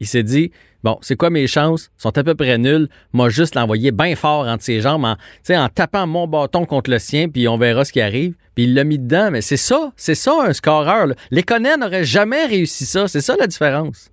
Il 0.00 0.06
s'est 0.06 0.22
dit, 0.22 0.50
bon, 0.82 0.98
c'est 1.00 1.16
quoi 1.16 1.30
mes 1.30 1.46
chances? 1.46 1.90
sont 1.96 2.16
à 2.16 2.24
peu 2.24 2.34
près 2.34 2.58
nulles. 2.58 2.88
Moi, 3.12 3.28
juste 3.28 3.54
l'envoyer 3.54 3.90
bien 3.92 4.16
fort 4.16 4.46
entre 4.46 4.62
ses 4.62 4.80
jambes, 4.80 5.04
en, 5.04 5.16
en 5.50 5.68
tapant 5.68 6.06
mon 6.06 6.26
bâton 6.26 6.66
contre 6.66 6.90
le 6.90 6.98
sien, 6.98 7.28
puis 7.28 7.48
on 7.48 7.56
verra 7.56 7.84
ce 7.84 7.92
qui 7.92 8.00
arrive. 8.00 8.34
Puis 8.54 8.64
il 8.64 8.74
l'a 8.74 8.84
mis 8.84 8.98
dedans. 8.98 9.30
Mais 9.30 9.40
c'est 9.40 9.56
ça, 9.56 9.92
c'est 9.96 10.14
ça 10.14 10.32
un 10.42 10.52
scoreur. 10.52 11.08
Conan 11.46 11.76
n'auraient 11.78 12.04
jamais 12.04 12.46
réussi 12.46 12.84
ça. 12.86 13.08
C'est 13.08 13.20
ça 13.20 13.36
la 13.38 13.46
différence. 13.46 14.10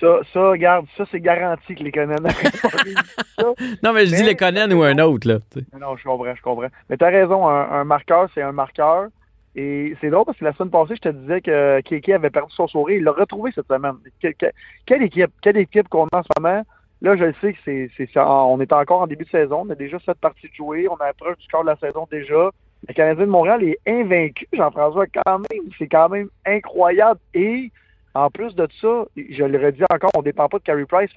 Ça, 0.00 0.20
ça, 0.32 0.50
regarde, 0.50 0.86
ça, 0.96 1.04
c'est 1.10 1.20
garanti 1.20 1.74
que 1.74 1.82
les 1.82 1.90
ça. 1.90 3.44
Non, 3.82 3.92
mais 3.92 4.06
je 4.06 4.14
dis 4.14 4.22
les 4.22 4.36
Conan 4.36 4.70
ou 4.70 4.82
un 4.84 4.96
autre, 4.98 5.26
là. 5.26 5.38
Non, 5.78 5.96
je 5.96 6.04
comprends, 6.04 6.34
je 6.36 6.42
comprends. 6.42 6.68
Mais 6.88 6.96
tu 6.96 7.04
as 7.04 7.08
raison, 7.08 7.48
un, 7.48 7.80
un 7.80 7.84
marqueur, 7.84 8.28
c'est 8.32 8.42
un 8.42 8.52
marqueur. 8.52 9.08
Et 9.56 9.96
c'est 10.00 10.10
drôle 10.10 10.24
parce 10.24 10.38
que 10.38 10.44
la 10.44 10.52
semaine 10.52 10.70
passée, 10.70 10.94
je 10.96 11.00
te 11.00 11.08
disais 11.08 11.40
que 11.40 11.80
Keke 11.80 12.10
avait 12.10 12.30
perdu 12.30 12.52
son 12.54 12.68
sourire. 12.68 12.98
Il 12.98 13.04
l'a 13.04 13.12
retrouvé 13.12 13.50
cette 13.54 13.66
semaine. 13.66 13.96
Que- 14.22 14.28
que- 14.32 14.52
quelle 14.86 15.02
équipe, 15.02 15.32
quelle 15.42 15.56
équipe 15.56 15.88
qu'on 15.88 16.06
a 16.12 16.18
en 16.18 16.22
ce 16.22 16.28
moment? 16.40 16.62
Là, 17.00 17.16
je 17.16 17.24
le 17.24 17.34
sais 17.40 17.52
que 17.52 17.58
c'est. 17.64 18.08
On 18.16 18.60
est 18.60 18.72
encore 18.72 19.02
en 19.02 19.06
début 19.06 19.24
de 19.24 19.30
saison. 19.30 19.64
On 19.66 19.70
a 19.70 19.74
déjà 19.74 19.98
sept 20.00 20.18
parties 20.18 20.48
de 20.48 20.54
jouer. 20.54 20.88
On 20.88 20.96
approche 20.96 21.38
du 21.38 21.46
quart 21.48 21.62
de 21.62 21.68
la 21.68 21.76
saison 21.76 22.06
déjà. 22.10 22.50
Le 22.86 22.94
Canadien 22.94 23.24
de 23.26 23.30
Montréal 23.30 23.62
est 23.64 23.78
invaincu, 23.86 24.46
Jean-François, 24.52 25.06
quand 25.06 25.38
même. 25.38 25.62
C'est 25.78 25.88
quand 25.88 26.08
même 26.08 26.28
incroyable. 26.46 27.20
Et 27.34 27.70
en 28.14 28.30
plus 28.30 28.54
de 28.54 28.68
ça, 28.80 29.04
je 29.16 29.44
le 29.44 29.58
redis 29.64 29.82
encore, 29.90 30.10
on 30.14 30.20
ne 30.20 30.24
dépend 30.24 30.48
pas 30.48 30.58
de 30.58 30.62
Carey 30.64 30.84
Price. 30.86 31.10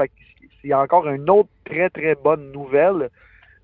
C'est 0.62 0.74
encore 0.74 1.08
une 1.08 1.30
autre 1.30 1.50
très, 1.65 1.89
très 1.89 2.15
bonne 2.15 2.52
nouvelle. 2.52 3.10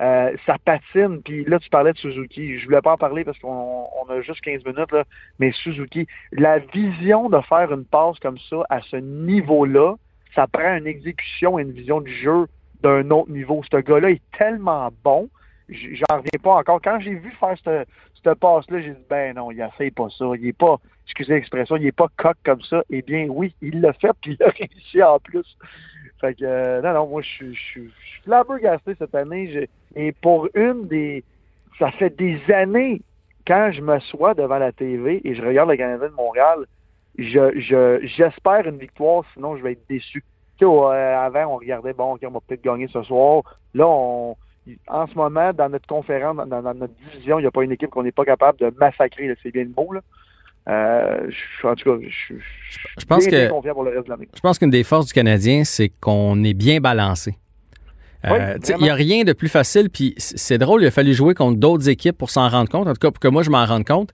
Euh, 0.02 0.32
ça 0.46 0.58
patine. 0.64 1.22
Puis 1.24 1.44
là, 1.46 1.60
tu 1.60 1.70
parlais 1.70 1.94
de 1.94 1.98
Suzuki. 1.98 2.60
Je 2.60 2.66
voulais 2.66 2.82
pas 2.82 2.94
en 2.94 2.98
parler 2.98 3.24
parce 3.24 3.40
qu'on 3.40 3.88
on 4.02 4.10
a 4.12 4.22
juste 4.22 4.42
15 4.42 4.64
minutes, 4.66 4.92
là. 4.92 5.04
mais 5.40 5.52
Suzuki, 5.52 6.08
la 6.32 6.60
vision 6.60 7.30
de 7.30 7.40
faire 7.42 7.72
une 7.74 7.86
passe 7.86 8.20
comme 8.20 8.38
ça 8.50 8.58
à 8.70 8.82
ce 8.82 8.98
niveau-là, 8.98 9.96
ça 10.36 10.46
prend 10.48 10.76
une 10.76 10.88
exécution 10.88 11.58
et 11.58 11.64
une 11.64 11.72
vision 11.72 12.02
du 12.02 12.14
jeu 12.14 12.46
d'un 12.82 13.10
autre 13.10 13.32
niveau. 13.32 13.64
Ce 13.72 13.78
gars-là 13.78 14.12
est 14.12 14.22
tellement 14.38 14.90
bon. 15.04 15.30
J'en 15.70 16.18
reviens 16.18 16.40
pas 16.42 16.56
encore. 16.56 16.80
Quand 16.82 17.00
j'ai 17.00 17.16
vu 17.16 17.32
faire 17.40 17.56
cette, 17.64 17.90
cette 18.24 18.40
passe-là, 18.40 18.82
j'ai 18.82 18.92
dit, 18.92 19.06
ben 19.10 19.36
non, 19.36 19.52
il 19.52 19.68
fait 19.78 19.92
pas 19.92 20.08
ça. 20.16 20.26
Il 20.40 20.48
est 20.48 20.54
pas, 20.54 20.78
excusez 21.06 21.34
l'expression, 21.34 21.76
il 21.76 21.88
est 21.88 21.92
pas 21.92 22.08
coq 22.18 22.38
comme 22.46 22.62
ça. 22.62 22.84
Eh 22.90 23.02
bien, 23.02 23.28
oui, 23.30 23.54
il 23.62 23.82
l'a 23.82 23.94
fait, 23.94 24.12
puis 24.22 24.38
il 24.40 24.44
a 24.44 24.50
réussi 24.58 25.02
en 25.02 25.20
plus. 25.20 25.58
Fait 26.20 26.34
que, 26.34 26.44
euh, 26.44 26.82
non, 26.82 26.94
non, 26.94 27.08
moi, 27.08 27.22
je 27.22 27.28
suis- 27.28 27.56
je 27.84 28.22
flabbergasté 28.24 28.96
cette 28.98 29.16
année. 29.16 29.68
Et 29.96 30.12
pour 30.12 30.50
une 30.54 30.88
des... 30.88 31.24
Ça 31.80 31.92
fait 31.92 32.16
des 32.16 32.40
années, 32.52 33.02
quand 33.46 33.72
je 33.72 33.82
m'assois 33.82 34.34
devant 34.34 34.58
la 34.58 34.72
TV 34.72 35.22
et 35.24 35.36
je 35.36 35.42
regarde 35.46 35.70
le 35.70 35.78
Canadien 35.78 36.10
de 36.10 36.14
Montréal, 36.14 36.66
je, 37.18 37.60
je, 37.60 38.00
j'espère 38.04 38.68
une 38.68 38.78
victoire, 38.78 39.24
sinon 39.34 39.58
je 39.58 39.64
vais 39.64 39.74
être 39.74 39.88
déçu. 39.88 40.24
Tu 40.60 40.66
sais, 40.66 40.72
avant, 40.72 41.54
on 41.54 41.58
regardait, 41.58 41.94
bon, 41.94 42.16
OK, 42.16 42.22
on 42.26 42.32
va 42.32 42.40
peut-être 42.48 42.64
gagner 42.64 42.88
ce 42.88 43.04
soir. 43.04 43.44
Là, 43.76 43.88
on, 43.88 44.36
en 44.88 45.08
ce 45.08 45.16
moment, 45.16 45.54
dans 45.54 45.70
notre 45.70 45.88
conférence, 45.88 46.36
dans, 46.36 46.62
dans 46.62 46.74
notre 46.74 46.94
division, 46.96 47.40
il 47.40 47.44
n'y 47.44 47.48
a 47.48 47.52
pas 47.52 47.64
une 47.64 47.72
équipe 47.72 47.90
qu'on 47.90 48.04
n'est 48.04 48.12
pas 48.12 48.26
capable 48.26 48.60
de 48.60 48.74
massacrer, 48.78 49.34
c'est 49.42 49.52
bien 49.52 49.64
le 49.64 49.72
mot. 49.76 49.94
Là. 49.94 50.02
Euh, 50.70 51.30
je, 51.30 51.68
en 51.68 51.76
tout 51.76 51.90
cas, 51.90 51.98
je, 52.02 52.34
je, 52.36 52.40
Je 53.00 53.06
pense 53.06 53.26
bien, 53.28 53.30
bien 53.38 53.48
que 53.48 53.52
confiant 53.54 53.74
pour 53.74 53.84
le 53.84 53.92
reste 53.92 54.06
de 54.06 54.10
l'année. 54.12 54.28
je 54.36 54.40
pense 54.42 54.60
qu'une 54.60 54.70
des 54.70 54.84
forces 54.84 55.08
du 55.08 55.14
Canadien, 55.14 55.64
c'est 55.64 55.90
qu'on 56.02 56.44
est 56.44 56.54
bien 56.54 56.80
balancé. 56.82 57.36
Euh, 58.26 58.56
Oui, 58.58 58.76
il 58.80 58.84
n'y 58.84 58.90
a 58.90 58.96
rien 58.96 59.24
de 59.24 59.32
plus 59.34 59.48
facile, 59.48 59.90
puis 59.90 60.14
c'est 60.18 60.58
drôle, 60.58 60.82
il 60.84 60.88
a 60.88 60.92
fallu 60.92 61.14
jouer 61.14 61.34
contre 61.36 61.58
d'autres 61.60 61.88
équipes 61.88 62.18
pour 62.18 62.30
s'en 62.30 62.50
rendre 62.50 62.70
compte, 62.70 62.88
en 62.88 62.94
tout 62.94 63.00
cas 63.00 63.12
pour 63.12 63.20
que 63.20 63.28
moi 63.28 63.44
je 63.44 63.50
m'en 63.50 63.66
rende 63.66 63.86
compte. 63.86 64.10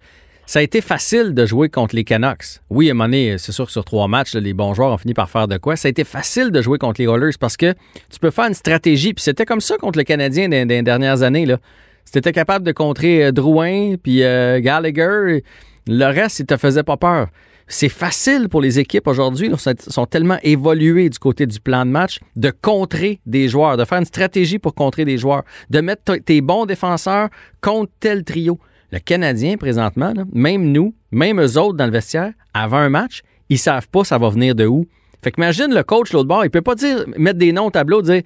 Ça 0.45 0.59
a 0.59 0.61
été 0.61 0.81
facile 0.81 1.33
de 1.33 1.45
jouer 1.45 1.69
contre 1.69 1.95
les 1.95 2.03
Canucks. 2.03 2.59
Oui, 2.69 2.89
à 2.89 2.91
un 2.91 2.95
moment 2.95 3.05
donné, 3.05 3.37
c'est 3.37 3.53
sûr 3.53 3.65
que 3.65 3.71
sur 3.71 3.85
trois 3.85 4.09
matchs, 4.09 4.33
là, 4.33 4.41
les 4.41 4.53
bons 4.53 4.73
joueurs 4.73 4.91
ont 4.91 4.97
fini 4.97 5.13
par 5.13 5.29
faire 5.29 5.47
de 5.47 5.55
quoi. 5.57 5.77
Ça 5.77 5.87
a 5.87 5.89
été 5.89 6.03
facile 6.03 6.51
de 6.51 6.61
jouer 6.61 6.77
contre 6.77 6.99
les 6.99 7.07
Oilers 7.07 7.37
parce 7.39 7.55
que 7.55 7.73
tu 8.09 8.19
peux 8.19 8.29
faire 8.29 8.47
une 8.47 8.53
stratégie. 8.53 9.13
Puis 9.13 9.23
c'était 9.23 9.45
comme 9.45 9.61
ça 9.61 9.77
contre 9.77 9.97
le 9.97 10.03
Canadien 10.03 10.49
dans, 10.49 10.67
dans 10.67 10.75
les 10.75 10.81
dernières 10.81 11.23
années. 11.23 11.45
Là. 11.45 11.59
Si 12.03 12.11
tu 12.11 12.17
étais 12.17 12.33
capable 12.33 12.65
de 12.65 12.73
contrer 12.73 13.23
euh, 13.23 13.31
Drouin 13.31 13.95
puis 13.95 14.21
euh, 14.21 14.59
Gallagher, 14.59 15.45
le 15.87 16.05
reste, 16.05 16.39
il 16.39 16.45
te 16.45 16.57
faisait 16.57 16.83
pas 16.83 16.97
peur. 16.97 17.27
c'est 17.67 17.89
facile 17.89 18.49
pour 18.49 18.61
les 18.61 18.79
équipes 18.79 19.07
aujourd'hui, 19.07 19.49
sont, 19.57 20.05
tellement 20.05 20.37
évolués 20.43 21.09
du 21.09 21.17
côté 21.17 21.45
du 21.45 21.59
plan 21.59 21.85
de 21.85 21.91
match, 21.91 22.19
de 22.35 22.51
contrer 22.51 23.19
des 23.25 23.47
joueurs, 23.47 23.77
de 23.77 23.85
faire 23.85 23.99
une 23.99 24.05
stratégie 24.05 24.59
pour 24.59 24.75
contrer 24.75 25.05
des 25.05 25.17
joueurs, 25.17 25.43
de 25.69 25.79
mettre 25.81 26.15
tes 26.17 26.41
bons 26.41 26.65
défenseurs 26.65 27.29
contre 27.61 27.91
tel 27.99 28.23
trio. 28.23 28.59
Le 28.91 28.99
Canadien, 28.99 29.57
présentement, 29.57 30.13
même 30.31 30.71
nous, 30.71 30.93
même 31.11 31.41
eux 31.41 31.57
autres 31.57 31.77
dans 31.77 31.85
le 31.85 31.91
vestiaire, 31.91 32.33
avant 32.53 32.77
un 32.77 32.89
match, 32.89 33.21
ils 33.49 33.57
savent 33.57 33.87
pas 33.87 34.03
ça 34.03 34.17
va 34.17 34.29
venir 34.29 34.55
de 34.55 34.65
où. 34.65 34.85
Fait 35.23 35.31
que 35.31 35.41
imagine 35.41 35.73
le 35.73 35.83
coach 35.83 36.11
l'autre 36.11 36.27
bord, 36.27 36.43
il 36.43 36.51
peut 36.51 36.61
pas 36.61 36.75
dire 36.75 37.05
mettre 37.17 37.39
des 37.39 37.53
noms 37.53 37.67
au 37.67 37.71
tableau, 37.71 38.01
dire 38.01 38.21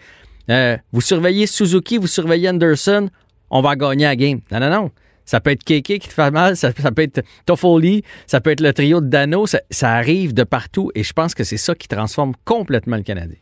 euh, 0.49 0.77
vous 0.91 1.01
surveillez 1.01 1.45
Suzuki, 1.45 1.97
vous 1.97 2.07
surveillez 2.07 2.49
Anderson, 2.49 3.09
on 3.49 3.61
va 3.61 3.75
gagner 3.75 4.05
la 4.05 4.15
game. 4.15 4.39
Non, 4.51 4.59
non, 4.59 4.69
non. 4.69 4.91
Ça 5.27 5.39
peut 5.39 5.51
être 5.51 5.63
Keke 5.63 5.83
qui 5.99 6.07
te 6.07 6.13
fait 6.13 6.31
mal, 6.31 6.55
ça, 6.55 6.71
ça 6.71 6.91
peut 6.91 7.03
être 7.03 7.21
Toffoli, 7.45 8.03
ça 8.25 8.41
peut 8.41 8.49
être 8.49 8.61
le 8.61 8.73
trio 8.73 9.01
de 9.01 9.07
Dano, 9.07 9.45
ça, 9.45 9.59
ça 9.69 9.91
arrive 9.91 10.33
de 10.33 10.43
partout 10.43 10.89
et 10.95 11.03
je 11.03 11.13
pense 11.13 11.35
que 11.35 11.43
c'est 11.43 11.57
ça 11.57 11.75
qui 11.75 11.87
transforme 11.87 12.31
complètement 12.45 12.95
le 12.95 13.03
Canadien. 13.03 13.37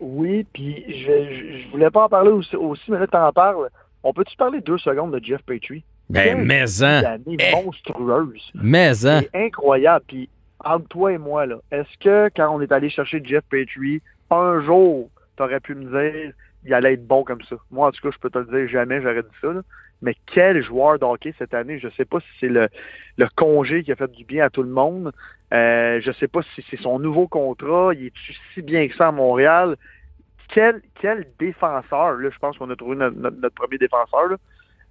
Oui, 0.00 0.46
puis 0.52 0.84
je, 0.86 1.64
je 1.64 1.70
voulais 1.72 1.90
pas 1.90 2.04
en 2.04 2.08
parler 2.08 2.30
aussi, 2.30 2.54
aussi 2.54 2.88
mais 2.90 3.00
là, 3.00 3.06
t'en 3.08 3.32
parles. 3.32 3.68
On 4.04 4.12
peut-tu 4.12 4.36
parler 4.36 4.60
deux 4.60 4.78
secondes 4.78 5.12
de 5.18 5.24
Jeff 5.24 5.40
Petrie? 5.42 5.82
Ben, 6.08 6.22
Quelle 6.36 6.44
mais 6.46 6.82
en, 6.84 7.04
année 7.04 7.36
Eh. 7.40 7.52
monstrueuse. 7.64 8.50
mais 8.54 8.90
en. 9.06 9.20
C'est 9.20 9.30
incroyable. 9.34 10.04
Puis, 10.06 10.28
entre 10.64 10.86
toi 10.88 11.12
et 11.12 11.18
moi, 11.18 11.46
là, 11.46 11.56
est-ce 11.72 11.98
que 11.98 12.30
quand 12.36 12.54
on 12.54 12.60
est 12.60 12.70
allé 12.70 12.90
chercher 12.90 13.20
Jeff 13.24 13.42
Petrie, 13.50 14.00
un 14.30 14.60
jour, 14.62 15.10
t'aurais 15.36 15.60
pu 15.60 15.74
me 15.74 15.84
dire 15.84 16.32
il 16.64 16.74
allait 16.74 16.94
être 16.94 17.06
bon 17.06 17.24
comme 17.24 17.42
ça? 17.48 17.56
Moi, 17.70 17.88
en 17.88 17.92
tout 17.92 18.00
cas, 18.02 18.10
je 18.14 18.18
peux 18.18 18.30
te 18.30 18.38
le 18.38 18.44
dire, 18.46 18.68
jamais 18.70 19.00
j'aurais 19.02 19.22
dit 19.22 19.28
ça. 19.40 19.52
là. 19.52 19.62
Mais 20.02 20.14
quel 20.26 20.62
joueur 20.62 20.98
de 20.98 21.04
hockey 21.04 21.34
cette 21.38 21.54
année? 21.54 21.78
Je 21.78 21.88
sais 21.90 22.04
pas 22.04 22.20
si 22.20 22.26
c'est 22.40 22.48
le, 22.48 22.68
congé 23.34 23.82
qui 23.82 23.92
a 23.92 23.96
fait 23.96 24.10
du 24.12 24.24
bien 24.24 24.44
à 24.44 24.50
tout 24.50 24.62
le 24.62 24.68
monde. 24.68 25.12
Euh, 25.52 26.00
je 26.00 26.12
sais 26.12 26.28
pas 26.28 26.40
si 26.54 26.64
c'est 26.70 26.80
son 26.80 26.98
nouveau 26.98 27.26
contrat. 27.26 27.92
Il 27.94 28.06
est-tu 28.06 28.34
si 28.54 28.62
bien 28.62 28.86
que 28.88 28.94
ça 28.94 29.08
à 29.08 29.12
Montréal? 29.12 29.76
Quel, 30.48 30.82
quel 31.00 31.26
défenseur, 31.38 32.12
là, 32.14 32.30
je 32.30 32.38
pense 32.38 32.56
qu'on 32.56 32.70
a 32.70 32.76
trouvé 32.76 32.96
notre, 32.96 33.48
premier 33.54 33.78
défenseur. 33.78 34.36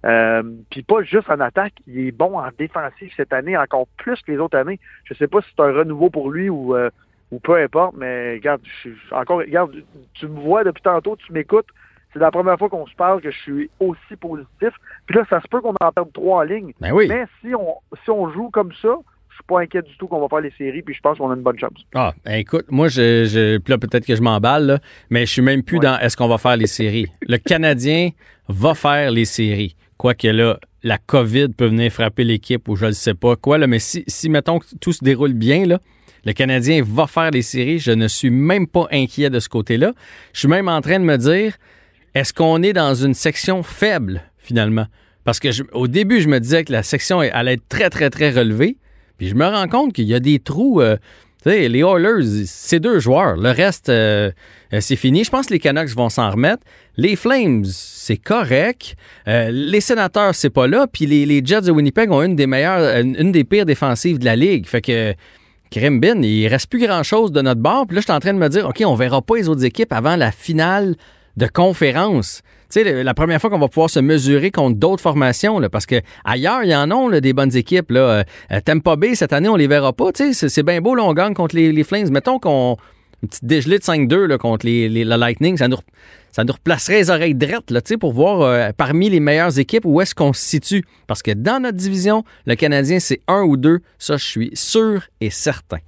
Euh, 0.04 0.42
Puis 0.70 0.82
pas 0.82 1.02
juste 1.02 1.28
en 1.28 1.40
attaque, 1.40 1.74
il 1.86 2.06
est 2.06 2.12
bon 2.12 2.38
en 2.38 2.48
défensif 2.56 3.12
cette 3.16 3.32
année, 3.32 3.56
encore 3.56 3.88
plus 3.96 4.20
que 4.22 4.30
les 4.30 4.38
autres 4.38 4.56
années. 4.56 4.78
Je 5.04 5.14
sais 5.14 5.26
pas 5.26 5.40
si 5.40 5.48
c'est 5.56 5.62
un 5.62 5.72
renouveau 5.72 6.10
pour 6.10 6.30
lui 6.30 6.48
ou, 6.48 6.76
euh, 6.76 6.90
ou 7.32 7.40
peu 7.40 7.56
importe, 7.56 7.96
mais 7.96 8.34
regarde, 8.34 8.60
je 8.84 8.90
encore, 9.10 9.38
regarde, 9.38 9.74
tu 10.14 10.28
me 10.28 10.38
vois 10.40 10.64
depuis 10.64 10.82
tantôt, 10.82 11.16
tu 11.16 11.32
m'écoutes. 11.32 11.66
C'est 12.12 12.18
la 12.18 12.30
première 12.30 12.58
fois 12.58 12.68
qu'on 12.68 12.86
se 12.86 12.94
parle 12.94 13.20
que 13.20 13.30
je 13.30 13.36
suis 13.38 13.70
aussi 13.80 14.16
positif. 14.20 14.70
Puis 15.06 15.16
là, 15.16 15.24
ça 15.28 15.40
se 15.42 15.48
peut 15.48 15.60
qu'on 15.60 15.74
en 15.80 15.92
perde 15.92 16.12
trois 16.12 16.38
en 16.38 16.42
ligne. 16.42 16.72
Ben 16.80 16.92
oui. 16.92 17.06
Mais 17.08 17.24
si 17.40 17.54
on 17.54 17.74
si 18.04 18.10
on 18.10 18.30
joue 18.32 18.48
comme 18.50 18.72
ça, 18.80 18.88
je 19.28 19.34
suis 19.34 19.44
pas 19.46 19.60
inquiet 19.60 19.82
du 19.82 19.96
tout 19.98 20.08
qu'on 20.08 20.20
va 20.20 20.28
faire 20.28 20.40
les 20.40 20.52
séries, 20.58 20.82
puis 20.82 20.94
je 20.94 21.00
pense 21.00 21.18
qu'on 21.18 21.30
a 21.30 21.34
une 21.36 21.42
bonne 21.42 21.58
chance. 21.58 21.84
Ah, 21.94 22.12
ben 22.24 22.34
écoute, 22.34 22.66
moi, 22.70 22.88
je, 22.88 23.24
je 23.26 23.58
puis 23.58 23.70
là, 23.72 23.78
peut-être 23.78 24.06
que 24.06 24.16
je 24.16 24.22
m'emballe, 24.22 24.66
là, 24.66 24.78
mais 25.10 25.26
je 25.26 25.32
suis 25.32 25.42
même 25.42 25.62
plus 25.62 25.76
Ouais. 25.78 25.84
dans 25.84 25.98
est-ce 25.98 26.16
qu'on 26.16 26.28
va 26.28 26.38
faire 26.38 26.56
les 26.56 26.66
séries. 26.66 27.06
Le 27.22 27.36
Canadien 27.36 28.10
va 28.48 28.74
faire 28.74 29.10
les 29.10 29.24
séries. 29.26 29.76
Quoique 29.96 30.26
là, 30.28 30.58
la 30.82 30.96
COVID 30.98 31.48
peut 31.50 31.66
venir 31.66 31.92
frapper 31.92 32.24
l'équipe 32.24 32.68
ou 32.68 32.76
je 32.76 32.86
ne 32.86 32.90
sais 32.92 33.14
pas 33.14 33.36
quoi, 33.36 33.58
là, 33.58 33.66
mais 33.66 33.78
si, 33.80 34.02
si, 34.06 34.28
mettons, 34.30 34.58
que 34.60 34.66
tout 34.80 34.92
se 34.92 35.04
déroule 35.04 35.34
bien, 35.34 35.66
là, 35.66 35.78
le 36.24 36.32
Canadien 36.32 36.82
va 36.84 37.06
faire 37.06 37.30
les 37.30 37.42
séries. 37.42 37.78
Je 37.78 37.92
ne 37.92 38.08
suis 38.08 38.30
même 38.30 38.66
pas 38.66 38.86
inquiet 38.90 39.30
de 39.30 39.38
ce 39.40 39.48
côté-là. 39.48 39.92
Je 40.32 40.40
suis 40.40 40.48
même 40.48 40.68
en 40.68 40.80
train 40.80 40.98
de 40.98 41.04
me 41.04 41.16
dire, 41.16 41.54
est-ce 42.18 42.32
qu'on 42.32 42.62
est 42.62 42.72
dans 42.72 42.94
une 42.94 43.14
section 43.14 43.62
faible, 43.62 44.22
finalement? 44.38 44.86
Parce 45.24 45.38
que 45.38 45.48
au 45.72 45.86
début, 45.86 46.20
je 46.20 46.28
me 46.28 46.40
disais 46.40 46.64
que 46.64 46.72
la 46.72 46.82
section 46.82 47.20
allait 47.20 47.54
être 47.54 47.68
très, 47.68 47.90
très, 47.90 48.10
très 48.10 48.30
relevée. 48.30 48.76
Puis 49.18 49.28
je 49.28 49.34
me 49.34 49.46
rends 49.46 49.68
compte 49.68 49.92
qu'il 49.92 50.06
y 50.06 50.14
a 50.14 50.20
des 50.20 50.38
trous. 50.40 50.80
euh, 50.80 50.96
tu 51.44 51.50
sais, 51.50 51.68
les 51.68 51.80
Oilers, 51.80 52.44
c'est 52.46 52.80
deux 52.80 52.98
joueurs. 52.98 53.36
Le 53.36 53.50
reste, 53.50 53.88
euh, 53.88 54.32
euh, 54.72 54.80
c'est 54.80 54.96
fini. 54.96 55.22
Je 55.22 55.30
pense 55.30 55.46
que 55.46 55.52
les 55.52 55.60
Canucks 55.60 55.90
vont 55.90 56.08
s'en 56.08 56.30
remettre. 56.30 56.64
Les 56.96 57.14
Flames, 57.14 57.64
c'est 57.64 58.16
correct. 58.16 58.96
Les 59.26 59.80
Sénateurs, 59.80 60.34
c'est 60.34 60.50
pas 60.50 60.66
là. 60.66 60.88
Puis 60.92 61.06
les, 61.06 61.44
Jets 61.44 61.62
de 61.62 61.70
Winnipeg 61.70 62.10
ont 62.10 62.22
une 62.22 62.34
des 62.34 62.48
meilleures, 62.48 62.96
une, 62.98 63.14
une 63.16 63.30
des 63.30 63.44
pires 63.44 63.66
défensives 63.66 64.18
de 64.18 64.24
la 64.24 64.34
ligue. 64.34 64.66
Fait 64.66 64.80
que 64.80 65.14
Krimbin, 65.70 66.22
il 66.22 66.48
reste 66.48 66.68
plus 66.68 66.84
grand-chose 66.84 67.30
de 67.30 67.42
notre 67.42 67.60
bord. 67.60 67.86
Puis 67.86 67.94
là, 67.94 68.00
je 68.00 68.06
suis 68.06 68.12
en 68.12 68.20
train 68.20 68.32
de 68.32 68.38
me 68.38 68.48
dire, 68.48 68.66
OK, 68.66 68.82
on 68.84 68.94
verra 68.94 69.22
pas 69.22 69.36
les 69.36 69.48
autres 69.48 69.64
équipes 69.64 69.92
avant 69.92 70.16
la 70.16 70.32
finale 70.32 70.96
de 71.38 71.46
conférence. 71.46 72.42
Tu 72.70 72.82
sais, 72.82 73.02
la 73.02 73.14
première 73.14 73.40
fois 73.40 73.48
qu'on 73.48 73.58
va 73.58 73.68
pouvoir 73.68 73.88
se 73.88 74.00
mesurer 74.00 74.50
contre 74.50 74.78
d'autres 74.78 75.02
formations, 75.02 75.58
parce 75.72 75.86
que 75.86 75.96
ailleurs, 76.24 76.64
il 76.64 76.70
y 76.70 76.76
en 76.76 76.90
a 76.90 77.20
des 77.20 77.32
bonnes 77.32 77.56
équipes. 77.56 77.90
Là. 77.92 78.00
Euh, 78.00 78.22
euh, 78.52 78.60
Tampa 78.62 78.96
Bay, 78.96 79.14
cette 79.14 79.32
année, 79.32 79.48
on 79.48 79.56
les 79.56 79.68
verra 79.68 79.94
pas. 79.94 80.12
Tu 80.12 80.34
c'est, 80.34 80.62
bien 80.62 80.82
beau, 80.82 80.94
là, 80.94 81.04
on 81.04 81.14
gagne 81.14 81.32
contre 81.32 81.56
les, 81.56 81.84
Flames. 81.84 82.10
Mettons 82.10 82.38
qu'on 82.38 82.76
une 83.22 83.28
petite 83.28 83.44
dégelée 83.44 83.78
de 83.78 83.82
5-2 83.82 84.26
là, 84.26 84.38
contre 84.38 84.66
les, 84.66 85.04
la 85.04 85.16
Lightning, 85.16 85.56
ça 85.56 85.66
nous, 85.66 85.78
ça 86.30 86.44
nous 86.44 86.52
replacerait 86.52 86.98
les 86.98 87.10
oreilles 87.10 87.34
drettes 87.34 87.70
là, 87.70 87.80
pour 87.98 88.12
voir 88.12 88.42
euh, 88.42 88.68
parmi 88.76 89.10
les 89.10 89.18
meilleures 89.18 89.58
équipes 89.58 89.84
où 89.84 90.00
est-ce 90.00 90.14
qu'on 90.14 90.32
se 90.32 90.40
situe. 90.40 90.84
Parce 91.06 91.22
que 91.22 91.32
dans 91.32 91.60
notre 91.60 91.76
division, 91.76 92.22
le 92.46 92.54
Canadien, 92.54 93.00
c'est 93.00 93.20
un 93.26 93.42
ou 93.42 93.56
deux. 93.56 93.80
Ça, 93.98 94.16
je 94.18 94.24
suis 94.24 94.50
sûr 94.54 95.02
et 95.20 95.30
certain. 95.30 95.78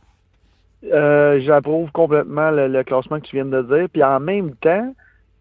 Euh, 0.92 1.38
J'approuve 1.40 1.92
complètement 1.92 2.50
le, 2.50 2.66
le 2.66 2.82
classement 2.82 3.20
que 3.20 3.26
tu 3.26 3.36
viens 3.36 3.44
de 3.44 3.62
dire. 3.62 3.88
Puis 3.92 4.02
en 4.02 4.18
même 4.18 4.56
temps, 4.56 4.92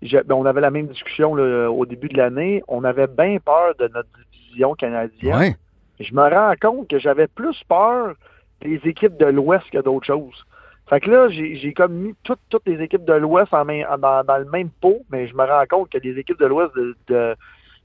je- 0.01 0.17
ben, 0.19 0.35
on 0.35 0.45
avait 0.45 0.61
la 0.61 0.71
même 0.71 0.87
discussion 0.87 1.35
là, 1.35 1.69
au 1.69 1.85
début 1.85 2.07
de 2.09 2.17
l'année. 2.17 2.63
On 2.67 2.83
avait 2.83 3.07
bien 3.07 3.37
peur 3.43 3.73
de 3.79 3.87
notre 3.93 4.09
division 4.31 4.73
canadienne. 4.75 5.35
Ouais. 5.37 5.55
Je 5.99 6.13
me 6.13 6.21
rends 6.21 6.53
compte 6.59 6.87
que 6.87 6.99
j'avais 6.99 7.27
plus 7.27 7.61
peur 7.67 8.13
des 8.61 8.79
équipes 8.85 9.17
de 9.17 9.25
l'Ouest 9.25 9.65
que 9.71 9.79
d'autres 9.79 10.05
choses. 10.05 10.45
Fait 10.89 10.99
que 10.99 11.09
là, 11.11 11.27
j'ai 11.29 11.73
comme 11.73 11.93
mis 11.93 12.15
toutes, 12.23 12.39
toutes 12.49 12.65
les 12.65 12.81
équipes 12.81 13.05
de 13.05 13.13
l'Ouest 13.13 13.53
en 13.53 13.63
dans, 13.65 14.23
dans 14.23 14.37
le 14.37 14.45
même 14.49 14.69
pot, 14.81 15.01
mais 15.11 15.27
je 15.27 15.35
me 15.35 15.43
rends 15.43 15.65
compte 15.69 15.89
que 15.89 15.99
les 15.99 16.17
équipes 16.17 16.39
de 16.39 16.47
l'Ouest 16.47 16.73
de, 16.75 16.95
de, 17.07 17.35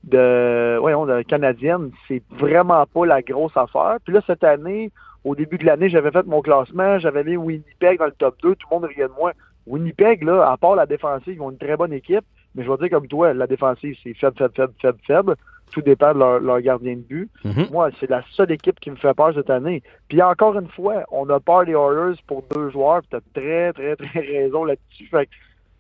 de, 0.05 0.77
voyons, 0.81 1.05
de 1.07 1.23
canadiennes, 1.23 1.91
c'est 2.09 2.23
vraiment 2.31 2.87
pas 2.87 3.05
la 3.07 3.21
grosse 3.23 3.57
affaire. 3.57 3.97
Puis 4.05 4.15
là, 4.15 4.21
cette 4.27 4.45
année, 4.45 4.91
au 5.25 5.35
début 5.35 5.59
de 5.59 5.67
l'année, 5.67 5.89
j'avais 5.89 6.11
fait 6.11 6.25
mon 6.27 6.41
classement, 6.43 6.99
j'avais 6.99 7.25
mis 7.25 7.37
Winnipeg 7.37 7.99
dans 7.99 8.07
le 8.07 8.13
top 8.13 8.37
2, 8.43 8.55
tout 8.55 8.67
le 8.71 8.75
monde 8.77 8.85
riait 8.85 9.09
de 9.09 9.13
moi. 9.19 9.33
Winnipeg, 9.67 10.23
là, 10.23 10.51
à 10.51 10.57
part 10.57 10.77
la 10.77 10.87
défensive, 10.87 11.35
ils 11.35 11.41
ont 11.41 11.51
une 11.51 11.59
très 11.59 11.77
bonne 11.77 11.93
équipe, 11.93 12.25
mais 12.55 12.65
je 12.65 12.71
vais 12.71 12.77
dire 12.79 12.91
comme 12.91 13.09
toi, 13.09 13.33
la 13.33 13.47
défensive, 13.47 13.97
c'est 14.03 14.15
faible, 14.15 14.37
faible, 14.37 14.55
faible, 14.55 14.75
faible, 14.81 14.99
faible. 15.07 15.37
Tout 15.73 15.81
dépend 15.81 16.13
de 16.13 16.19
leur, 16.19 16.41
leur 16.41 16.61
gardien 16.61 16.95
de 16.95 17.01
but. 17.01 17.31
Mhm. 17.45 17.69
Moi, 17.73 17.91
c'est 17.99 18.09
la 18.09 18.23
seule 18.33 18.53
équipe 18.53 18.79
qui 18.79 18.91
me 18.91 18.97
fait 18.97 19.15
peur 19.15 19.33
cette 19.35 19.51
année. 19.51 19.83
Puis 20.09 20.23
encore 20.23 20.57
une 20.57 20.69
fois, 20.69 21.05
on 21.11 21.29
a 21.31 21.41
peur 21.41 21.65
des 21.65 21.73
Oilers 21.73 22.17
pour 22.27 22.45
deux 22.55 22.71
joueurs, 22.71 23.01
puis 23.01 23.09
t'as 23.11 23.41
très, 23.41 23.73
très, 23.73 23.97
très 23.97 24.21
raison 24.21 24.65
là-dessus. 24.65 25.07
Fait 25.07 25.27
que, 25.27 25.31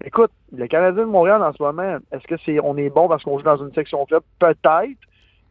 écoute, 0.04 0.32
le 0.56 0.66
Canadien 0.66 1.02
de 1.02 1.08
Montréal 1.08 1.42
en 1.42 1.52
ce 1.52 1.62
moment, 1.62 1.98
est-ce 2.10 2.26
que 2.26 2.36
c'est 2.44 2.58
on 2.60 2.76
est 2.76 2.90
bon 2.90 3.08
parce 3.08 3.22
qu'on 3.22 3.38
joue 3.38 3.44
dans 3.44 3.62
une 3.62 3.72
section 3.74 4.04
faible? 4.06 4.24
Peut-être, 4.40 4.98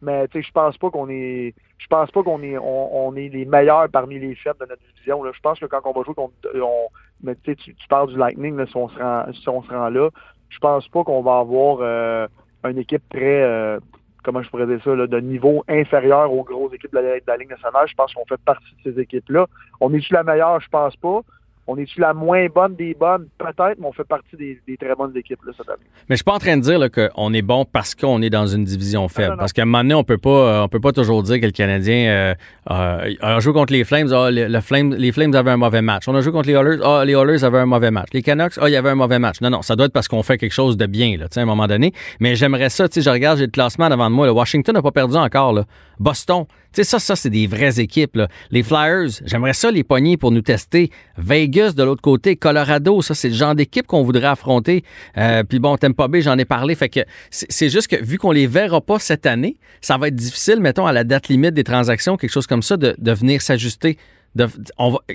mais 0.02 0.28
tu 0.28 0.38
sais, 0.38 0.46
je 0.46 0.52
pense 0.52 0.76
pas 0.76 0.90
qu'on 0.90 1.08
est. 1.08 1.54
Je 1.78 1.86
pense 1.86 2.10
pas 2.10 2.22
qu'on 2.22 2.42
est 2.42 2.58
on, 2.58 3.06
on 3.06 3.16
est 3.16 3.28
les 3.28 3.44
meilleurs 3.44 3.88
parmi 3.88 4.18
les 4.18 4.34
faibles 4.34 4.58
de 4.60 4.66
notre 4.66 4.82
division. 4.94 5.22
Là. 5.22 5.30
Je 5.34 5.40
pense 5.40 5.58
que 5.58 5.66
quand 5.66 5.80
on 5.84 5.92
va 5.92 6.02
jouer 6.02 6.14
contre 6.14 6.34
on, 6.54 6.88
mais 7.22 7.34
tu 7.42 7.56
tu 7.56 7.88
parles 7.88 8.08
du 8.08 8.16
Lightning, 8.16 8.56
là, 8.56 8.66
si 8.66 8.76
on 8.76 8.88
se 8.88 8.98
rend 8.98 9.32
si 9.32 9.48
on 9.48 9.62
se 9.62 9.70
rend 9.70 9.88
là, 9.88 10.10
je 10.48 10.58
pense 10.58 10.88
pas 10.88 11.04
qu'on 11.04 11.22
va 11.22 11.38
avoir 11.38 11.78
euh, 11.80 12.26
une 12.64 12.78
équipe 12.78 13.02
très 13.10 13.42
euh, 13.42 13.78
comment 14.24 14.42
je 14.42 14.50
pourrais 14.50 14.66
dire 14.66 14.82
ça, 14.82 14.94
là, 14.94 15.06
de 15.06 15.20
niveau 15.20 15.62
inférieur 15.68 16.32
aux 16.32 16.42
grosses 16.42 16.72
équipes 16.72 16.92
de 16.92 16.98
la, 16.98 17.20
de 17.20 17.24
la 17.26 17.36
Ligue 17.36 17.50
nationale. 17.50 17.86
Je 17.86 17.94
pense 17.94 18.12
qu'on 18.14 18.24
fait 18.24 18.40
partie 18.40 18.74
de 18.84 18.92
ces 18.92 19.00
équipes-là. 19.00 19.46
On 19.80 19.92
est-tu 19.92 20.12
la 20.12 20.24
meilleure? 20.24 20.60
Je 20.60 20.68
pense 20.68 20.96
pas. 20.96 21.20
On 21.66 21.78
est-tu 21.78 21.98
la 22.00 22.12
moins 22.12 22.46
bonne 22.54 22.74
des 22.74 22.92
bonnes? 22.94 23.26
Peut-être, 23.38 23.78
mais 23.78 23.86
on 23.86 23.92
fait 23.92 24.04
partie 24.04 24.36
des, 24.36 24.60
des 24.68 24.76
très 24.76 24.94
bonnes 24.94 25.16
équipes 25.16 25.42
là, 25.46 25.52
cette 25.56 25.68
année. 25.68 25.78
Mais 26.10 26.14
je 26.14 26.18
suis 26.18 26.24
pas 26.24 26.34
en 26.34 26.38
train 26.38 26.58
de 26.58 26.62
dire 26.62 26.78
qu'on 26.90 27.32
est 27.32 27.40
bon 27.42 27.64
parce 27.64 27.94
qu'on 27.94 28.20
est 28.20 28.28
dans 28.28 28.46
une 28.46 28.64
division 28.64 29.08
faible. 29.08 29.28
non, 29.30 29.32
non. 29.32 29.38
Parce 29.38 29.52
qu'à 29.54 29.62
un 29.62 29.64
moment 29.64 29.78
donné, 29.78 29.94
on 29.94 30.04
peut 30.04 30.18
pas, 30.18 30.28
euh, 30.30 30.62
on 30.62 30.68
peut 30.68 30.80
pas 30.80 30.92
toujours 30.92 31.22
dire 31.22 31.40
que 31.40 31.46
le 31.46 31.52
Canadien 31.52 32.08
euh, 32.10 32.34
euh, 32.70 33.14
a 33.20 33.40
joué 33.40 33.52
contre 33.54 33.72
les 33.72 33.84
Flames. 33.84 34.08
ah, 34.12 34.30
le, 34.30 34.46
le 34.48 34.60
Flame- 34.60 34.94
les 34.94 35.10
Flames 35.10 35.34
avaient 35.34 35.52
un 35.52 35.56
mauvais 35.56 35.80
match. 35.80 36.06
On 36.06 36.14
a 36.14 36.20
joué 36.20 36.32
contre 36.32 36.48
les 36.48 36.54
Oilers. 36.54 36.80
Ah, 36.84 37.02
les 37.06 37.14
Oilers 37.14 37.44
avaient 37.44 37.60
un 37.60 37.66
mauvais 37.66 37.90
match. 37.90 38.08
Les 38.12 38.20
Canucks, 38.22 38.58
ah, 38.60 38.68
il 38.68 38.72
y 38.72 38.76
avait 38.76 38.90
un 38.90 38.94
mauvais 38.94 39.18
match. 39.18 39.40
Non, 39.40 39.48
non, 39.48 39.62
ça 39.62 39.74
doit 39.74 39.86
être 39.86 39.92
parce 39.92 40.06
qu'on 40.08 40.22
fait 40.22 40.36
quelque 40.36 40.52
chose 40.52 40.76
de 40.76 40.84
bien, 40.84 41.16
là, 41.16 41.28
tu 41.28 41.34
sais, 41.34 41.40
à 41.40 41.44
un 41.44 41.46
moment 41.46 41.66
donné. 41.66 41.92
Mais 42.20 42.34
j'aimerais 42.34 42.68
ça, 42.68 42.88
tu 42.90 43.00
sais, 43.00 43.00
je 43.02 43.10
regarde, 43.10 43.38
j'ai 43.38 43.46
le 43.46 43.50
classement 43.50 43.88
devant 43.88 44.10
de 44.10 44.14
moi. 44.14 44.26
là. 44.26 44.34
Washington 44.34 44.74
n'a 44.74 44.82
pas 44.82 44.92
perdu 44.92 45.16
encore. 45.16 45.54
Là. 45.54 45.64
Boston, 45.98 46.44
sais, 46.76 46.84
ça, 46.84 46.98
ça, 46.98 47.16
c'est 47.16 47.30
des 47.30 47.46
vraies 47.46 47.80
équipes. 47.80 48.20
Les 48.50 48.62
Flyers, 48.62 49.08
j'aimerais 49.24 49.52
ça 49.52 49.70
les 49.70 49.84
pogner 49.84 50.16
pour 50.16 50.30
nous 50.30 50.42
tester. 50.42 50.90
Vegas, 51.16 51.72
de 51.72 51.82
l'autre 51.82 52.02
côté, 52.02 52.36
Colorado, 52.36 53.02
ça, 53.02 53.14
c'est 53.14 53.28
le 53.28 53.34
genre 53.34 53.54
d'équipe 53.54 53.86
qu'on 53.86 54.02
voudrait 54.02 54.26
affronter. 54.26 54.84
Euh, 55.18 55.42
Puis 55.44 55.58
bon, 55.58 55.76
Tampa 55.76 56.08
Bay, 56.08 56.22
j'en 56.22 56.38
ai 56.38 56.44
parlé. 56.44 56.74
Fait 56.74 56.88
que 56.88 57.00
c'est 57.30 57.68
juste 57.68 57.88
que 57.88 58.02
vu 58.02 58.18
qu'on 58.18 58.32
les 58.32 58.46
verra 58.46 58.80
pas 58.80 58.98
cette 58.98 59.26
année, 59.26 59.56
ça 59.80 59.98
va 59.98 60.08
être 60.08 60.16
difficile, 60.16 60.60
mettons, 60.60 60.86
à 60.86 60.92
la 60.92 61.04
date 61.04 61.28
limite 61.28 61.54
des 61.54 61.64
transactions, 61.64 62.16
quelque 62.16 62.32
chose 62.32 62.46
comme 62.46 62.62
ça, 62.62 62.76
de, 62.76 62.94
venir 63.12 63.42
s'ajuster. 63.42 63.98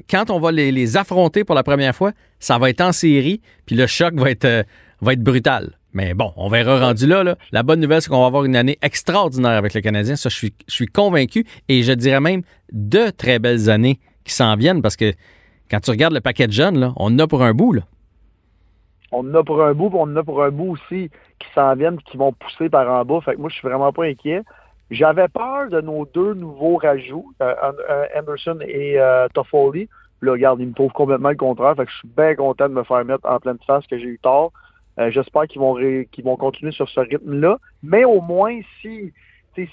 Quand 0.09 0.29
on 0.29 0.39
va 0.39 0.51
les, 0.51 0.71
les 0.71 0.97
affronter 0.97 1.43
pour 1.43 1.55
la 1.55 1.63
première 1.63 1.95
fois, 1.95 2.13
ça 2.39 2.57
va 2.57 2.69
être 2.69 2.81
en 2.81 2.93
série, 2.93 3.41
puis 3.65 3.75
le 3.75 3.85
choc 3.87 4.13
va 4.15 4.31
être, 4.31 4.45
euh, 4.45 4.63
va 5.01 5.13
être 5.13 5.23
brutal. 5.23 5.78
Mais 5.93 6.13
bon, 6.13 6.33
on 6.35 6.49
verra 6.49 6.79
rendu 6.79 7.07
là. 7.07 7.35
La 7.51 7.63
bonne 7.63 7.79
nouvelle, 7.79 8.01
c'est 8.01 8.09
qu'on 8.09 8.21
va 8.21 8.27
avoir 8.27 8.45
une 8.45 8.55
année 8.55 8.77
extraordinaire 8.81 9.57
avec 9.57 9.73
le 9.73 9.81
Canadien. 9.81 10.15
Ça, 10.15 10.29
je 10.29 10.35
suis, 10.35 10.53
je 10.67 10.73
suis 10.73 10.87
convaincu. 10.87 11.45
Et 11.67 11.81
je 11.81 11.93
dirais 11.93 12.19
même 12.19 12.43
de 12.71 13.09
très 13.09 13.39
belles 13.39 13.69
années 13.69 13.99
qui 14.23 14.33
s'en 14.33 14.55
viennent 14.55 14.81
parce 14.81 14.95
que 14.95 15.13
quand 15.69 15.79
tu 15.79 15.91
regardes 15.91 16.13
le 16.13 16.21
paquet 16.21 16.47
de 16.47 16.51
jeunes, 16.51 16.93
on 16.95 17.05
en 17.05 17.19
a 17.19 17.27
pour 17.27 17.43
un 17.43 17.53
bout. 17.53 17.73
Là. 17.73 17.81
On 19.11 19.27
en 19.27 19.33
a 19.33 19.43
pour 19.43 19.63
un 19.63 19.73
bout, 19.73 19.89
puis 19.89 19.99
on 19.99 20.03
en 20.03 20.15
a 20.15 20.23
pour 20.23 20.43
un 20.43 20.51
bout 20.51 20.71
aussi 20.71 21.09
qui 21.39 21.47
s'en 21.55 21.75
viennent 21.75 21.99
qui 21.99 22.17
vont 22.17 22.33
pousser 22.33 22.69
par 22.69 22.87
en 22.89 23.05
bas. 23.05 23.21
Fait 23.21 23.33
que 23.33 23.39
moi, 23.39 23.49
je 23.49 23.55
suis 23.55 23.67
vraiment 23.67 23.91
pas 23.91 24.05
inquiet. 24.05 24.43
J'avais 24.91 25.27
peur 25.27 25.69
de 25.69 25.81
nos 25.81 26.05
deux 26.05 26.33
nouveaux 26.33 26.77
rajouts, 26.77 27.31
euh, 27.41 27.53
euh, 27.89 28.05
Anderson 28.15 28.57
et 28.61 28.99
euh, 28.99 29.27
Toffoli. 29.33 29.87
Là, 30.21 30.31
regarde, 30.33 30.59
ils 30.59 30.67
me 30.67 30.73
trouvent 30.73 30.91
complètement 30.91 31.29
le 31.29 31.35
contraire. 31.35 31.75
Fait 31.75 31.85
que 31.85 31.91
je 31.91 31.97
suis 31.97 32.07
bien 32.07 32.35
content 32.35 32.67
de 32.67 32.73
me 32.73 32.83
faire 32.83 33.05
mettre 33.05 33.27
en 33.27 33.39
pleine 33.39 33.57
face 33.65 33.85
que 33.87 33.97
j'ai 33.97 34.05
eu 34.05 34.19
tort. 34.21 34.51
Euh, 34.99 35.11
j'espère 35.11 35.43
qu'ils 35.43 35.61
vont 35.61 35.77
vont 36.23 36.35
continuer 36.37 36.71
sur 36.71 36.89
ce 36.89 36.99
rythme-là. 36.99 37.57
Mais 37.83 38.03
au 38.05 38.21
moins, 38.21 38.59
si 38.81 39.13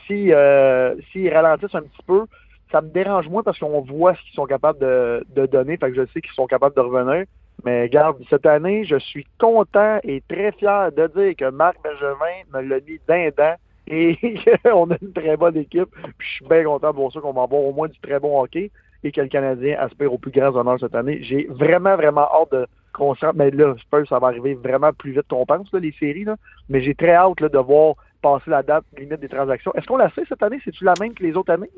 si 0.06 0.32
euh, 0.32 0.96
s'ils 1.12 1.32
ralentissent 1.32 1.74
un 1.74 1.82
petit 1.82 2.02
peu, 2.06 2.26
ça 2.72 2.80
me 2.80 2.88
dérange 2.88 3.28
moins 3.28 3.42
parce 3.42 3.58
qu'on 3.58 3.80
voit 3.80 4.14
ce 4.14 4.22
qu'ils 4.22 4.34
sont 4.34 4.46
capables 4.46 4.78
de, 4.78 5.24
de 5.34 5.46
donner. 5.46 5.76
Fait 5.76 5.90
que 5.90 5.96
je 5.96 6.06
sais 6.12 6.20
qu'ils 6.20 6.32
sont 6.32 6.46
capables 6.46 6.74
de 6.74 6.80
revenir. 6.80 7.24
Mais 7.64 7.82
regarde, 7.82 8.18
cette 8.28 8.46
année, 8.46 8.84
je 8.84 8.96
suis 8.96 9.26
content 9.38 9.98
et 10.02 10.22
très 10.28 10.52
fier 10.52 10.92
de 10.92 11.06
dire 11.06 11.36
que 11.36 11.50
Marc 11.50 11.76
Bergevin 11.82 12.44
me 12.52 12.60
l'a 12.60 12.80
mis 12.80 13.00
d'un 13.08 13.28
dent 13.36 13.54
et 13.88 14.18
qu'on 14.64 14.90
a 14.90 14.96
une 15.00 15.12
très 15.12 15.36
bonne 15.36 15.56
équipe. 15.56 15.88
Puis 16.18 16.28
je 16.28 16.34
suis 16.34 16.46
bien 16.46 16.64
content 16.64 16.92
voir 16.92 17.12
ça 17.12 17.20
qu'on 17.20 17.32
va 17.32 17.42
avoir 17.42 17.62
au 17.62 17.72
moins 17.72 17.88
du 17.88 17.98
très 18.00 18.20
bon 18.20 18.40
hockey 18.40 18.70
et 19.04 19.12
que 19.12 19.20
le 19.20 19.28
Canadien 19.28 19.78
aspire 19.78 20.12
aux 20.12 20.18
plus 20.18 20.32
grands 20.32 20.54
honneurs 20.56 20.80
cette 20.80 20.94
année. 20.94 21.18
J'ai 21.22 21.46
vraiment, 21.48 21.96
vraiment 21.96 22.28
hâte 22.32 22.52
de 22.52 22.66
qu'on 22.96 23.14
Mais 23.34 23.50
là, 23.50 23.74
je 23.76 23.84
pense 23.90 24.02
que 24.02 24.08
ça 24.08 24.18
va 24.18 24.28
arriver 24.28 24.54
vraiment 24.54 24.92
plus 24.92 25.12
vite 25.12 25.28
qu'on 25.28 25.46
pense, 25.46 25.72
les 25.72 25.94
séries. 25.98 26.24
Là. 26.24 26.36
Mais 26.68 26.80
j'ai 26.82 26.94
très 26.94 27.14
hâte 27.14 27.40
là, 27.40 27.48
de 27.48 27.58
voir 27.58 27.94
passer 28.26 28.50
la 28.50 28.62
date 28.62 28.84
limite 28.98 29.20
des 29.20 29.28
transactions. 29.28 29.72
Est-ce 29.74 29.86
qu'on 29.86 29.96
la 29.96 30.10
sait 30.10 30.22
cette 30.28 30.42
année? 30.42 30.58
C'est-tu 30.64 30.84
la 30.84 30.94
même 31.00 31.14
que 31.14 31.22
les 31.22 31.34
autres 31.34 31.52
années? 31.52 31.70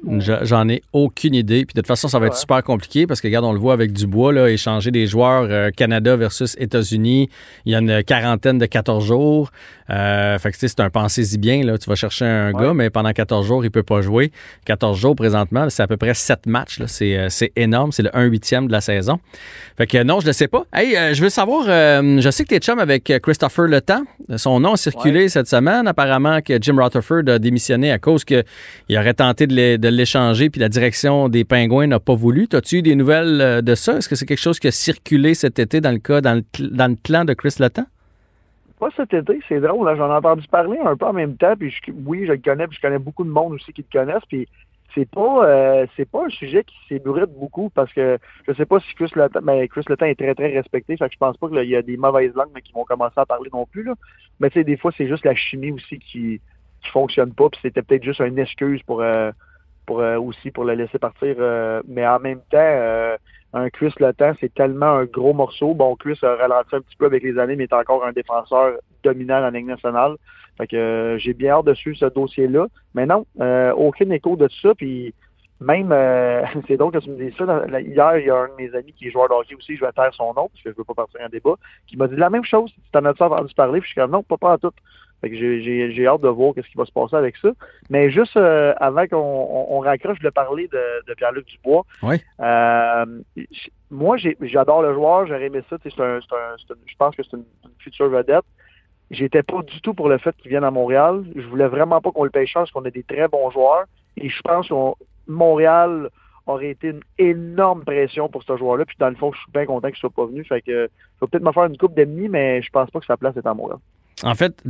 J'en 0.43 0.69
ai 0.69 0.83
aucune 0.93 1.35
idée. 1.35 1.67
Puis 1.67 1.75
de 1.75 1.81
toute 1.81 1.87
façon, 1.87 2.09
ça 2.09 2.19
va 2.19 2.27
être 2.27 2.37
super 2.37 2.63
compliqué 2.63 3.07
parce 3.07 3.21
que, 3.21 3.29
regarde, 3.29 3.45
on 3.45 3.53
le 3.53 3.59
voit 3.59 3.75
avec 3.75 3.93
Dubois, 3.93 4.33
là, 4.33 4.49
échanger 4.49 4.91
des 4.91 5.07
joueurs 5.07 5.47
euh, 5.51 5.71
Canada 5.71 6.17
versus 6.17 6.57
États-Unis. 6.59 7.29
Il 7.67 7.73
y 7.73 7.75
a 7.75 7.81
une 7.81 8.03
quarantaine 8.03 8.57
de 8.57 8.65
14 8.65 9.05
jours. 9.05 9.51
Euh, 9.91 10.39
fait 10.39 10.53
que 10.53 10.57
c'est 10.59 10.81
un 10.81 10.91
pensez-y 10.91 11.39
bien. 11.39 11.63
Là. 11.65 11.77
Tu 11.77 11.89
vas 11.89 11.97
chercher 11.97 12.25
un 12.25 12.53
gars, 12.53 12.73
mais 12.73 12.89
pendant 12.89 13.13
14 13.13 13.47
jours, 13.47 13.65
il 13.65 13.71
peut 13.71 13.83
pas 13.83 14.01
jouer. 14.01 14.33
14 14.65 14.99
jours 14.99 15.17
présentement, 15.17 15.69
c'est 15.69 15.83
à 15.83 15.87
peu 15.87 15.97
près 15.97 16.15
7 16.15 16.47
matchs. 16.47 16.81
Euh, 16.81 17.27
c'est 17.29 17.53
énorme. 17.57 17.93
C'est 17.93 18.03
le 18.03 18.17
1 18.17 18.25
huitième 18.25 18.67
de 18.69 18.73
la 18.73 18.81
saison. 18.81 19.21
Fait 19.77 19.87
que 19.87 20.03
non, 20.03 20.21
je 20.21 20.29
ne 20.29 20.33
sais 20.33 20.49
pas. 20.49 20.65
Hey, 20.73 21.15
je 21.15 21.23
veux 21.23 21.29
savoir, 21.29 21.65
je 21.67 22.31
sais 22.31 22.45
que 22.45 22.49
tu 22.49 22.55
es 22.55 22.59
chum 22.59 22.79
avec 22.79 23.13
Christopher 23.23 23.67
Le 23.67 23.81
Temps. 23.81 24.03
Son 24.37 24.61
nom 24.61 24.73
a 24.73 24.77
circulé 24.77 25.29
cette 25.29 25.49
semaine. 25.49 25.87
Apparemment, 25.87 26.38
que 26.43 26.61
Jim 26.61 26.77
Rutherford 26.77 27.29
a 27.29 27.39
démissionné 27.39 27.91
à 27.93 27.99
cause 27.99 28.25
qu'il 28.25 28.45
aurait 28.91 29.15
tenté 29.15 29.47
de 29.47 29.89
l'échanger 29.89 30.51
puis 30.51 30.61
la 30.61 30.69
direction 30.69 31.29
des 31.29 31.45
Pingouins 31.45 31.87
n'a 31.87 32.01
pas 32.01 32.15
voulu. 32.15 32.49
As-tu 32.53 32.77
eu 32.77 32.83
des 32.83 32.95
nouvelles 32.95 33.41
euh, 33.41 33.63
de 33.63 33.75
ça? 33.75 33.97
Est-ce 33.97 34.09
que 34.09 34.15
c'est 34.15 34.27
quelque 34.27 34.41
chose 34.41 34.59
qui 34.59 34.69
a 34.69 34.71
circulé 34.71 35.35
cet 35.35 35.59
été 35.59 35.81
dans 35.81 35.91
le 35.91 35.99
cas, 35.99 36.21
dans 36.21 36.35
le, 36.35 36.97
clan 37.03 37.25
de 37.25 37.35
Chris 37.35 37.57
Letang? 37.59 37.87
Pas 38.79 38.89
cet 38.97 39.13
été, 39.13 39.41
c'est 39.49 39.61
drôle. 39.61 39.93
J'en 39.97 40.09
ai 40.09 40.17
entendu 40.17 40.47
parler 40.49 40.79
un 40.85 40.97
peu 40.97 41.07
en 41.07 41.13
même 41.13 41.37
temps. 41.37 41.55
Puis 41.59 41.75
oui, 42.07 42.27
je 42.27 42.33
le 42.33 42.39
connais, 42.39 42.67
puis 42.67 42.77
je 42.77 42.87
connais 42.87 42.99
beaucoup 42.99 43.25
de 43.25 43.31
monde 43.31 43.55
aussi 43.55 43.73
qui 43.73 43.85
le 43.93 43.99
connaissent. 44.01 44.27
Puis 44.29 44.47
c'est 44.95 45.09
pas 45.09 45.47
euh, 45.47 45.87
c'est 45.97 46.09
pas 46.09 46.27
un 46.27 46.31
sujet 46.31 46.65
qui 46.65 46.77
s'ébruite 46.89 47.31
beaucoup 47.31 47.71
parce 47.71 47.93
que 47.93 48.19
je 48.47 48.53
sais 48.55 48.67
pas 48.67 48.81
si 48.81 48.95
Chris 48.95 49.11
Le 49.15 49.29
mais 49.43 49.61
ben, 49.61 49.69
Chris 49.69 49.85
Le 49.89 50.03
est 50.07 50.15
très 50.15 50.35
très 50.35 50.49
respecté, 50.49 50.97
fait 50.97 51.09
que 51.09 51.13
je 51.13 51.19
pense 51.19 51.37
pas 51.37 51.49
qu'il 51.49 51.69
y 51.69 51.77
a 51.77 51.83
des 51.83 51.97
mauvaises 51.97 52.35
langues 52.35 52.51
mais 52.55 52.63
qui 52.63 52.73
vont 52.73 52.85
commencer 52.85 53.15
à 53.17 53.27
parler 53.27 53.51
non 53.53 53.67
plus 53.67 53.83
là. 53.83 53.95
Mais 54.41 54.51
tu 54.51 54.59
sais 54.59 54.65
des 54.65 54.77
fois 54.77 54.93
c'est 54.97 55.09
juste 55.09 55.25
la 55.25 55.35
chimie 55.35 55.73
aussi 55.73 55.99
qui 55.99 56.41
qui 56.83 56.91
fonctionne 56.91 57.33
pas 57.35 57.49
puis 57.51 57.61
c'était 57.63 57.83
peut-être 57.83 58.05
juste 58.05 58.21
une 58.21 58.39
excuse 58.39 58.83
pour 58.85 59.03
euh, 59.03 59.31
pour 59.87 60.01
euh, 60.01 60.17
aussi 60.17 60.51
pour 60.51 60.65
le 60.65 60.75
laisser 60.75 60.99
partir 60.99 61.37
mais 61.87 62.07
en 62.07 62.21
même 62.21 62.41
temps 62.51 63.17
un 63.55 63.71
Chris 63.71 63.93
Le 63.99 64.13
c'est 64.41 64.53
tellement 64.55 64.87
un 64.87 65.05
gros 65.05 65.33
morceau. 65.33 65.75
Bon, 65.75 65.97
Chris 65.97 66.19
a 66.23 66.35
ralenti 66.37 66.75
un 66.75 66.81
petit 66.81 66.97
peu 66.97 67.07
avec 67.07 67.23
les 67.23 67.39
années, 67.39 67.57
mais 67.57 67.65
est 67.65 67.73
encore 67.73 68.05
un 68.05 68.13
défenseur 68.13 68.75
dominant 69.03 69.43
en 69.43 69.51
Ligue 69.51 69.67
nationale. 69.67 70.17
Fait 70.59 70.67
que 70.67 70.77
euh, 70.77 71.19
j'ai 71.19 71.33
bien 71.33 71.55
hâte 71.55 71.67
de 71.67 71.75
suivre 71.75 71.97
ce 71.97 72.07
dossier-là. 72.07 72.67
Mais 72.95 73.07
non, 73.07 73.27
euh, 73.41 73.73
aucun 73.73 74.11
écho 74.11 74.37
de 74.37 74.49
ça. 74.61 74.75
Puis 74.75 75.15
même, 75.61 75.93
euh, 75.93 76.43
c'est 76.69 76.77
drôle 76.77 76.93
que 76.93 76.99
tu 76.99 77.11
me 77.11 77.17
dises 77.17 77.35
ça. 77.39 77.45
hier, 77.81 78.19
il 78.19 78.27
y 78.27 78.31
a 78.31 78.37
un 78.37 78.49
de 78.49 78.55
mes 78.59 78.75
amis 78.75 78.93
qui 78.93 79.09
est 79.09 79.11
joueur 79.11 79.29
de 79.29 79.35
hockey 79.35 79.55
aussi, 79.55 79.77
je 79.77 79.85
vais 79.85 79.93
taire 79.93 80.13
son 80.13 80.35
nom, 80.35 80.49
parce 80.49 80.63
que 80.63 80.71
je 80.71 80.77
veux 80.77 80.85
pas 80.85 80.95
partir 80.95 81.21
en 81.25 81.29
débat, 81.29 81.55
qui 81.87 81.97
m'a 81.97 82.09
dit 82.09 82.17
la 82.17 82.31
même 82.31 82.45
chose. 82.45 82.71
Tu 82.73 82.81
t'en 82.93 83.05
as 83.05 83.11
entendu 83.11 83.55
parler? 83.55 83.81
Puis 83.81 83.89
je 83.89 83.93
suis 83.93 84.01
comme 84.01 84.11
non, 84.11 84.23
pas 84.23 84.53
à 84.53 84.59
tout. 84.59 84.73
Fait 85.21 85.31
que 85.31 85.37
j'ai 85.37 86.07
hâte 86.07 86.21
de 86.21 86.29
voir 86.29 86.55
qu'est-ce 86.55 86.69
qui 86.69 86.77
va 86.77 86.85
se 86.85 86.93
passer 86.93 87.17
avec 87.17 87.37
ça. 87.39 87.51
Mais 87.91 88.11
juste 88.11 88.37
avant 88.37 89.07
qu'on 89.07 89.67
on, 89.71 89.81
raccroche, 89.81 90.17
je 90.17 90.21
voulais 90.21 90.31
parler 90.31 90.69
de, 90.69 91.07
de 91.09 91.15
Pierre-Luc 91.15 91.47
Dubois. 91.47 91.85
Oui. 92.03 92.17
moi, 93.91 94.17
j'adore 94.17 94.83
le 94.83 94.95
joueur, 94.95 95.27
j'aurais 95.27 95.47
aimé 95.47 95.61
ça. 95.69 95.77
Un, 95.99 96.19
un, 96.19 96.21
je 96.87 96.95
pense 96.97 97.17
que 97.17 97.23
c'est 97.23 97.37
une, 97.37 97.45
future 97.79 98.09
vedette. 98.09 98.45
J'étais 99.11 99.43
pas 99.43 99.63
du 99.63 99.81
tout 99.81 99.95
pour 99.95 100.09
le 100.09 100.19
fait 100.19 100.37
qu'il 100.37 100.51
vienne 100.51 100.65
à 100.65 100.71
Montréal. 100.71 101.25
Je 101.35 101.47
voulais 101.47 101.69
vraiment 101.69 102.01
pas 102.01 102.11
qu'on 102.11 102.25
le 102.25 102.31
paye 102.31 102.47
cher 102.47 102.63
parce 102.63 102.71
qu'on 102.71 102.85
a 102.85 102.91
des 102.91 103.03
très 103.03 103.29
bons 103.29 103.51
joueurs. 103.51 103.85
Et 104.17 104.29
je 104.29 104.41
pense 104.43 104.69
que 104.69 104.75
Montréal 105.27 106.11
aurait 106.47 106.71
été 106.71 106.89
une 106.89 107.01
énorme 107.19 107.85
pression 107.85 108.29
pour 108.29 108.43
ce 108.43 108.57
joueur-là. 108.57 108.85
Puis 108.85 108.97
dans 108.99 109.09
le 109.09 109.17
fond, 109.17 109.33
je 109.33 109.39
suis 109.39 109.51
bien 109.53 109.67
content 109.67 109.89
qu'il 109.89 109.99
soit 109.99 110.11
pas 110.11 110.27
venu. 110.27 110.45
Fait 110.45 110.61
que 110.61 110.73
je 110.73 111.21
vais 111.21 111.27
peut-être 111.31 111.45
me 111.45 111.53
faire 111.53 111.65
une 111.65 111.77
coupe 111.77 111.95
d'ennemis, 111.95 112.29
mais 112.29 112.63
je 112.63 112.71
pense 112.71 112.91
pas 112.91 113.01
que 113.01 113.07
sa 113.07 113.17
place 113.17 113.37
est 113.37 113.47
à 113.47 113.55
Montréal. 113.55 113.79
En 114.23 114.35
fait, 114.35 114.63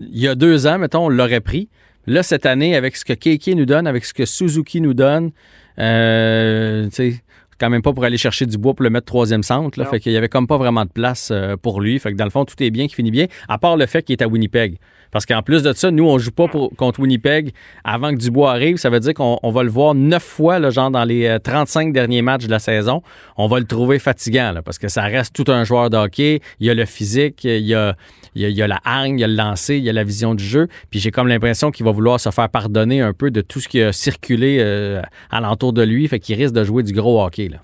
il 0.00 0.18
y 0.18 0.28
a 0.28 0.34
deux 0.34 0.66
ans, 0.66 0.78
mettons, 0.78 1.06
on 1.06 1.08
l'aurait 1.08 1.40
pris. 1.40 1.68
Là, 2.06 2.22
cette 2.22 2.46
année, 2.46 2.76
avec 2.76 2.96
ce 2.96 3.04
que 3.04 3.12
Keiki 3.12 3.56
nous 3.56 3.66
donne, 3.66 3.86
avec 3.86 4.04
ce 4.04 4.14
que 4.14 4.24
Suzuki 4.24 4.80
nous 4.80 4.94
donne, 4.94 5.32
euh, 5.78 6.84
tu 6.86 6.94
sais, 6.94 7.22
quand 7.58 7.70
même 7.70 7.82
pas 7.82 7.92
pour 7.92 8.04
aller 8.04 8.18
chercher 8.18 8.46
du 8.46 8.58
bois 8.58 8.74
pour 8.74 8.84
le 8.84 8.90
mettre 8.90 9.06
troisième 9.06 9.42
centre. 9.42 9.78
Là, 9.78 9.86
fait 9.86 9.98
qu'il 9.98 10.12
y 10.12 10.16
avait 10.16 10.28
comme 10.28 10.46
pas 10.46 10.58
vraiment 10.58 10.84
de 10.84 10.90
place 10.90 11.30
euh, 11.32 11.56
pour 11.56 11.80
lui. 11.80 11.98
Fait 11.98 12.12
que 12.12 12.16
dans 12.16 12.24
le 12.24 12.30
fond, 12.30 12.44
tout 12.44 12.60
est 12.62 12.70
bien, 12.70 12.86
qui 12.86 12.94
finit 12.94 13.10
bien, 13.10 13.26
à 13.48 13.58
part 13.58 13.76
le 13.76 13.86
fait 13.86 14.02
qu'il 14.02 14.12
est 14.12 14.22
à 14.22 14.28
Winnipeg. 14.28 14.78
Parce 15.10 15.24
qu'en 15.24 15.40
plus 15.42 15.62
de 15.62 15.72
ça, 15.72 15.90
nous, 15.90 16.04
on 16.04 16.18
joue 16.18 16.32
pas 16.32 16.48
pour, 16.48 16.74
contre 16.76 17.00
Winnipeg 17.00 17.52
avant 17.84 18.10
que 18.10 18.16
Dubois 18.16 18.50
arrive. 18.50 18.76
Ça 18.76 18.90
veut 18.90 19.00
dire 19.00 19.14
qu'on 19.14 19.50
va 19.50 19.62
le 19.62 19.70
voir 19.70 19.94
neuf 19.94 20.22
fois, 20.22 20.58
là, 20.58 20.70
genre 20.70 20.90
dans 20.90 21.04
les 21.04 21.38
35 21.42 21.88
euh, 21.88 21.92
derniers 21.92 22.22
matchs 22.22 22.44
de 22.44 22.50
la 22.50 22.58
saison. 22.58 23.02
On 23.36 23.46
va 23.46 23.58
le 23.58 23.64
trouver 23.64 23.98
fatigant, 23.98 24.52
là, 24.52 24.62
parce 24.62 24.78
que 24.78 24.88
ça 24.88 25.02
reste 25.04 25.34
tout 25.34 25.50
un 25.50 25.64
joueur 25.64 25.90
de 25.90 25.96
hockey. 25.96 26.40
Il 26.60 26.66
y 26.66 26.70
a 26.70 26.74
le 26.74 26.84
physique, 26.84 27.44
il 27.44 27.66
y 27.66 27.74
a, 27.74 27.96
il 28.36 28.50
y 28.50 28.62
a, 28.62 28.68
la 28.68 28.78
hargne, 28.84 29.18
il 29.18 29.20
y 29.20 29.24
a 29.24 29.28
le 29.28 29.34
lancer, 29.34 29.76
il 29.76 29.84
y 29.84 29.90
a 29.90 29.92
la 29.92 30.04
vision 30.04 30.34
du 30.34 30.44
jeu. 30.44 30.68
Puis 30.90 31.00
j'ai 31.00 31.10
comme 31.10 31.26
l'impression 31.28 31.70
qu'il 31.70 31.86
va 31.86 31.92
vouloir 31.92 32.20
se 32.20 32.30
faire 32.30 32.48
pardonner 32.48 33.00
un 33.00 33.12
peu 33.12 33.30
de 33.30 33.40
tout 33.40 33.60
ce 33.60 33.68
qui 33.68 33.80
a 33.80 33.92
circulé 33.92 34.58
euh, 34.60 35.00
alentour 35.30 35.72
de 35.72 35.82
lui. 35.82 36.06
Fait 36.06 36.18
qu'il 36.18 36.36
risque 36.36 36.54
de 36.54 36.62
jouer 36.62 36.82
du 36.82 36.92
gros 36.92 37.24
hockey, 37.24 37.48
là. 37.48 37.58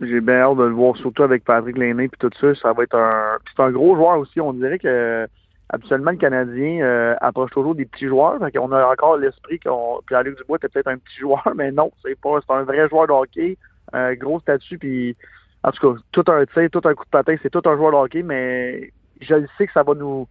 J'ai 0.00 0.20
bien 0.20 0.36
hâte 0.36 0.56
de 0.56 0.62
le 0.62 0.70
voir, 0.70 0.96
surtout 0.96 1.24
avec 1.24 1.44
Patrick 1.44 1.76
Lainé 1.76 2.08
puis 2.08 2.18
tout 2.18 2.30
ça. 2.40 2.54
Ça 2.54 2.72
va 2.72 2.84
être 2.84 2.94
un. 2.94 3.36
C'est 3.54 3.62
un 3.62 3.70
gros 3.70 3.96
joueur 3.96 4.18
aussi. 4.18 4.40
On 4.40 4.54
dirait 4.54 4.78
que 4.78 5.26
absolument 5.68 6.12
le 6.12 6.16
Canadien 6.16 6.80
euh, 6.82 7.14
approche 7.20 7.50
toujours 7.50 7.74
des 7.74 7.84
petits 7.84 8.06
joueurs. 8.06 8.38
On 8.40 8.72
a 8.72 8.86
encore 8.86 9.18
l'esprit 9.18 9.58
qu'on. 9.58 10.00
Puis 10.06 10.16
Luc 10.24 10.38
Dubois 10.38 10.56
était 10.56 10.68
peut-être 10.68 10.88
un 10.88 10.96
petit 10.96 11.18
joueur, 11.18 11.46
mais 11.56 11.70
non, 11.70 11.90
c'est 12.02 12.18
pas. 12.18 12.38
C'est 12.46 12.54
un 12.54 12.62
vrai 12.62 12.88
joueur 12.88 13.08
de 13.08 13.12
hockey, 13.12 13.58
un 13.92 14.14
gros 14.14 14.40
statut, 14.40 14.78
puis 14.78 15.16
en 15.62 15.70
tout 15.72 15.94
cas, 15.94 16.00
tout 16.12 16.24
un 16.32 16.44
tout 16.46 16.80
un 16.84 16.94
coup 16.94 17.04
de 17.04 17.10
patin, 17.10 17.36
c'est 17.42 17.50
tout 17.50 17.62
un 17.66 17.76
joueur 17.76 17.92
de 17.92 17.96
hockey, 17.96 18.22
mais 18.22 18.90
je 19.20 19.34
sais 19.58 19.66
que 19.66 19.72
ça 19.72 19.82
va 19.82 19.94
nous. 19.94 20.26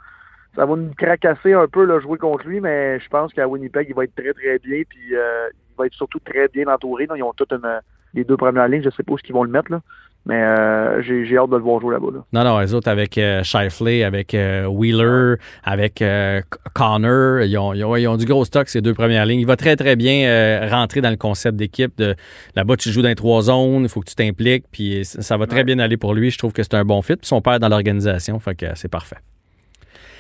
Ça 0.56 0.66
va 0.66 0.76
nous 0.76 0.92
cracasser 0.96 1.54
un 1.54 1.68
peu 1.68 1.86
là, 1.86 2.00
jouer 2.00 2.18
contre 2.18 2.48
lui, 2.48 2.60
mais 2.60 3.00
je 3.00 3.08
pense 3.08 3.32
qu'à 3.34 3.48
Winnipeg, 3.48 3.88
il 3.88 3.94
va 3.94 4.06
être 4.06 4.16
très 4.16 4.34
très 4.34 4.58
bien, 4.58 4.82
puis 4.90 5.16
euh, 5.16 5.48
il 5.54 5.78
va 5.78 5.86
être 5.86 5.94
surtout 5.94 6.18
très 6.20 6.48
bien 6.48 6.68
entouré. 6.68 7.08
Ils 7.16 7.24
ont 7.24 7.34
toute 7.34 7.54
une 7.54 7.82
les 8.16 8.24
deux 8.24 8.36
premières 8.36 8.68
lignes. 8.68 8.82
Je 8.82 8.90
sais 8.90 9.04
pas 9.04 9.14
où 9.14 9.18
ils 9.24 9.34
vont 9.34 9.44
le 9.44 9.52
mettre, 9.52 9.72
là. 9.72 9.82
Mais 10.26 10.44
euh, 10.44 11.02
j'ai 11.02 11.38
hâte 11.38 11.50
de 11.50 11.56
le 11.56 11.64
voir 11.64 11.80
jouer 11.80 11.94
là-bas. 11.94 12.24
Non, 12.34 12.44
non, 12.44 12.60
les 12.60 12.74
autres 12.74 12.90
avec 12.90 13.18
euh, 13.18 13.42
Shifley, 13.42 14.04
avec 14.04 14.34
euh, 14.34 14.66
Wheeler, 14.68 15.36
avec 15.64 16.02
euh, 16.02 16.42
Connor, 16.74 17.42
ils 17.42 17.58
ont, 17.58 17.74
ils, 17.74 17.84
ont, 17.84 17.96
ils 17.96 18.08
ont, 18.08 18.18
du 18.18 18.26
gros 18.26 18.46
stock, 18.46 18.68
ces 18.70 18.82
deux 18.82 18.94
premières 18.94 19.26
lignes. 19.26 19.40
Il 19.40 19.48
va 19.48 19.56
très, 19.56 19.76
très 19.76 19.96
bien 19.96 20.68
rentrer 20.70 21.02
dans 21.02 21.10
le 21.10 21.16
concept 21.16 21.56
d'équipe. 21.56 21.98
De, 21.98 22.16
là-bas, 22.56 22.76
tu 22.76 22.92
joues 22.92 23.02
dans 23.02 23.10
les 23.10 23.16
trois 23.16 23.42
zones, 23.44 23.84
il 23.84 23.90
faut 23.90 24.02
que 24.02 24.10
tu 24.10 24.16
t'impliques, 24.16 24.66
puis 24.72 25.04
ça 25.04 25.38
va 25.38 25.48
très 25.48 25.64
bien 25.64 25.80
aller 25.80 25.98
pour 25.98 26.14
lui. 26.14 26.30
Je 26.30 26.38
trouve 26.38 26.54
que 26.54 26.64
c'est 26.64 26.76
un 26.76 26.86
bon 26.86 27.02
fit. 27.02 27.16
Puis 27.16 27.28
son 27.28 27.42
père 27.42 27.60
dans 27.60 27.70
l'organisation, 27.70 28.40
fait 28.40 28.56
que 28.56 28.66
c'est 28.76 28.92
parfait. 28.92 29.18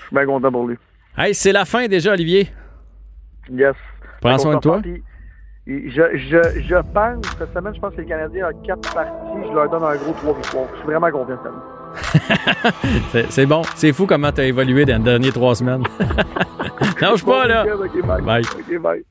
Je 0.01 0.05
suis 0.07 0.15
bien 0.15 0.25
content 0.25 0.51
pour 0.51 0.65
lui. 0.65 0.77
Hey, 1.17 1.35
c'est 1.35 1.51
la 1.51 1.65
fin 1.65 1.87
déjà, 1.87 2.13
Olivier. 2.13 2.49
Yes. 3.51 3.75
Prends 4.21 4.37
soin 4.37 4.55
de 4.55 4.59
toi. 4.59 4.81
Je, 5.69 6.17
je, 6.17 6.61
je 6.61 6.75
pense, 6.93 7.23
cette 7.37 7.53
semaine, 7.53 7.75
je 7.75 7.79
pense 7.79 7.93
que 7.93 8.01
les 8.01 8.07
Canadiens 8.07 8.49
ont 8.49 8.65
quatre 8.65 8.91
parties. 8.91 9.47
Je 9.47 9.53
leur 9.53 9.69
donne 9.69 9.83
un 9.83 9.95
gros 9.97 10.13
trois 10.13 10.33
victoires. 10.33 10.65
Je 10.73 10.77
suis 10.77 10.87
vraiment 10.87 11.11
content 11.11 11.37
cette 11.43 13.13
semaine. 13.13 13.25
c'est 13.29 13.45
bon. 13.45 13.61
C'est 13.75 13.93
fou 13.93 14.07
comment 14.07 14.31
tu 14.31 14.41
as 14.41 14.45
évolué 14.45 14.85
dans 14.85 14.97
les 14.97 15.03
dernières 15.03 15.33
trois 15.33 15.53
semaines. 15.53 15.83
Lâche 17.01 17.23
pas, 17.23 17.47
là. 17.47 17.65
bye. 18.03 18.21
bye. 18.21 18.43
Avantage 18.71 19.03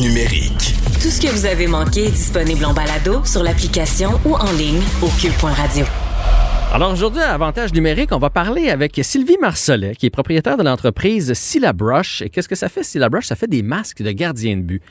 numérique. 0.00 0.74
Tout 1.02 1.10
ce 1.10 1.20
que 1.20 1.28
vous 1.28 1.44
avez 1.44 1.66
manqué 1.66 2.06
est 2.06 2.10
disponible 2.10 2.64
en 2.64 2.72
balado 2.72 3.22
sur 3.24 3.42
l'application 3.42 4.18
ou 4.24 4.34
en 4.34 4.50
ligne 4.52 4.80
au 5.02 5.08
cube.radio. 5.20 5.84
Alors 6.72 6.92
aujourd'hui, 6.92 7.20
à 7.20 7.34
Avantage 7.34 7.72
numérique, 7.74 8.10
on 8.12 8.18
va 8.18 8.30
parler 8.30 8.70
avec 8.70 8.98
Sylvie 9.02 9.36
Marcelet, 9.40 9.94
qui 9.94 10.06
est 10.06 10.10
propriétaire 10.10 10.56
de 10.56 10.62
l'entreprise 10.62 11.34
Syllabrush. 11.34 12.22
Et 12.22 12.30
qu'est-ce 12.30 12.48
que 12.48 12.54
ça 12.54 12.68
fait, 12.68 12.82
Syllabrush? 12.82 13.26
Ça 13.26 13.36
fait 13.36 13.48
des 13.48 13.62
masques 13.62 14.02
de 14.02 14.10
gardien 14.12 14.56
de 14.56 14.62
but. 14.62 14.82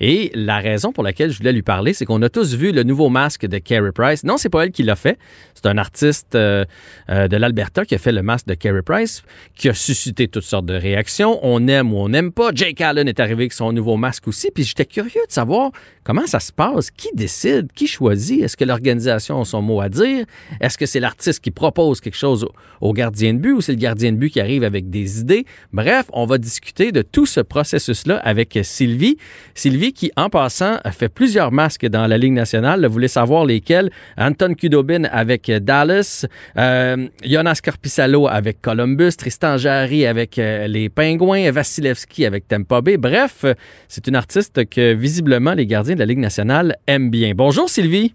Et 0.00 0.30
la 0.34 0.58
raison 0.58 0.92
pour 0.92 1.02
laquelle 1.02 1.30
je 1.30 1.38
voulais 1.38 1.52
lui 1.52 1.62
parler, 1.62 1.92
c'est 1.92 2.04
qu'on 2.04 2.22
a 2.22 2.28
tous 2.28 2.54
vu 2.54 2.72
le 2.72 2.82
nouveau 2.82 3.08
masque 3.08 3.46
de 3.46 3.58
Carey 3.58 3.92
Price. 3.92 4.24
Non, 4.24 4.36
c'est 4.36 4.48
pas 4.48 4.64
elle 4.64 4.70
qui 4.70 4.82
l'a 4.82 4.96
fait. 4.96 5.18
C'est 5.54 5.66
un 5.66 5.78
artiste 5.78 6.34
euh, 6.34 6.64
euh, 7.10 7.28
de 7.28 7.36
l'Alberta 7.36 7.84
qui 7.84 7.94
a 7.94 7.98
fait 7.98 8.12
le 8.12 8.22
masque 8.22 8.46
de 8.46 8.54
Carey 8.54 8.82
Price, 8.82 9.22
qui 9.54 9.68
a 9.68 9.74
suscité 9.74 10.28
toutes 10.28 10.44
sortes 10.44 10.66
de 10.66 10.74
réactions. 10.74 11.40
On 11.42 11.66
aime 11.68 11.92
ou 11.92 11.98
on 11.98 12.08
n'aime 12.08 12.32
pas. 12.32 12.50
Jake 12.54 12.80
Allen 12.80 13.08
est 13.08 13.20
arrivé 13.20 13.42
avec 13.42 13.52
son 13.52 13.72
nouveau 13.72 13.96
masque 13.96 14.28
aussi. 14.28 14.50
Puis 14.54 14.64
j'étais 14.64 14.86
curieux 14.86 15.22
de 15.26 15.32
savoir 15.32 15.72
comment 16.04 16.26
ça 16.26 16.40
se 16.40 16.52
passe. 16.52 16.90
Qui 16.90 17.08
décide? 17.14 17.72
Qui 17.72 17.86
choisit? 17.86 18.42
Est-ce 18.42 18.56
que 18.56 18.64
l'organisation 18.64 19.40
a 19.40 19.44
son 19.44 19.62
mot 19.62 19.80
à 19.80 19.88
dire? 19.88 20.24
Est-ce 20.60 20.78
que 20.78 20.86
c'est 20.86 21.00
l'artiste 21.00 21.40
qui 21.40 21.50
propose 21.50 22.00
quelque 22.00 22.16
chose 22.16 22.46
au 22.80 22.92
gardien 22.92 23.34
de 23.34 23.38
but 23.38 23.52
ou 23.52 23.60
c'est 23.60 23.72
le 23.72 23.78
gardien 23.78 24.12
de 24.12 24.16
but 24.16 24.30
qui 24.30 24.40
arrive 24.40 24.64
avec 24.64 24.90
des 24.90 25.20
idées? 25.20 25.44
Bref, 25.72 26.06
on 26.12 26.26
va 26.26 26.38
discuter 26.38 26.92
de 26.92 27.02
tout 27.02 27.26
ce 27.26 27.40
processus-là 27.40 28.16
avec 28.18 28.58
Sylvie. 28.62 29.16
Sylvie, 29.54 29.87
qui, 29.92 30.10
en 30.16 30.28
passant, 30.30 30.78
a 30.84 30.92
fait 30.92 31.08
plusieurs 31.08 31.52
masques 31.52 31.86
dans 31.86 32.06
la 32.06 32.18
Ligue 32.18 32.32
nationale. 32.32 32.84
Vous 32.86 32.92
voulez 32.92 33.08
savoir 33.08 33.44
lesquels? 33.44 33.90
Anton 34.16 34.54
Kudobin 34.54 35.04
avec 35.04 35.50
Dallas, 35.50 36.26
euh, 36.56 37.08
Jonas 37.24 37.60
Corpissalo 37.64 38.28
avec 38.28 38.60
Columbus, 38.60 39.12
Tristan 39.16 39.56
Jarry 39.56 40.06
avec 40.06 40.38
euh, 40.38 40.66
les 40.66 40.88
Pingouins, 40.88 41.50
Vasilevski 41.50 42.26
avec 42.26 42.48
Tampa 42.48 42.80
Bay. 42.80 42.96
Bref, 42.96 43.44
c'est 43.88 44.06
une 44.06 44.16
artiste 44.16 44.68
que 44.68 44.94
visiblement 44.94 45.54
les 45.54 45.66
gardiens 45.66 45.94
de 45.94 46.00
la 46.00 46.06
Ligue 46.06 46.18
nationale 46.18 46.76
aiment 46.86 47.10
bien. 47.10 47.32
Bonjour 47.34 47.68
Sylvie. 47.68 48.14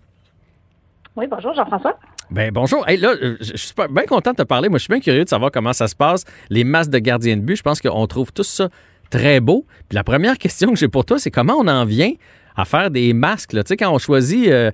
Oui, 1.15 1.25
bonjour 1.29 1.53
Jean-François. 1.53 1.97
Ben 2.31 2.51
bonjour. 2.51 2.87
Hey, 2.87 2.97
là, 2.97 3.13
je 3.39 3.55
suis 3.55 3.73
bien 3.91 4.05
content 4.05 4.31
de 4.31 4.37
te 4.37 4.43
parler. 4.43 4.69
Moi, 4.69 4.79
je 4.79 4.85
suis 4.85 4.91
bien 4.91 4.99
curieux 4.99 5.23
de 5.23 5.29
savoir 5.29 5.51
comment 5.51 5.73
ça 5.73 5.87
se 5.87 5.95
passe, 5.95 6.23
les 6.49 6.63
masques 6.63 6.89
de 6.89 6.97
gardiens 6.97 7.37
de 7.37 7.41
but. 7.41 7.55
Je 7.55 7.61
pense 7.61 7.79
qu'on 7.79 8.07
trouve 8.07 8.31
tout 8.31 8.43
ça 8.43 8.69
très 9.13 9.39
beau. 9.39 9.65
Puis 9.87 9.95
la 9.95 10.03
première 10.03 10.37
question 10.37 10.71
que 10.71 10.75
j'ai 10.75 10.87
pour 10.87 11.05
toi, 11.05 11.19
c'est 11.19 11.31
comment 11.31 11.55
on 11.59 11.67
en 11.67 11.85
vient 11.85 12.11
à 12.55 12.65
faire 12.65 12.89
des 12.89 13.13
masques. 13.13 13.51
Tu 13.51 13.61
sais, 13.65 13.77
quand 13.77 13.93
on 13.93 13.99
choisit, 13.99 14.47
euh, 14.49 14.71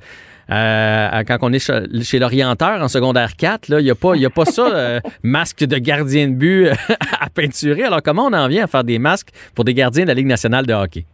euh, 0.50 1.24
quand 1.28 1.38
on 1.42 1.52
est 1.52 1.60
chez, 2.04 2.20
l'orienteur 2.20 2.82
en 2.82 2.88
secondaire 2.88 3.36
4, 3.36 3.70
il 3.70 3.84
n'y 3.84 3.90
a, 3.90 3.96
pas, 3.96 4.14
a 4.16 4.30
pas 4.30 4.46
ça, 4.46 4.68
euh, 4.68 5.00
masque 5.24 5.66
de 5.66 5.78
gardien 5.78 6.28
de 6.30 6.34
but 6.34 6.68
à 7.20 7.30
peinturer. 7.30 7.84
Alors, 7.84 8.02
comment 8.02 8.26
on 8.26 8.34
en 8.34 8.48
vient 8.48 8.64
à 8.64 8.68
faire 8.68 8.84
des 8.84 9.00
masques 9.00 9.30
pour 9.56 9.66
des 9.66 9.74
gardiens 9.74 10.04
de 10.04 10.10
la 10.10 10.14
Ligue 10.14 10.28
nationale 10.28 10.66
de 10.66 10.74
hockey? 10.74 11.06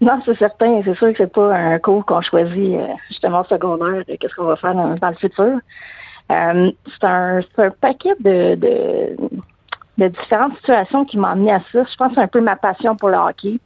Non, 0.00 0.20
c'est 0.24 0.38
certain. 0.38 0.82
C'est 0.84 0.96
sûr 0.96 1.12
que 1.12 1.18
c'est 1.18 1.32
pas 1.32 1.54
un 1.54 1.78
cours 1.78 2.04
qu'on 2.04 2.20
choisit 2.20 2.76
justement 3.08 3.44
secondaire. 3.44 4.02
Qu'est-ce 4.06 4.34
qu'on 4.34 4.44
va 4.44 4.56
faire 4.56 4.74
dans, 4.74 5.08
le 5.08 5.16
futur? 5.16 5.58
c'est 6.28 7.04
un, 7.04 7.40
paquet 7.80 8.14
de 8.20 8.54
de 8.56 9.16
différentes 9.96 10.56
situations 10.56 11.04
qui 11.04 11.18
m'ont 11.18 11.28
amené 11.28 11.52
à 11.52 11.60
ça. 11.72 11.84
Je 11.84 11.96
pense 11.96 12.08
que 12.08 12.14
c'est 12.14 12.20
un 12.20 12.28
peu 12.28 12.40
ma 12.40 12.56
passion 12.56 12.96
pour 12.96 13.08
le 13.08 13.16
hockey 13.16 13.58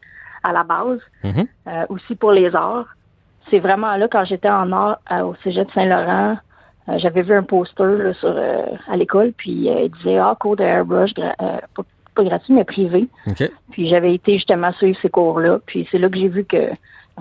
à 0.43 0.53
la 0.53 0.65
base, 0.65 1.01
mm-hmm. 1.25 1.47
euh, 1.69 1.87
aussi 1.89 2.15
pour 2.15 2.33
les 2.33 2.55
arts. 2.55 2.87
C'est 3.51 3.59
vraiment 3.59 3.97
là, 3.97 4.09
quand 4.09 4.25
j'étais 4.25 4.51
en 4.51 4.71
art 4.73 4.99
au 5.11 5.35
Cégep 5.43 5.69
de 5.69 5.73
Saint-Laurent, 5.73 6.37
euh, 6.89 6.99
j'avais 6.99 7.23
vu 7.23 7.35
un 7.35 7.43
poster 7.43 8.15
sur, 8.15 8.33
euh, 8.35 8.67
à 8.89 8.97
l'école, 8.97 9.33
puis 9.37 9.51
il 9.51 9.91
disait 9.99 10.19
Ah, 10.19 10.37
cours 10.39 10.57
de 10.57 10.63
airbrush, 10.65 11.13
pas, 11.15 12.25
gratuit, 12.25 12.53
mais 12.53 12.65
privé. 12.65 13.09
Puis 13.71 13.89
j'avais 13.89 14.15
été 14.15 14.35
justement 14.35 14.73
suivre 14.73 14.99
ces 15.01 15.09
cours-là. 15.09 15.61
Puis 15.67 15.89
c'est 15.91 15.99
là 15.99 16.09
que 16.09 16.19
j'ai 16.19 16.29
vu 16.29 16.45
que 16.45 16.71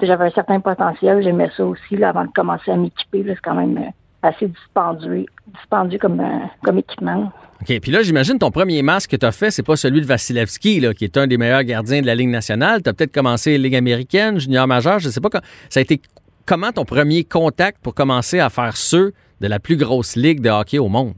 j'avais 0.01 0.26
un 0.26 0.32
certain 0.32 0.60
potentiel. 0.60 1.22
J'aimais 1.22 1.49
ça 1.55 1.66
aussi 1.66 1.97
là, 1.97 2.10
avant 2.10 2.26
de 2.26 2.32
commencer 2.32 2.72
à 2.72 2.76
m'équiper. 2.76 3.24
C'est 3.28 3.36
quand 3.41 3.53
même 3.53 3.91
assez 4.24 4.47
dispendieux, 4.47 5.28
dispendieux 5.47 5.99
comme, 5.99 6.22
comme 6.64 6.80
équipement. 6.80 7.32
OK. 7.62 7.80
Puis 7.80 7.91
là, 7.91 8.03
j'imagine 8.03 8.38
ton 8.38 8.51
premier 8.51 8.82
masque 8.82 9.12
que 9.12 9.16
tu 9.16 9.26
as 9.26 9.32
fait, 9.32 9.51
c'est 9.51 9.64
pas 9.64 9.76
celui 9.76 10.01
de 10.01 10.05
Vasilevski, 10.05 10.80
là, 10.80 10.93
qui 10.93 11.05
est 11.05 11.18
un 11.18 11.28
des 11.28 11.38
meilleurs 11.38 11.64
gardiens 11.64 12.01
de 12.01 12.05
la 12.05 12.16
Ligue 12.16 12.30
nationale. 12.30 12.84
Tu 12.84 12.89
as 12.89 12.93
peut-être 12.93 13.14
commencé 13.14 13.58
Ligue 13.58 13.76
américaine, 13.76 14.39
junior 14.39 14.68
majeur, 14.68 14.99
je 14.99 15.10
sais 15.10 15.22
pas. 15.22 15.30
Ça 15.70 15.80
a 15.80 15.82
été 15.82 16.01
comment 16.45 16.72
ton 16.72 16.86
premier 16.86 17.24
contact 17.24 17.80
pour 17.82 17.93
commencer 17.93 18.39
à 18.39 18.49
faire 18.49 18.78
ceux 18.78 19.14
de 19.41 19.47
la 19.47 19.60
plus 19.60 19.78
grosse 19.78 20.16
ligue 20.16 20.41
de 20.41 20.49
hockey 20.49 20.80
au 20.80 20.88
monde? 20.88 21.14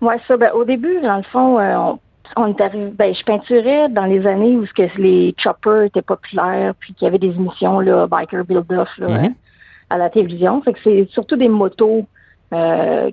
Oui, 0.00 0.14
ça, 0.26 0.36
ben, 0.36 0.50
au 0.52 0.64
début, 0.64 1.00
dans 1.00 1.16
le 1.16 1.22
fond, 1.24 1.58
euh, 1.58 1.92
on, 2.36 2.46
est 2.48 2.60
arrivé, 2.60 2.90
ben, 2.90 3.14
je 3.14 3.24
peinturais 3.24 3.88
dans 3.88 4.04
les 4.04 4.26
années 4.26 4.56
où 4.56 4.66
que 4.66 5.00
les 5.00 5.34
choppers 5.38 5.84
étaient 5.84 6.02
populaires, 6.02 6.74
puis 6.78 6.92
qu'il 6.94 7.06
y 7.06 7.08
avait 7.08 7.18
des 7.18 7.28
émissions, 7.28 7.80
là, 7.80 8.06
Biker 8.06 8.44
Build-Off, 8.44 8.88
mm-hmm. 8.98 9.32
à 9.90 9.98
la 9.98 10.10
télévision. 10.10 10.60
Fait 10.62 10.74
que 10.74 10.78
c'est 10.82 11.08
surtout 11.12 11.36
des 11.36 11.48
motos 11.48 12.06
euh, 12.52 13.10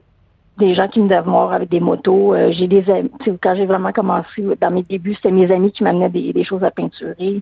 des 0.58 0.76
gens 0.76 0.88
qui 0.88 1.00
me 1.00 1.22
voir 1.22 1.52
avec 1.54 1.70
des 1.70 1.80
motos. 1.80 2.34
Euh, 2.34 2.52
j'ai 2.52 2.68
des 2.68 2.84
quand 3.42 3.56
j'ai 3.56 3.66
vraiment 3.66 3.92
commencé 3.92 4.44
dans 4.60 4.72
mes 4.72 4.84
débuts, 4.84 5.16
c'était 5.16 5.32
mes 5.32 5.52
amis 5.52 5.72
qui 5.72 5.84
m'amenaient 5.84 6.10
des, 6.10 6.44
choses 6.44 6.64
à 6.64 6.72
peinturer, 6.72 7.42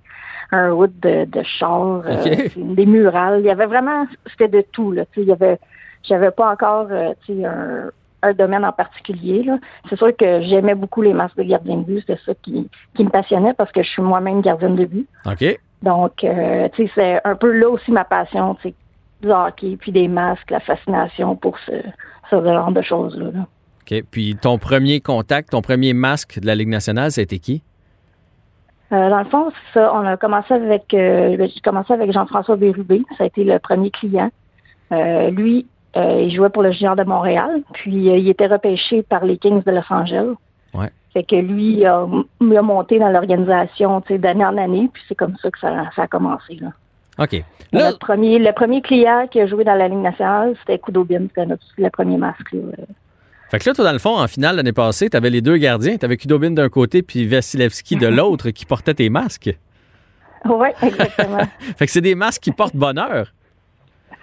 un 0.51 0.71
wood 0.71 0.91
de, 1.01 1.25
de 1.25 1.43
char, 1.43 2.03
euh, 2.05 2.25
des 2.55 2.85
murales. 2.85 3.39
Il 3.41 3.45
y 3.45 3.49
avait 3.49 3.65
vraiment, 3.65 4.05
c'était 4.27 4.47
de 4.47 4.65
tout 4.71 4.91
là. 4.91 5.03
Il 5.17 5.23
y 5.23 5.31
avait, 5.31 5.59
j'avais 6.03 6.31
pas 6.31 6.51
encore, 6.51 6.87
euh, 6.91 7.13
un, 7.29 7.89
un 8.23 8.33
domaine 8.33 8.63
en 8.63 8.71
particulier. 8.71 9.45
C'est 9.89 9.97
sûr 9.97 10.15
que 10.15 10.41
j'aimais 10.43 10.75
beaucoup 10.75 11.01
les 11.01 11.13
masques 11.13 11.37
de 11.37 11.43
gardien 11.43 11.77
de 11.77 11.83
but. 11.83 11.99
C'était 12.01 12.19
ça 12.25 12.33
qui, 12.41 12.69
qui 12.95 13.03
me 13.03 13.09
passionnait 13.09 13.53
parce 13.53 13.71
que 13.71 13.83
je 13.83 13.89
suis 13.89 14.01
moi-même 14.01 14.41
gardienne 14.41 14.75
de 14.75 14.85
but. 14.85 15.07
OK. 15.25 15.59
Donc, 15.81 16.17
tu 16.17 16.27
sais, 16.27 16.91
c'est 16.93 17.21
un 17.25 17.35
peu 17.35 17.51
là 17.51 17.67
aussi 17.67 17.91
ma 17.91 18.03
passion, 18.03 18.53
tu 18.55 18.69
sais, 18.69 18.75
du 19.21 19.31
hockey, 19.31 19.77
puis 19.79 19.91
des 19.91 20.07
masques, 20.07 20.49
la 20.51 20.59
fascination 20.59 21.35
pour 21.35 21.57
ce, 21.59 21.71
ce 22.29 22.43
genre 22.43 22.71
de 22.71 22.81
choses-là. 22.81 23.29
OK. 23.81 24.03
Puis 24.11 24.35
ton 24.35 24.57
premier 24.57 25.01
contact, 25.01 25.51
ton 25.51 25.61
premier 25.61 25.93
masque 25.93 26.39
de 26.39 26.45
la 26.45 26.55
Ligue 26.55 26.69
nationale, 26.69 27.11
c'était 27.11 27.39
qui? 27.39 27.63
Euh, 28.91 29.09
dans 29.09 29.19
le 29.19 29.25
fond, 29.25 29.51
ça. 29.73 29.93
On 29.93 30.05
a 30.05 30.17
commencé 30.17 30.53
avec, 30.53 30.93
euh, 30.93 31.37
j'ai 31.39 31.61
commencé 31.61 31.93
avec 31.93 32.11
Jean-François 32.11 32.57
Bérubé. 32.57 33.03
Ça 33.17 33.23
a 33.23 33.27
été 33.27 33.43
le 33.43 33.57
premier 33.59 33.89
client. 33.89 34.29
Euh, 34.91 35.29
lui, 35.29 35.65
il 35.95 36.33
jouait 36.33 36.49
pour 36.49 36.63
le 36.63 36.71
Junior 36.71 36.95
de 36.95 37.03
Montréal. 37.03 37.63
Puis 37.73 37.91
il 37.91 38.29
était 38.29 38.47
repêché 38.47 39.01
par 39.03 39.23
les 39.23 39.37
Kings 39.37 39.63
de 39.63 39.71
Los 39.71 39.89
Angeles. 39.89 40.35
Ouais. 40.73 40.91
Fait 41.13 41.23
que 41.23 41.35
lui, 41.35 41.77
il 41.77 41.85
a, 41.85 42.05
monté 42.39 42.99
dans 42.99 43.09
l'organisation 43.09 44.01
d'année 44.09 44.45
en 44.45 44.57
année. 44.57 44.89
Puis 44.93 45.03
c'est 45.07 45.15
comme 45.15 45.35
ça 45.41 45.49
que 45.51 45.59
ça, 45.59 45.89
a 45.95 46.07
commencé. 46.07 46.55
Là. 46.55 46.69
OK. 47.21 47.43
Le, 47.71 47.97
premier, 47.97 48.39
le 48.39 48.51
premier 48.51 48.81
client 48.81 49.27
qui 49.29 49.39
a 49.39 49.47
joué 49.47 49.63
dans 49.63 49.75
la 49.75 49.87
Ligue 49.87 49.99
nationale, 49.99 50.55
c'était 50.59 50.79
Kudobin. 50.79 51.27
C'était 51.27 51.45
le 51.77 51.89
premier 51.89 52.17
masque. 52.17 52.55
Fait 53.49 53.59
que 53.59 53.69
là, 53.69 53.75
toi, 53.75 53.85
dans 53.85 53.91
le 53.91 53.99
fond, 53.99 54.17
en 54.17 54.27
finale 54.27 54.55
l'année 54.55 54.73
passée, 54.73 55.09
tu 55.09 55.17
avais 55.17 55.29
les 55.29 55.41
deux 55.41 55.57
gardiens. 55.57 55.97
Tu 55.97 56.05
avais 56.05 56.17
Kudobin 56.17 56.51
d'un 56.51 56.69
côté 56.69 57.01
puis 57.01 57.27
Vasilevski 57.27 57.95
de 57.95 58.07
l'autre 58.17 58.49
qui 58.49 58.65
portaient 58.65 58.93
tes 58.93 59.09
masques. 59.09 59.57
Oui, 60.45 60.69
exactement. 60.81 61.45
fait 61.77 61.85
que 61.85 61.91
c'est 61.91 62.01
des 62.01 62.15
masques 62.15 62.41
qui 62.41 62.51
portent 62.51 62.75
bonheur. 62.75 63.31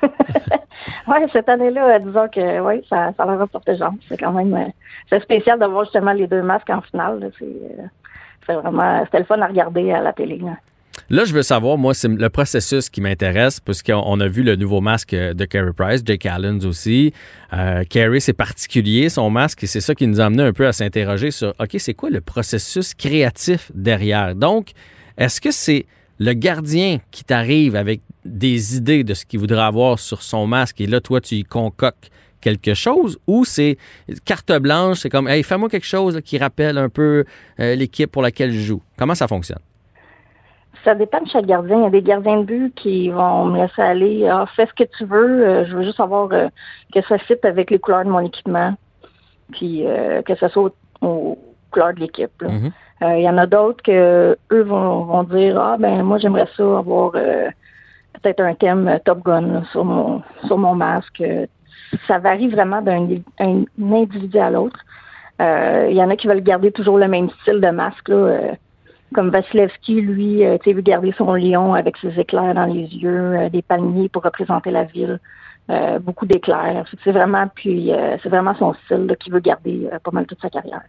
oui, 0.03 1.17
cette 1.33 1.49
année-là, 1.49 1.99
disons 2.01 2.29
que 2.29 2.61
oui, 2.61 2.85
ça, 2.89 3.13
ça 3.17 3.25
leur 3.25 3.41
a 3.41 3.47
porté 3.47 3.77
genre. 3.77 3.95
C'est 4.09 4.17
quand 4.17 4.33
même 4.33 4.55
euh, 4.55 4.71
c'est 5.11 5.23
spécial 5.23 5.59
de 5.59 5.67
voir 5.67 5.85
justement 5.85 6.13
les 6.13 6.27
deux 6.27 6.43
masques 6.43 6.71
en 6.71 6.81
finale. 6.83 7.31
C'est, 7.39 7.45
euh, 7.45 7.87
c'est 8.47 8.55
vraiment 8.55 9.05
c'était 9.05 9.19
le 9.21 9.25
fun 9.25 9.41
à 9.41 9.47
regarder 9.47 9.91
à 9.93 10.01
la 10.01 10.13
télé. 10.13 10.39
Là, 10.39 10.57
je 11.11 11.33
veux 11.33 11.43
savoir, 11.43 11.79
moi, 11.79 11.95
c'est 11.95 12.09
le 12.09 12.29
processus 12.29 12.91
qui 12.91 13.01
m'intéresse, 13.01 13.61
puisqu'on 13.61 14.21
a 14.21 14.29
vu 14.29 14.43
le 14.43 14.57
nouveau 14.57 14.81
masque 14.81 15.15
de 15.15 15.45
Carey 15.45 15.73
Price, 15.75 16.03
Jake 16.05 16.27
Allen 16.27 16.65
aussi. 16.67 17.13
Euh, 17.53 17.85
Carey, 17.89 18.21
c'est 18.21 18.35
particulier, 18.35 19.09
son 19.09 19.31
masque, 19.31 19.65
et 19.65 19.67
c'est 19.67 19.81
ça 19.81 19.95
qui 19.95 20.07
nous 20.07 20.21
a 20.21 20.27
amené 20.27 20.43
un 20.43 20.53
peu 20.53 20.67
à 20.67 20.73
s'interroger 20.73 21.31
sur, 21.31 21.55
OK, 21.59 21.77
c'est 21.79 21.95
quoi 21.95 22.11
le 22.11 22.21
processus 22.21 22.95
créatif 22.95 23.73
derrière? 23.75 24.35
Donc, 24.35 24.73
est-ce 25.17 25.41
que 25.41 25.51
c'est 25.51 25.87
le 26.19 26.33
gardien 26.35 26.99
qui 27.11 27.25
t'arrive 27.25 27.75
avec 27.77 28.03
des 28.25 28.77
idées 28.77 29.05
de 29.05 29.15
ce 29.15 29.25
qu'il 29.25 29.41
voudrait 29.41 29.63
avoir 29.63 29.99
sur 29.99 30.23
son 30.23 30.47
masque, 30.47 30.81
et 30.81 30.87
là, 30.87 31.01
toi, 31.01 31.21
tu 31.21 31.37
y 31.37 31.45
concoctes 31.45 32.11
quelque 32.41 32.75
chose 32.75 33.19
ou 33.27 33.45
c'est 33.45 33.79
carte 34.25 34.53
blanche, 34.61 35.01
c'est 35.01 35.11
comme, 35.11 35.27
hey, 35.29 35.43
fais-moi 35.43 35.69
quelque 35.69 35.87
chose 35.87 36.21
qui 36.25 36.39
rappelle 36.39 36.79
un 36.79 36.89
peu 36.89 37.25
euh, 37.61 37.75
l'équipe 37.75 38.11
pour 38.11 38.23
laquelle 38.23 38.53
je 38.53 38.61
joue? 38.61 38.83
Comment 38.97 39.15
ça 39.15 39.27
fonctionne? 39.27 39.59
Ça 40.89 40.95
dépend 40.95 41.21
de 41.21 41.29
chaque 41.29 41.45
gardien. 41.45 41.77
Il 41.77 41.83
y 41.83 41.87
a 41.87 41.91
des 41.91 42.01
gardiens 42.01 42.39
de 42.39 42.45
but 42.45 42.75
qui 42.75 43.11
vont 43.11 43.45
me 43.45 43.59
laisser 43.59 43.83
aller. 43.83 44.27
Ah, 44.27 44.47
fais 44.57 44.65
ce 44.65 44.73
que 44.73 44.89
tu 44.97 45.05
veux. 45.05 45.47
Euh, 45.47 45.67
je 45.67 45.77
veux 45.77 45.83
juste 45.83 45.99
savoir 45.99 46.31
euh, 46.33 46.49
que 46.95 47.03
ça 47.03 47.19
fit 47.19 47.37
avec 47.43 47.71
les 47.71 47.79
couleurs 47.79 48.07
de 48.07 48.09
mon 48.09 48.21
équipement. 48.21 48.73
Puis 49.53 49.87
euh, 49.87 50.23
que 50.23 50.35
ça 50.37 50.49
soit 50.49 50.73
aux, 51.03 51.37
couleurs 51.71 51.93
de 51.93 52.01
l'équipe. 52.01 52.43
Mm-hmm. 52.43 53.19
Il 53.19 53.23
y 53.23 53.29
en 53.29 53.37
a 53.37 53.45
d'autres 53.45 53.83
que 53.83 54.39
eux 54.51 54.63
vont, 54.63 55.23
dire 55.25 55.61
Ah 55.61 55.77
ben 55.79 56.03
moi 56.03 56.17
j'aimerais 56.17 56.49
ça 56.57 56.79
avoir 56.79 57.13
peut-être 57.13 58.41
un 58.41 58.55
thème 58.55 58.99
Top 59.05 59.23
Gun 59.23 59.65
sur 59.71 59.85
mon 59.85 60.23
sur 60.47 60.57
mon 60.57 60.75
masque. 60.75 61.23
Ça 62.07 62.19
varie 62.19 62.49
vraiment 62.49 62.81
d'un 62.81 63.07
individu 63.79 64.39
à 64.39 64.49
l'autre. 64.49 64.81
Il 65.39 65.93
y 65.95 66.03
en 66.03 66.09
a 66.09 66.17
qui 66.17 66.29
veulent 66.29 66.41
garder 66.41 66.73
toujours 66.73 66.97
le 66.97 67.09
même 67.09 67.29
style 67.43 67.61
de 67.61 67.69
masque. 67.69 68.09
Là, 68.09 68.55
comme 69.15 69.31
Vasilevski, 69.31 70.01
lui, 70.01 70.45
euh, 70.45 70.59
tu 70.63 70.75
sais, 70.75 70.83
garder 70.83 71.15
son 71.17 71.35
lion 71.35 71.75
avec 71.75 71.97
ses 71.99 72.19
éclairs 72.19 72.55
dans 72.55 72.67
les 72.67 72.85
yeux, 72.85 73.37
euh, 73.37 73.49
des 73.49 73.63
palmiers 73.63 74.09
pour 74.09 74.23
représenter 74.23 74.71
la 74.71 74.85
ville, 74.85 75.19
euh, 75.71 75.99
beaucoup 75.99 76.27
d'éclairs. 76.27 76.85
C'est 77.05 77.13
vraiment, 77.13 77.47
puis 77.55 77.91
c'est 78.23 78.29
vraiment 78.29 78.55
son 78.57 78.75
style 78.85 79.15
qui 79.19 79.31
veut 79.31 79.41
garder 79.41 79.89
pas 80.03 80.11
mal 80.11 80.27
toute 80.27 80.41
sa 80.41 80.51
carrière. 80.51 80.83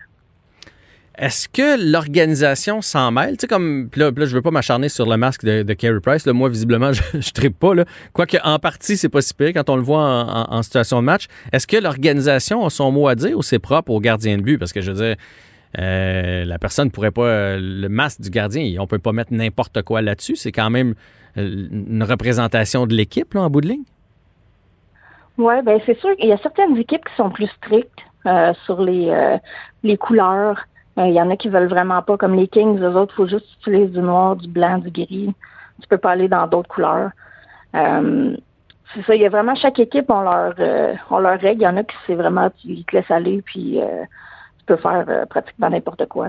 Est-ce 1.18 1.50
que 1.50 1.92
l'organisation 1.92 2.82
s'en 2.82 3.12
mêle? 3.12 3.32
Tu 3.32 3.42
sais, 3.42 3.48
comme, 3.48 3.90
là, 3.98 4.10
là, 4.16 4.26
je 4.26 4.34
veux 4.34 4.42
pas 4.42 4.52
m'acharner 4.52 4.88
sur 4.88 5.06
le 5.06 5.18
masque 5.18 5.44
de, 5.44 5.64
de 5.64 5.74
Carey 5.74 6.00
Price. 6.00 6.26
Moi, 6.28 6.48
visiblement, 6.48 6.94
je, 7.14 7.18
ne 7.18 7.22
tripe 7.22 7.60
pas. 7.60 7.76
Là. 7.76 7.84
Quoique, 8.14 8.38
en 8.42 8.58
partie, 8.58 8.96
c'est 8.96 9.10
pas 9.10 9.20
si 9.20 9.34
pire 9.34 9.52
quand 9.54 9.70
on 9.70 9.76
le 9.76 9.82
voit 9.82 10.02
en, 10.02 10.64
situation 10.64 11.02
de 11.02 11.06
match. 11.06 11.26
Est-ce 11.52 11.68
que 11.68 11.76
l'organisation 11.76 12.66
a 12.66 12.70
son 12.70 12.92
mot 12.92 13.10
à 13.10 13.16
dire 13.16 13.38
ou 13.38 13.42
c'est 13.42 13.60
propre 13.60 13.92
au 13.92 14.00
gardien 14.00 14.38
de 14.38 14.44
but? 14.44 14.58
Parce 14.58 14.72
que, 14.72 14.80
je 14.80 14.92
veux 14.92 15.06
dire, 15.06 15.16
euh, 15.78 16.46
la 16.46 16.58
personne 16.58 16.86
ne 16.86 16.92
pourrait 16.92 17.12
pas... 17.12 17.58
le 17.58 17.88
masque 17.88 18.22
du 18.22 18.30
gardien, 18.30 18.76
on 18.80 18.88
peut 18.88 19.00
pas 19.00 19.12
mettre 19.12 19.34
n'importe 19.34 19.82
quoi 19.84 20.02
là-dessus. 20.02 20.36
C'est 20.36 20.52
quand 20.52 20.70
même 20.70 20.96
euh, 21.38 21.68
une 21.72 22.04
représentation 22.04 22.88
de 22.88 22.94
l'équipe, 22.94 23.36
en 23.36 23.50
bout 23.50 23.62
de 23.62 23.68
ligne? 23.68 23.84
Oui, 25.38 25.54
ben 25.64 25.80
c'est 25.86 25.98
sûr 26.00 26.16
qu'il 26.18 26.28
y 26.28 26.34
a 26.34 26.38
certaines 26.38 26.76
équipes 26.78 27.06
qui 27.06 27.16
sont 27.16 27.30
plus 27.30 27.48
strictes 27.58 28.00
euh, 28.26 28.54
sur 28.66 28.82
les, 28.82 29.38
les 29.84 29.98
couleurs. 29.98 30.66
Il 30.98 31.14
y 31.14 31.22
en 31.22 31.30
a 31.30 31.38
qui 31.38 31.48
veulent 31.48 31.70
vraiment 31.70 32.02
pas, 32.02 32.18
comme 32.18 32.36
les 32.36 32.50
Kings, 32.50 32.78
eux 32.80 32.96
autres, 32.98 33.14
il 33.14 33.18
faut 33.18 33.28
juste 33.28 33.46
utiliser 33.62 33.88
du 33.88 34.00
noir, 34.00 34.36
du 34.36 34.50
blanc, 34.50 34.80
du 34.80 34.92
gris. 34.92 35.34
Tu 35.82 35.88
peux 35.88 35.98
pas 35.98 36.12
aller 36.12 36.28
dans 36.28 36.46
d'autres 36.46 36.68
couleurs. 36.68 37.12
C'est 37.72 39.06
ça, 39.06 39.16
il 39.16 39.22
y 39.22 39.26
a 39.26 39.30
vraiment 39.30 39.56
chaque 39.56 39.80
équipe 39.80 40.10
ont 40.10 40.22
leur 40.22 40.56
ont 41.10 41.20
leur 41.20 41.40
règle. 41.40 41.62
Il 41.62 41.64
y 41.64 41.68
en 41.68 41.78
a 41.78 41.84
qui 41.84 41.96
c'est 42.06 42.16
vraiment 42.16 42.50
tu 42.62 42.84
te 42.84 42.98
laisses 42.98 43.10
aller 43.10 43.42
puis 43.42 43.80
tu 44.70 44.76
peux 44.76 44.82
faire 44.82 45.26
pratiquement 45.30 45.70
n'importe 45.70 46.06
quoi. 46.08 46.28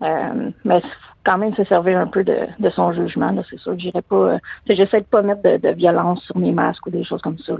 mais 0.00 0.82
quand 1.24 1.38
même 1.38 1.54
se 1.54 1.64
servir 1.64 1.98
un 1.98 2.06
peu 2.06 2.24
de, 2.24 2.70
son 2.74 2.92
jugement. 2.92 3.34
C'est 3.48 3.58
sûr 3.58 3.78
j'irai 3.78 4.02
pas. 4.02 4.38
J'essaie 4.68 5.00
de 5.00 5.06
pas 5.06 5.22
mettre 5.22 5.42
de, 5.42 5.68
violence 5.74 6.22
sur 6.24 6.36
mes 6.38 6.52
masques 6.52 6.86
ou 6.86 6.90
des 6.90 7.04
choses 7.04 7.22
comme 7.22 7.38
ça. 7.38 7.54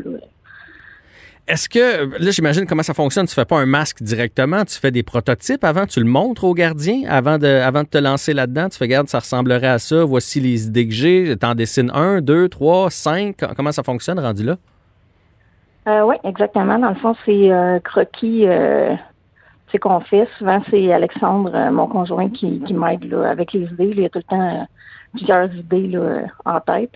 Est-ce 1.49 1.69
que, 1.69 2.23
là, 2.23 2.31
j'imagine 2.31 2.65
comment 2.67 2.83
ça 2.83 2.95
fonctionne. 2.95 3.27
Tu 3.27 3.35
fais 3.35 3.45
pas 3.45 3.59
un 3.59 3.67
masque 3.67 4.03
directement, 4.03 4.65
tu 4.65 4.79
fais 4.79 4.93
des 4.93 5.03
prototypes 5.03 5.65
avant, 5.65 5.85
tu 5.87 5.99
le 5.99 6.07
montres 6.07 6.45
au 6.45 6.55
gardien 6.55 7.03
avant 7.09 7.39
de, 7.39 7.47
avant 7.47 7.83
de 7.83 7.89
te 7.89 7.99
lancer 7.99 8.33
là-dedans. 8.35 8.69
Tu 8.69 8.79
fais, 8.79 8.85
regarde, 8.85 9.09
ça 9.09 9.19
ressemblerait 9.19 9.67
à 9.67 9.79
ça, 9.79 10.05
voici 10.05 10.41
les 10.41 10.67
idées 10.67 10.87
que 10.87 10.95
j'ai. 10.95 11.37
Tu 11.37 11.47
en 11.47 11.55
dessines 11.55 11.91
un, 11.93 12.21
deux, 12.21 12.49
trois, 12.49 12.91
cinq. 12.91 13.39
Comment 13.57 13.73
ça 13.73 13.83
fonctionne 13.83 14.21
rendu 14.21 14.45
là? 14.45 14.57
Euh, 15.89 16.03
oui, 16.03 16.17
exactement. 16.25 16.79
Dans 16.79 16.91
le 16.91 16.95
fond, 16.97 17.17
c'est 17.25 17.51
euh, 17.51 17.81
croquis 17.81 18.47
euh, 18.47 18.95
c'est 19.71 19.79
qu'on 19.79 20.01
fait. 20.01 20.29
Souvent, 20.39 20.61
c'est 20.71 20.93
Alexandre, 20.93 21.51
euh, 21.55 21.71
mon 21.71 21.87
conjoint, 21.87 22.29
qui, 22.31 22.61
qui 22.61 22.75
m'aide 22.75 23.13
avec 23.15 23.53
les 23.53 23.65
idées. 23.65 23.93
Il 23.93 24.01
y 24.01 24.05
a 24.05 24.09
tout 24.09 24.19
le 24.19 24.25
temps 24.25 24.67
plusieurs 25.13 25.53
idées 25.55 25.89
là, 25.89 26.23
en 26.45 26.61
tête. 26.61 26.93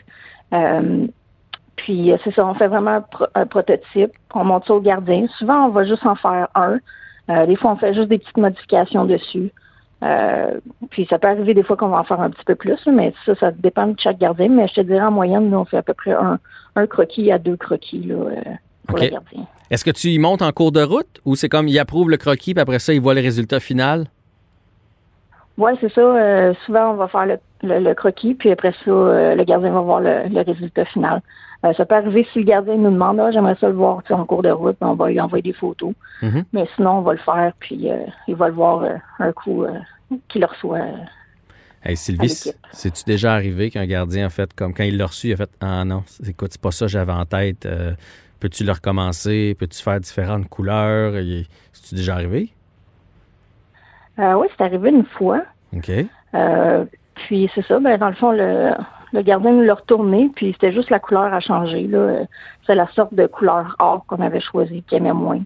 Puis 1.77 2.13
euh, 2.13 2.17
c'est 2.25 2.33
ça, 2.35 2.47
on 2.47 2.55
fait 2.55 2.69
vraiment 2.69 3.03
un, 3.35 3.47
prototype, 3.47 4.13
on 4.35 4.45
monte 4.45 4.67
ça 4.67 4.75
au 4.75 4.81
gardien. 4.81 5.27
Souvent, 5.39 5.67
on 5.67 5.69
va 5.71 5.85
juste 5.85 6.07
en 6.07 6.15
faire 6.15 6.49
un. 6.55 6.79
Euh, 7.31 7.47
des 7.47 7.57
fois, 7.57 7.73
on 7.73 7.77
fait 7.77 7.95
juste 7.95 8.09
des 8.09 8.19
petites 8.19 8.37
modifications 8.37 9.05
dessus. 9.05 9.51
Euh, 10.03 10.61
puis 10.91 11.07
ça 11.09 11.19
peut 11.19 11.29
arriver 11.29 11.55
des 11.55 11.63
fois 11.63 11.77
qu'on 11.77 11.89
va 11.89 11.99
en 11.99 12.05
faire 12.05 12.21
un 12.21 12.31
petit 12.31 12.45
peu 12.45 12.55
plus, 12.55 12.79
mais 12.87 13.15
ça, 13.25 13.35
ça 13.37 13.51
dépend 13.51 13.87
de 13.87 13.99
chaque 13.99 14.19
gardien. 14.19 14.49
Mais 14.49 14.69
je 14.69 14.75
te 14.75 14.81
dirais 14.83 15.03
en 15.03 15.11
moyenne, 15.11 15.51
nous, 15.51 15.59
on 15.59 15.65
fait 15.65 15.79
à 15.79 15.83
peu 15.83 15.95
près 15.95 16.13
un, 16.13 16.39
un 16.77 16.87
croquis 16.87 17.33
à 17.33 17.39
deux 17.39 17.57
croquis 17.57 18.03
là, 18.03 18.17
pour. 18.87 18.99
Est-ce 19.71 19.85
que 19.85 19.91
tu 19.91 20.09
y 20.09 20.19
montes 20.19 20.43
en 20.43 20.53
cours 20.53 20.73
de 20.73 20.83
route 20.83 21.21
ou 21.25 21.37
c'est 21.37 21.49
comme 21.49 21.69
il 21.69 21.79
approuve 21.79 22.11
le 22.11 22.17
croquis 22.17 22.55
puis 22.55 22.61
après 22.61 22.79
ça, 22.79 22.93
il 22.93 23.01
voit 23.01 23.15
le 23.15 23.21
résultat 23.21 23.61
final? 23.61 24.07
Oui, 25.57 25.73
c'est 25.81 25.93
ça. 25.93 26.55
souvent, 26.67 26.93
on 26.93 26.97
va 26.97 27.07
faire 27.07 27.39
le, 27.63 27.95
croquis, 27.95 28.35
puis 28.35 28.51
après 28.51 28.73
ça, 28.85 28.91
le 28.91 29.45
gardien 29.45 29.71
va 29.71 29.81
voir 29.81 30.01
le 30.01 30.43
résultat 30.45 30.85
final. 30.85 31.23
Euh, 31.65 31.73
ça 31.75 31.87
peut 31.87 31.95
arriver 31.95 32.27
si 32.33 32.41
le 32.41 32.45
gardien 32.45 32.77
nous 32.77 32.91
demande, 32.91 33.19
ah, 33.21 33.31
j'aimerais 33.31 33.57
ça 33.59 33.69
le 33.69 33.75
voir 33.75 34.03
en 34.11 34.25
cours 34.27 34.43
de 34.43 34.51
route, 34.51 34.77
on 34.81 34.95
va 34.95 35.09
lui 35.09 35.21
envoyer 35.21 35.43
des 35.43 35.53
photos. 35.55 35.95
Mm-hmm. 36.23 36.45
Mais 36.53 36.69
sinon, 36.77 36.99
on 36.99 37.03
va 37.03 37.13
le 37.13 37.19
faire, 37.19 37.53
puis 37.59 37.91
euh, 37.91 38.05
il 38.29 38.35
va 38.35 38.49
le 38.49 38.55
voir 38.55 38.83
euh, 38.83 38.97
un 39.19 39.33
coup 39.33 39.65
qu'il 40.29 40.43
le 40.43 40.47
reçoit. 40.47 40.81
Hey 41.83 41.97
Sylvie, 41.97 42.53
c'est-tu 42.73 43.05
déjà 43.05 43.35
arrivé 43.35 43.71
qu'un 43.71 43.87
gardien, 43.87 44.27
en 44.27 44.31
fait, 44.31 44.53
comme 44.55 44.75
quand 44.75 44.85
il 44.85 44.99
l'a 44.99 45.07
reçu, 45.07 45.29
il 45.29 45.33
a 45.35 45.37
fait 45.37 45.51
Ah 45.61 45.85
non, 45.85 46.03
écoute, 46.27 46.51
c'est 46.53 46.61
pas 46.61 46.71
ça 46.71 46.87
que 46.87 46.93
j'avais 46.93 47.13
en 47.13 47.25
tête. 47.25 47.67
Peux-tu 48.45 48.63
le 48.63 48.73
recommencer? 48.73 49.57
Peux-tu 49.59 49.83
faire 49.83 49.99
différentes 49.99 50.51
couleurs? 50.51 51.15
C'est-tu 51.73 51.95
déjà 51.95 52.13
arrivé? 52.13 52.51
oui, 54.19 54.47
c'est 54.55 54.63
arrivé 54.63 54.91
une 54.91 55.07
fois. 55.07 55.41
OK. 55.75 55.91
puis 57.15 57.51
c'est 57.55 57.65
ça, 57.67 57.81
ben, 57.81 57.97
dans 57.97 58.11
le 58.11 58.15
fond, 58.15 58.33
le, 58.33 58.73
le 59.15 59.23
gardien 59.23 59.51
nous 59.51 59.63
l'a 59.63 59.73
retourné, 59.73 60.31
puis 60.37 60.53
c'était 60.53 60.75
juste 60.75 60.91
la 60.91 60.99
couleur 60.99 61.33
à 61.33 61.41
changer. 61.41 61.89
C'est 62.67 62.75
la 62.75 62.87
sorte 62.89 63.15
de 63.15 63.27
couleur 63.27 63.77
or 63.79 64.05
qu'on 64.07 64.21
avait 64.21 64.43
choisi, 64.43 64.83
qu'il 64.83 64.99
aimait 64.99 65.15
moins. 65.15 65.41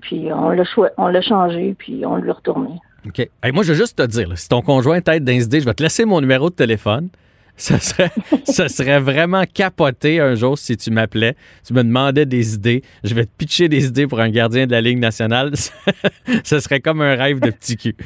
Puis 0.00 0.32
on 0.32 0.48
l'a, 0.48 0.64
on 0.96 1.08
l'a 1.08 1.20
changé, 1.20 1.76
puis 1.78 2.06
on 2.06 2.16
l'a 2.16 2.32
retourné. 2.32 2.80
OK. 3.06 3.28
moi, 3.52 3.62
je 3.62 3.72
veux 3.72 3.78
juste 3.78 3.98
te 3.98 4.06
dire, 4.06 4.38
si 4.38 4.48
ton 4.48 4.62
conjoint 4.62 5.02
tête 5.02 5.22
d'incidé, 5.22 5.60
je 5.60 5.66
vais 5.66 5.74
te 5.74 5.82
laisser 5.82 6.06
mon 6.06 6.22
numéro 6.22 6.48
de 6.48 6.54
téléphone. 6.54 7.10
Ça 7.56 7.78
serait, 7.78 8.10
serait 8.68 9.00
vraiment 9.00 9.44
capoté 9.44 10.20
un 10.20 10.34
jour 10.34 10.58
si 10.58 10.76
tu 10.76 10.90
m'appelais, 10.90 11.36
tu 11.66 11.74
me 11.74 11.84
demandais 11.84 12.26
des 12.26 12.54
idées. 12.54 12.82
Je 13.04 13.14
vais 13.14 13.24
te 13.24 13.30
pitcher 13.36 13.68
des 13.68 13.86
idées 13.86 14.06
pour 14.06 14.20
un 14.20 14.30
gardien 14.30 14.66
de 14.66 14.72
la 14.72 14.80
Ligue 14.80 14.98
nationale. 14.98 15.52
ça 16.44 16.60
serait 16.60 16.80
comme 16.80 17.00
un 17.02 17.14
rêve 17.14 17.40
de 17.40 17.50
petit 17.50 17.76
cul. 17.76 17.96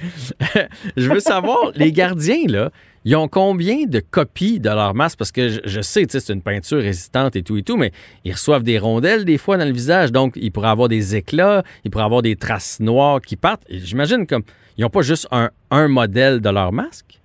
je 0.96 1.08
veux 1.08 1.20
savoir, 1.20 1.72
les 1.74 1.92
gardiens, 1.92 2.46
là, 2.48 2.70
ils 3.04 3.14
ont 3.14 3.28
combien 3.28 3.86
de 3.86 4.00
copies 4.00 4.58
de 4.58 4.68
leur 4.68 4.94
masque? 4.94 5.16
Parce 5.16 5.30
que 5.30 5.60
je, 5.64 5.80
sais, 5.80 6.06
c'est 6.08 6.28
une 6.28 6.42
peinture 6.42 6.82
résistante 6.82 7.36
et 7.36 7.42
tout 7.44 7.56
et 7.56 7.62
tout, 7.62 7.76
mais 7.76 7.92
ils 8.24 8.32
reçoivent 8.32 8.64
des 8.64 8.78
rondelles 8.78 9.24
des 9.24 9.38
fois 9.38 9.56
dans 9.56 9.64
le 9.64 9.72
visage. 9.72 10.10
Donc, 10.10 10.32
ils 10.36 10.50
pourraient 10.50 10.68
avoir 10.68 10.88
des 10.88 11.14
éclats, 11.14 11.62
ils 11.84 11.90
pourraient 11.90 12.04
avoir 12.04 12.22
des 12.22 12.34
traces 12.34 12.80
noires 12.80 13.20
qui 13.20 13.36
partent. 13.36 13.62
J'imagine 13.70 14.26
comme 14.26 14.42
ils 14.76 14.82
n'ont 14.82 14.90
pas 14.90 15.02
juste 15.02 15.28
un, 15.30 15.50
un 15.70 15.88
modèle 15.88 16.40
de 16.40 16.50
leur 16.50 16.72
masque? 16.72 17.20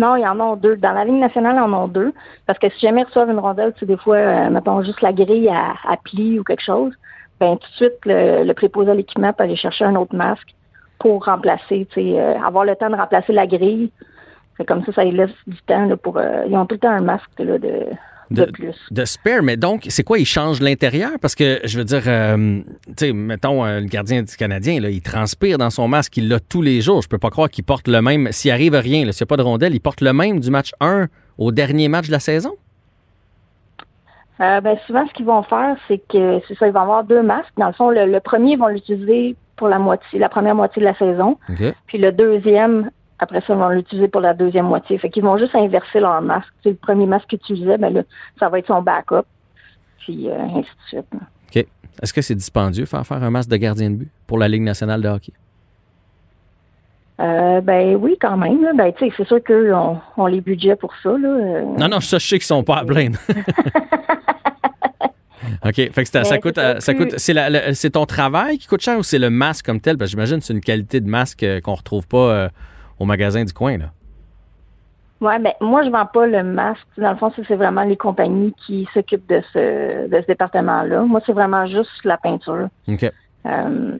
Non, 0.00 0.16
il 0.16 0.22
y 0.22 0.26
en 0.26 0.40
a 0.40 0.56
deux. 0.56 0.76
Dans 0.76 0.92
la 0.92 1.04
ligne 1.04 1.20
nationale, 1.20 1.56
ils 1.56 1.60
en 1.60 1.74
ont 1.74 1.86
deux. 1.86 2.14
Parce 2.46 2.58
que 2.58 2.70
si 2.70 2.80
jamais 2.80 3.02
ils 3.02 3.04
reçoivent 3.04 3.28
une 3.28 3.38
rondelle, 3.38 3.74
c'est 3.78 3.84
des 3.84 3.98
fois, 3.98 4.16
euh, 4.16 4.48
mettons 4.48 4.82
juste 4.82 5.02
la 5.02 5.12
grille 5.12 5.50
à, 5.50 5.74
à 5.86 5.98
pli 5.98 6.40
ou 6.40 6.42
quelque 6.42 6.64
chose, 6.64 6.94
ben 7.38 7.58
tout 7.58 7.68
de 7.68 7.76
suite, 7.76 7.98
le, 8.06 8.52
préposé 8.54 8.90
à 8.90 8.94
l'équipement 8.94 9.32
peut 9.34 9.44
aller 9.44 9.56
chercher 9.56 9.84
un 9.84 9.96
autre 9.96 10.14
masque 10.14 10.54
pour 10.98 11.26
remplacer, 11.26 11.86
tu 11.90 11.94
sais, 11.94 12.18
euh, 12.18 12.40
avoir 12.40 12.64
le 12.64 12.76
temps 12.76 12.88
de 12.88 12.96
remplacer 12.96 13.34
la 13.34 13.46
grille, 13.46 13.90
comme 14.66 14.84
ça, 14.84 14.92
ça 14.92 15.04
les 15.04 15.12
laisse 15.12 15.36
du 15.46 15.60
temps 15.62 15.86
pour. 16.02 16.16
Euh, 16.16 16.44
ils 16.48 16.56
ont 16.56 16.64
tout 16.64 16.76
le 16.76 16.80
temps 16.80 16.90
un 16.90 17.02
masque 17.02 17.30
de, 17.38 17.58
de, 18.30 18.44
plus. 18.44 18.76
De 18.90 19.04
spare, 19.04 19.42
mais 19.42 19.56
donc, 19.56 19.86
c'est 19.88 20.04
quoi? 20.04 20.18
Ils 20.18 20.26
changent 20.26 20.60
l'intérieur? 20.60 21.10
Parce 21.20 21.34
que, 21.34 21.60
je 21.64 21.78
veux 21.78 21.84
dire, 21.84 22.02
euh, 22.06 22.60
tu 22.86 23.06
sais, 23.06 23.12
mettons, 23.12 23.64
euh, 23.64 23.80
le 23.80 23.86
gardien 23.86 24.22
du 24.22 24.36
Canadien, 24.36 24.80
là, 24.80 24.90
il 24.90 25.02
transpire 25.02 25.58
dans 25.58 25.70
son 25.70 25.88
masque, 25.88 26.16
il 26.16 26.28
l'a 26.28 26.38
tous 26.40 26.62
les 26.62 26.80
jours. 26.80 27.02
Je 27.02 27.08
peux 27.08 27.18
pas 27.18 27.30
croire 27.30 27.50
qu'il 27.50 27.64
porte 27.64 27.88
le 27.88 28.00
même. 28.02 28.28
S'il 28.30 28.50
arrive 28.50 28.74
rien, 28.74 29.00
s'il 29.12 29.22
n'y 29.22 29.22
a 29.22 29.26
pas 29.26 29.36
de 29.36 29.42
rondelle, 29.42 29.74
il 29.74 29.80
porte 29.80 30.00
le 30.00 30.12
même 30.12 30.40
du 30.40 30.50
match 30.50 30.70
1 30.80 31.08
au 31.38 31.52
dernier 31.52 31.88
match 31.88 32.06
de 32.06 32.12
la 32.12 32.20
saison? 32.20 32.54
ben, 34.38 34.78
souvent, 34.86 35.06
ce 35.06 35.12
qu'ils 35.12 35.26
vont 35.26 35.42
faire, 35.42 35.76
c'est 35.86 35.98
que 36.08 36.40
c'est 36.48 36.56
ça, 36.56 36.66
ils 36.66 36.72
vont 36.72 36.80
avoir 36.80 37.04
deux 37.04 37.22
masques. 37.22 37.52
Dans 37.58 37.66
le 37.66 37.74
fond, 37.74 37.90
le, 37.90 38.18
premier, 38.20 38.52
ils 38.52 38.58
vont 38.58 38.68
l'utiliser 38.68 39.36
pour 39.56 39.68
la 39.68 39.78
moitié, 39.78 40.18
la 40.18 40.30
première 40.30 40.54
moitié 40.54 40.80
de 40.80 40.86
la 40.86 40.94
saison. 40.94 41.36
Puis 41.86 41.98
le 41.98 42.10
deuxième, 42.10 42.90
après 43.20 43.42
ça, 43.42 43.52
ils 43.52 43.58
vont 43.58 43.68
l'utiliser 43.68 44.08
pour 44.08 44.22
la 44.22 44.32
deuxième 44.32 44.64
moitié. 44.64 44.96
Fait 44.96 45.10
qu'ils 45.10 45.22
vont 45.22 45.36
juste 45.36 45.54
inverser 45.54 46.00
leur 46.00 46.22
masque. 46.22 46.48
C'est 46.62 46.70
le 46.70 46.76
premier 46.76 47.04
masque 47.04 47.28
qu'ils 47.28 47.38
utilisaient, 47.38 47.76
ben 47.76 47.92
là, 47.92 48.02
ça 48.38 48.48
va 48.48 48.58
être 48.58 48.66
son 48.66 48.80
backup. 48.80 49.26
Puis 49.98 50.28
euh, 50.28 50.38
ainsi 50.38 50.70
de 50.70 50.88
suite. 50.88 51.06
OK. 51.12 51.66
Est-ce 52.02 52.14
que 52.14 52.22
c'est 52.22 52.34
dispendieux 52.34 52.86
faire 52.86 53.06
faire 53.06 53.22
un 53.22 53.30
masque 53.30 53.50
de 53.50 53.56
gardien 53.58 53.90
de 53.90 53.96
but 53.96 54.10
pour 54.26 54.38
la 54.38 54.48
Ligue 54.48 54.62
nationale 54.62 55.02
de 55.02 55.08
hockey? 55.08 55.34
Euh, 57.20 57.60
ben 57.60 57.94
oui, 57.96 58.16
quand 58.18 58.38
même. 58.38 58.74
Ben, 58.74 58.90
c'est 58.98 59.26
sûr 59.26 59.42
qu'eux 59.44 59.74
ont, 59.74 60.26
les 60.26 60.40
budgets 60.40 60.76
pour 60.76 60.94
ça. 61.02 61.10
Là. 61.10 61.28
Euh. 61.28 61.64
Non, 61.78 61.88
non, 61.88 62.00
ça, 62.00 62.16
je 62.16 62.26
sais 62.26 62.38
qu'ils 62.38 62.46
sont 62.46 62.64
pas 62.64 62.78
à 62.78 62.84
plaindre. 62.86 63.18
OK. 65.62 65.74
Fait 65.74 65.90
que 65.90 66.08
ça, 66.08 66.38
coûte. 66.38 66.58
Ça 66.78 66.94
coûte 66.94 67.18
c'est, 67.18 67.90
ton 67.90 68.06
travail 68.06 68.56
qui 68.56 68.66
coûte 68.66 68.80
cher 68.80 68.98
ou 68.98 69.02
c'est 69.02 69.18
le 69.18 69.28
masque 69.28 69.66
comme 69.66 69.82
tel? 69.82 69.98
Parce 69.98 70.10
que 70.10 70.12
j'imagine 70.12 70.38
que 70.38 70.44
c'est 70.44 70.54
une 70.54 70.62
qualité 70.62 71.02
de 71.02 71.08
masque 71.10 71.44
qu'on 71.62 71.74
retrouve 71.74 72.08
pas 72.08 72.48
au 73.00 73.06
magasin 73.06 73.44
du 73.44 73.52
coin, 73.52 73.78
là. 73.78 73.86
Oui, 75.20 75.34
mais 75.40 75.54
ben, 75.60 75.66
moi, 75.66 75.82
je 75.82 75.90
vends 75.90 76.06
pas 76.06 76.26
le 76.26 76.42
masque. 76.42 76.86
Dans 76.96 77.10
le 77.10 77.16
fond, 77.16 77.30
c'est 77.36 77.54
vraiment 77.54 77.82
les 77.82 77.96
compagnies 77.96 78.54
qui 78.66 78.88
s'occupent 78.94 79.28
de 79.28 79.42
ce, 79.52 80.08
de 80.08 80.20
ce 80.20 80.26
département-là. 80.26 81.02
Moi, 81.02 81.20
c'est 81.26 81.32
vraiment 81.32 81.66
juste 81.66 81.90
la 82.04 82.16
peinture. 82.16 82.68
OK. 82.88 83.10
Euh, 83.46 83.98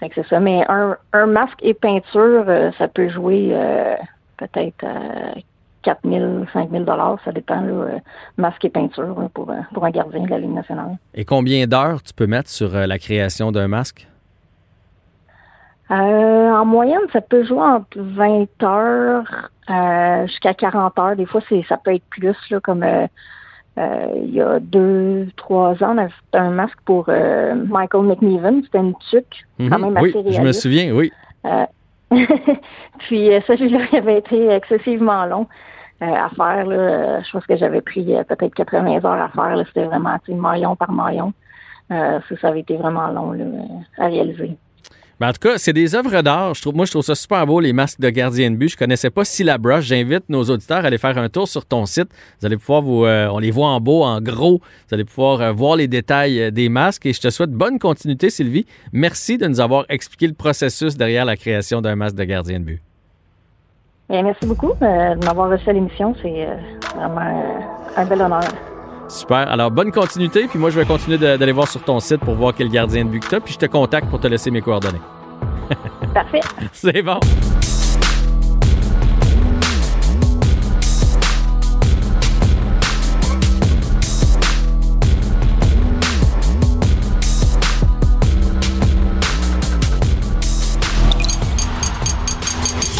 c'est 0.00 0.26
ça. 0.26 0.40
Mais 0.40 0.64
un, 0.68 0.96
un, 1.12 1.26
masque 1.26 1.58
et 1.60 1.74
peinture, 1.74 2.44
euh, 2.48 2.70
ça 2.78 2.88
peut 2.88 3.10
jouer 3.10 3.50
euh, 3.52 3.94
peut-être 4.38 4.86
4 5.82 6.00
000, 6.08 6.44
5 6.52 6.70
000 6.70 6.84
Ça 7.24 7.32
dépend, 7.32 7.60
là, 7.60 8.00
masque 8.38 8.64
et 8.64 8.70
peinture 8.70 9.28
pour, 9.34 9.52
pour 9.74 9.84
un 9.84 9.90
gardien 9.90 10.22
de 10.22 10.30
la 10.30 10.38
Ligue 10.38 10.54
nationale. 10.54 10.96
Et 11.14 11.26
combien 11.26 11.66
d'heures 11.66 12.02
tu 12.02 12.14
peux 12.14 12.26
mettre 12.26 12.48
sur 12.48 12.70
la 12.72 12.98
création 12.98 13.52
d'un 13.52 13.68
masque? 13.68 14.08
Euh, 15.90 16.50
en 16.52 16.64
moyenne, 16.66 17.00
ça 17.12 17.20
peut 17.20 17.44
jouer 17.44 17.60
entre 17.62 17.98
20 17.98 18.46
heures 18.62 19.24
euh, 19.70 20.26
jusqu'à 20.26 20.52
40 20.54 20.98
heures. 20.98 21.16
Des 21.16 21.24
fois, 21.26 21.40
c'est 21.48 21.64
ça 21.68 21.76
peut 21.78 21.94
être 21.94 22.04
plus, 22.10 22.36
là, 22.50 22.60
comme 22.60 22.82
euh, 22.82 23.06
euh, 23.78 24.06
il 24.22 24.34
y 24.34 24.40
a 24.42 24.58
deux, 24.60 25.28
trois 25.36 25.72
ans, 25.82 25.94
on 25.94 25.98
avait 25.98 26.08
fait 26.10 26.38
un 26.38 26.50
masque 26.50 26.78
pour 26.84 27.06
euh, 27.08 27.54
Michael 27.54 28.02
McNeven. 28.02 28.62
C'était 28.64 28.78
une 28.78 28.94
tuque, 29.10 29.46
quand 29.58 29.64
Mhm. 29.78 29.80
même 29.94 30.02
Oui, 30.02 30.08
assez 30.10 30.18
réaliste. 30.20 30.36
je 30.40 30.46
me 30.46 30.52
souviens, 30.52 30.92
oui. 30.92 31.12
Euh, 31.46 31.64
puis 32.98 33.32
euh, 33.32 33.40
celui-là, 33.46 33.80
il 33.92 33.98
avait 33.98 34.18
été 34.18 34.48
excessivement 34.50 35.24
long 35.26 35.46
euh, 36.02 36.06
à 36.06 36.28
faire. 36.30 36.66
Là. 36.66 37.20
Je 37.22 37.30
pense 37.30 37.46
que 37.46 37.56
j'avais 37.56 37.80
pris 37.80 38.14
euh, 38.14 38.24
peut-être 38.24 38.54
80 38.54 39.04
heures 39.04 39.06
à 39.22 39.28
faire. 39.28 39.62
C'était 39.68 39.84
vraiment 39.84 40.16
maillon 40.28 40.76
par 40.76 40.90
maillon. 40.92 41.32
Euh, 41.90 42.18
ça, 42.28 42.36
ça 42.40 42.48
avait 42.48 42.60
été 42.60 42.76
vraiment 42.76 43.08
long 43.08 43.32
là, 43.32 43.44
à 43.98 44.06
réaliser. 44.06 44.56
Ben, 45.20 45.30
en 45.30 45.32
tout 45.32 45.40
cas, 45.40 45.58
c'est 45.58 45.72
des 45.72 45.96
œuvres 45.96 46.22
d'art. 46.22 46.54
Je 46.54 46.60
trouve, 46.60 46.76
moi, 46.76 46.84
je 46.84 46.92
trouve 46.92 47.02
ça 47.02 47.16
super 47.16 47.44
beau, 47.44 47.58
les 47.58 47.72
masques 47.72 47.98
de 47.98 48.08
gardien 48.08 48.52
de 48.52 48.56
but. 48.56 48.68
Je 48.68 48.76
connaissais 48.76 49.10
pas 49.10 49.24
Syllabrush. 49.24 49.84
J'invite 49.84 50.28
nos 50.28 50.44
auditeurs 50.44 50.84
à 50.84 50.86
aller 50.86 50.98
faire 50.98 51.18
un 51.18 51.28
tour 51.28 51.48
sur 51.48 51.66
ton 51.66 51.86
site. 51.86 52.08
Vous 52.38 52.46
allez 52.46 52.56
pouvoir 52.56 52.82
vous, 52.82 53.04
euh, 53.04 53.28
on 53.28 53.38
les 53.38 53.50
voit 53.50 53.66
en 53.66 53.80
beau, 53.80 54.04
en 54.04 54.20
gros. 54.20 54.60
Vous 54.60 54.94
allez 54.94 55.04
pouvoir 55.04 55.40
euh, 55.40 55.52
voir 55.52 55.74
les 55.74 55.88
détails 55.88 56.40
euh, 56.40 56.50
des 56.52 56.68
masques. 56.68 57.04
Et 57.06 57.12
je 57.12 57.20
te 57.20 57.30
souhaite 57.30 57.50
bonne 57.50 57.80
continuité, 57.80 58.30
Sylvie. 58.30 58.66
Merci 58.92 59.38
de 59.38 59.48
nous 59.48 59.60
avoir 59.60 59.86
expliqué 59.88 60.28
le 60.28 60.34
processus 60.34 60.96
derrière 60.96 61.24
la 61.24 61.36
création 61.36 61.80
d'un 61.80 61.96
masque 61.96 62.16
de 62.16 62.24
gardien 62.24 62.60
de 62.60 62.64
but. 62.64 62.82
Bien, 64.08 64.22
merci 64.22 64.46
beaucoup 64.46 64.72
de 64.80 65.24
m'avoir 65.24 65.50
reçu 65.50 65.68
à 65.68 65.72
l'émission. 65.72 66.14
C'est 66.22 66.46
vraiment 66.94 67.42
un 67.96 68.04
bel 68.06 68.22
honneur. 68.22 68.77
Super. 69.08 69.50
Alors, 69.50 69.70
bonne 69.70 69.90
continuité. 69.90 70.46
Puis 70.48 70.58
moi, 70.58 70.70
je 70.70 70.78
vais 70.78 70.84
continuer 70.86 71.18
de- 71.18 71.36
d'aller 71.36 71.52
voir 71.52 71.68
sur 71.68 71.82
ton 71.82 71.98
site 72.00 72.20
pour 72.20 72.34
voir 72.34 72.52
quel 72.54 72.68
gardien 72.68 73.04
de 73.04 73.10
but 73.10 73.26
que 73.26 73.36
tu 73.36 73.40
Puis 73.42 73.54
je 73.54 73.58
te 73.58 73.66
contacte 73.66 74.08
pour 74.08 74.20
te 74.20 74.26
laisser 74.26 74.50
mes 74.50 74.60
coordonnées. 74.60 75.00
Parfait. 76.14 76.40
C'est 76.72 77.02
bon. 77.02 77.18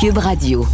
Cube 0.00 0.18
Radio. 0.18 0.64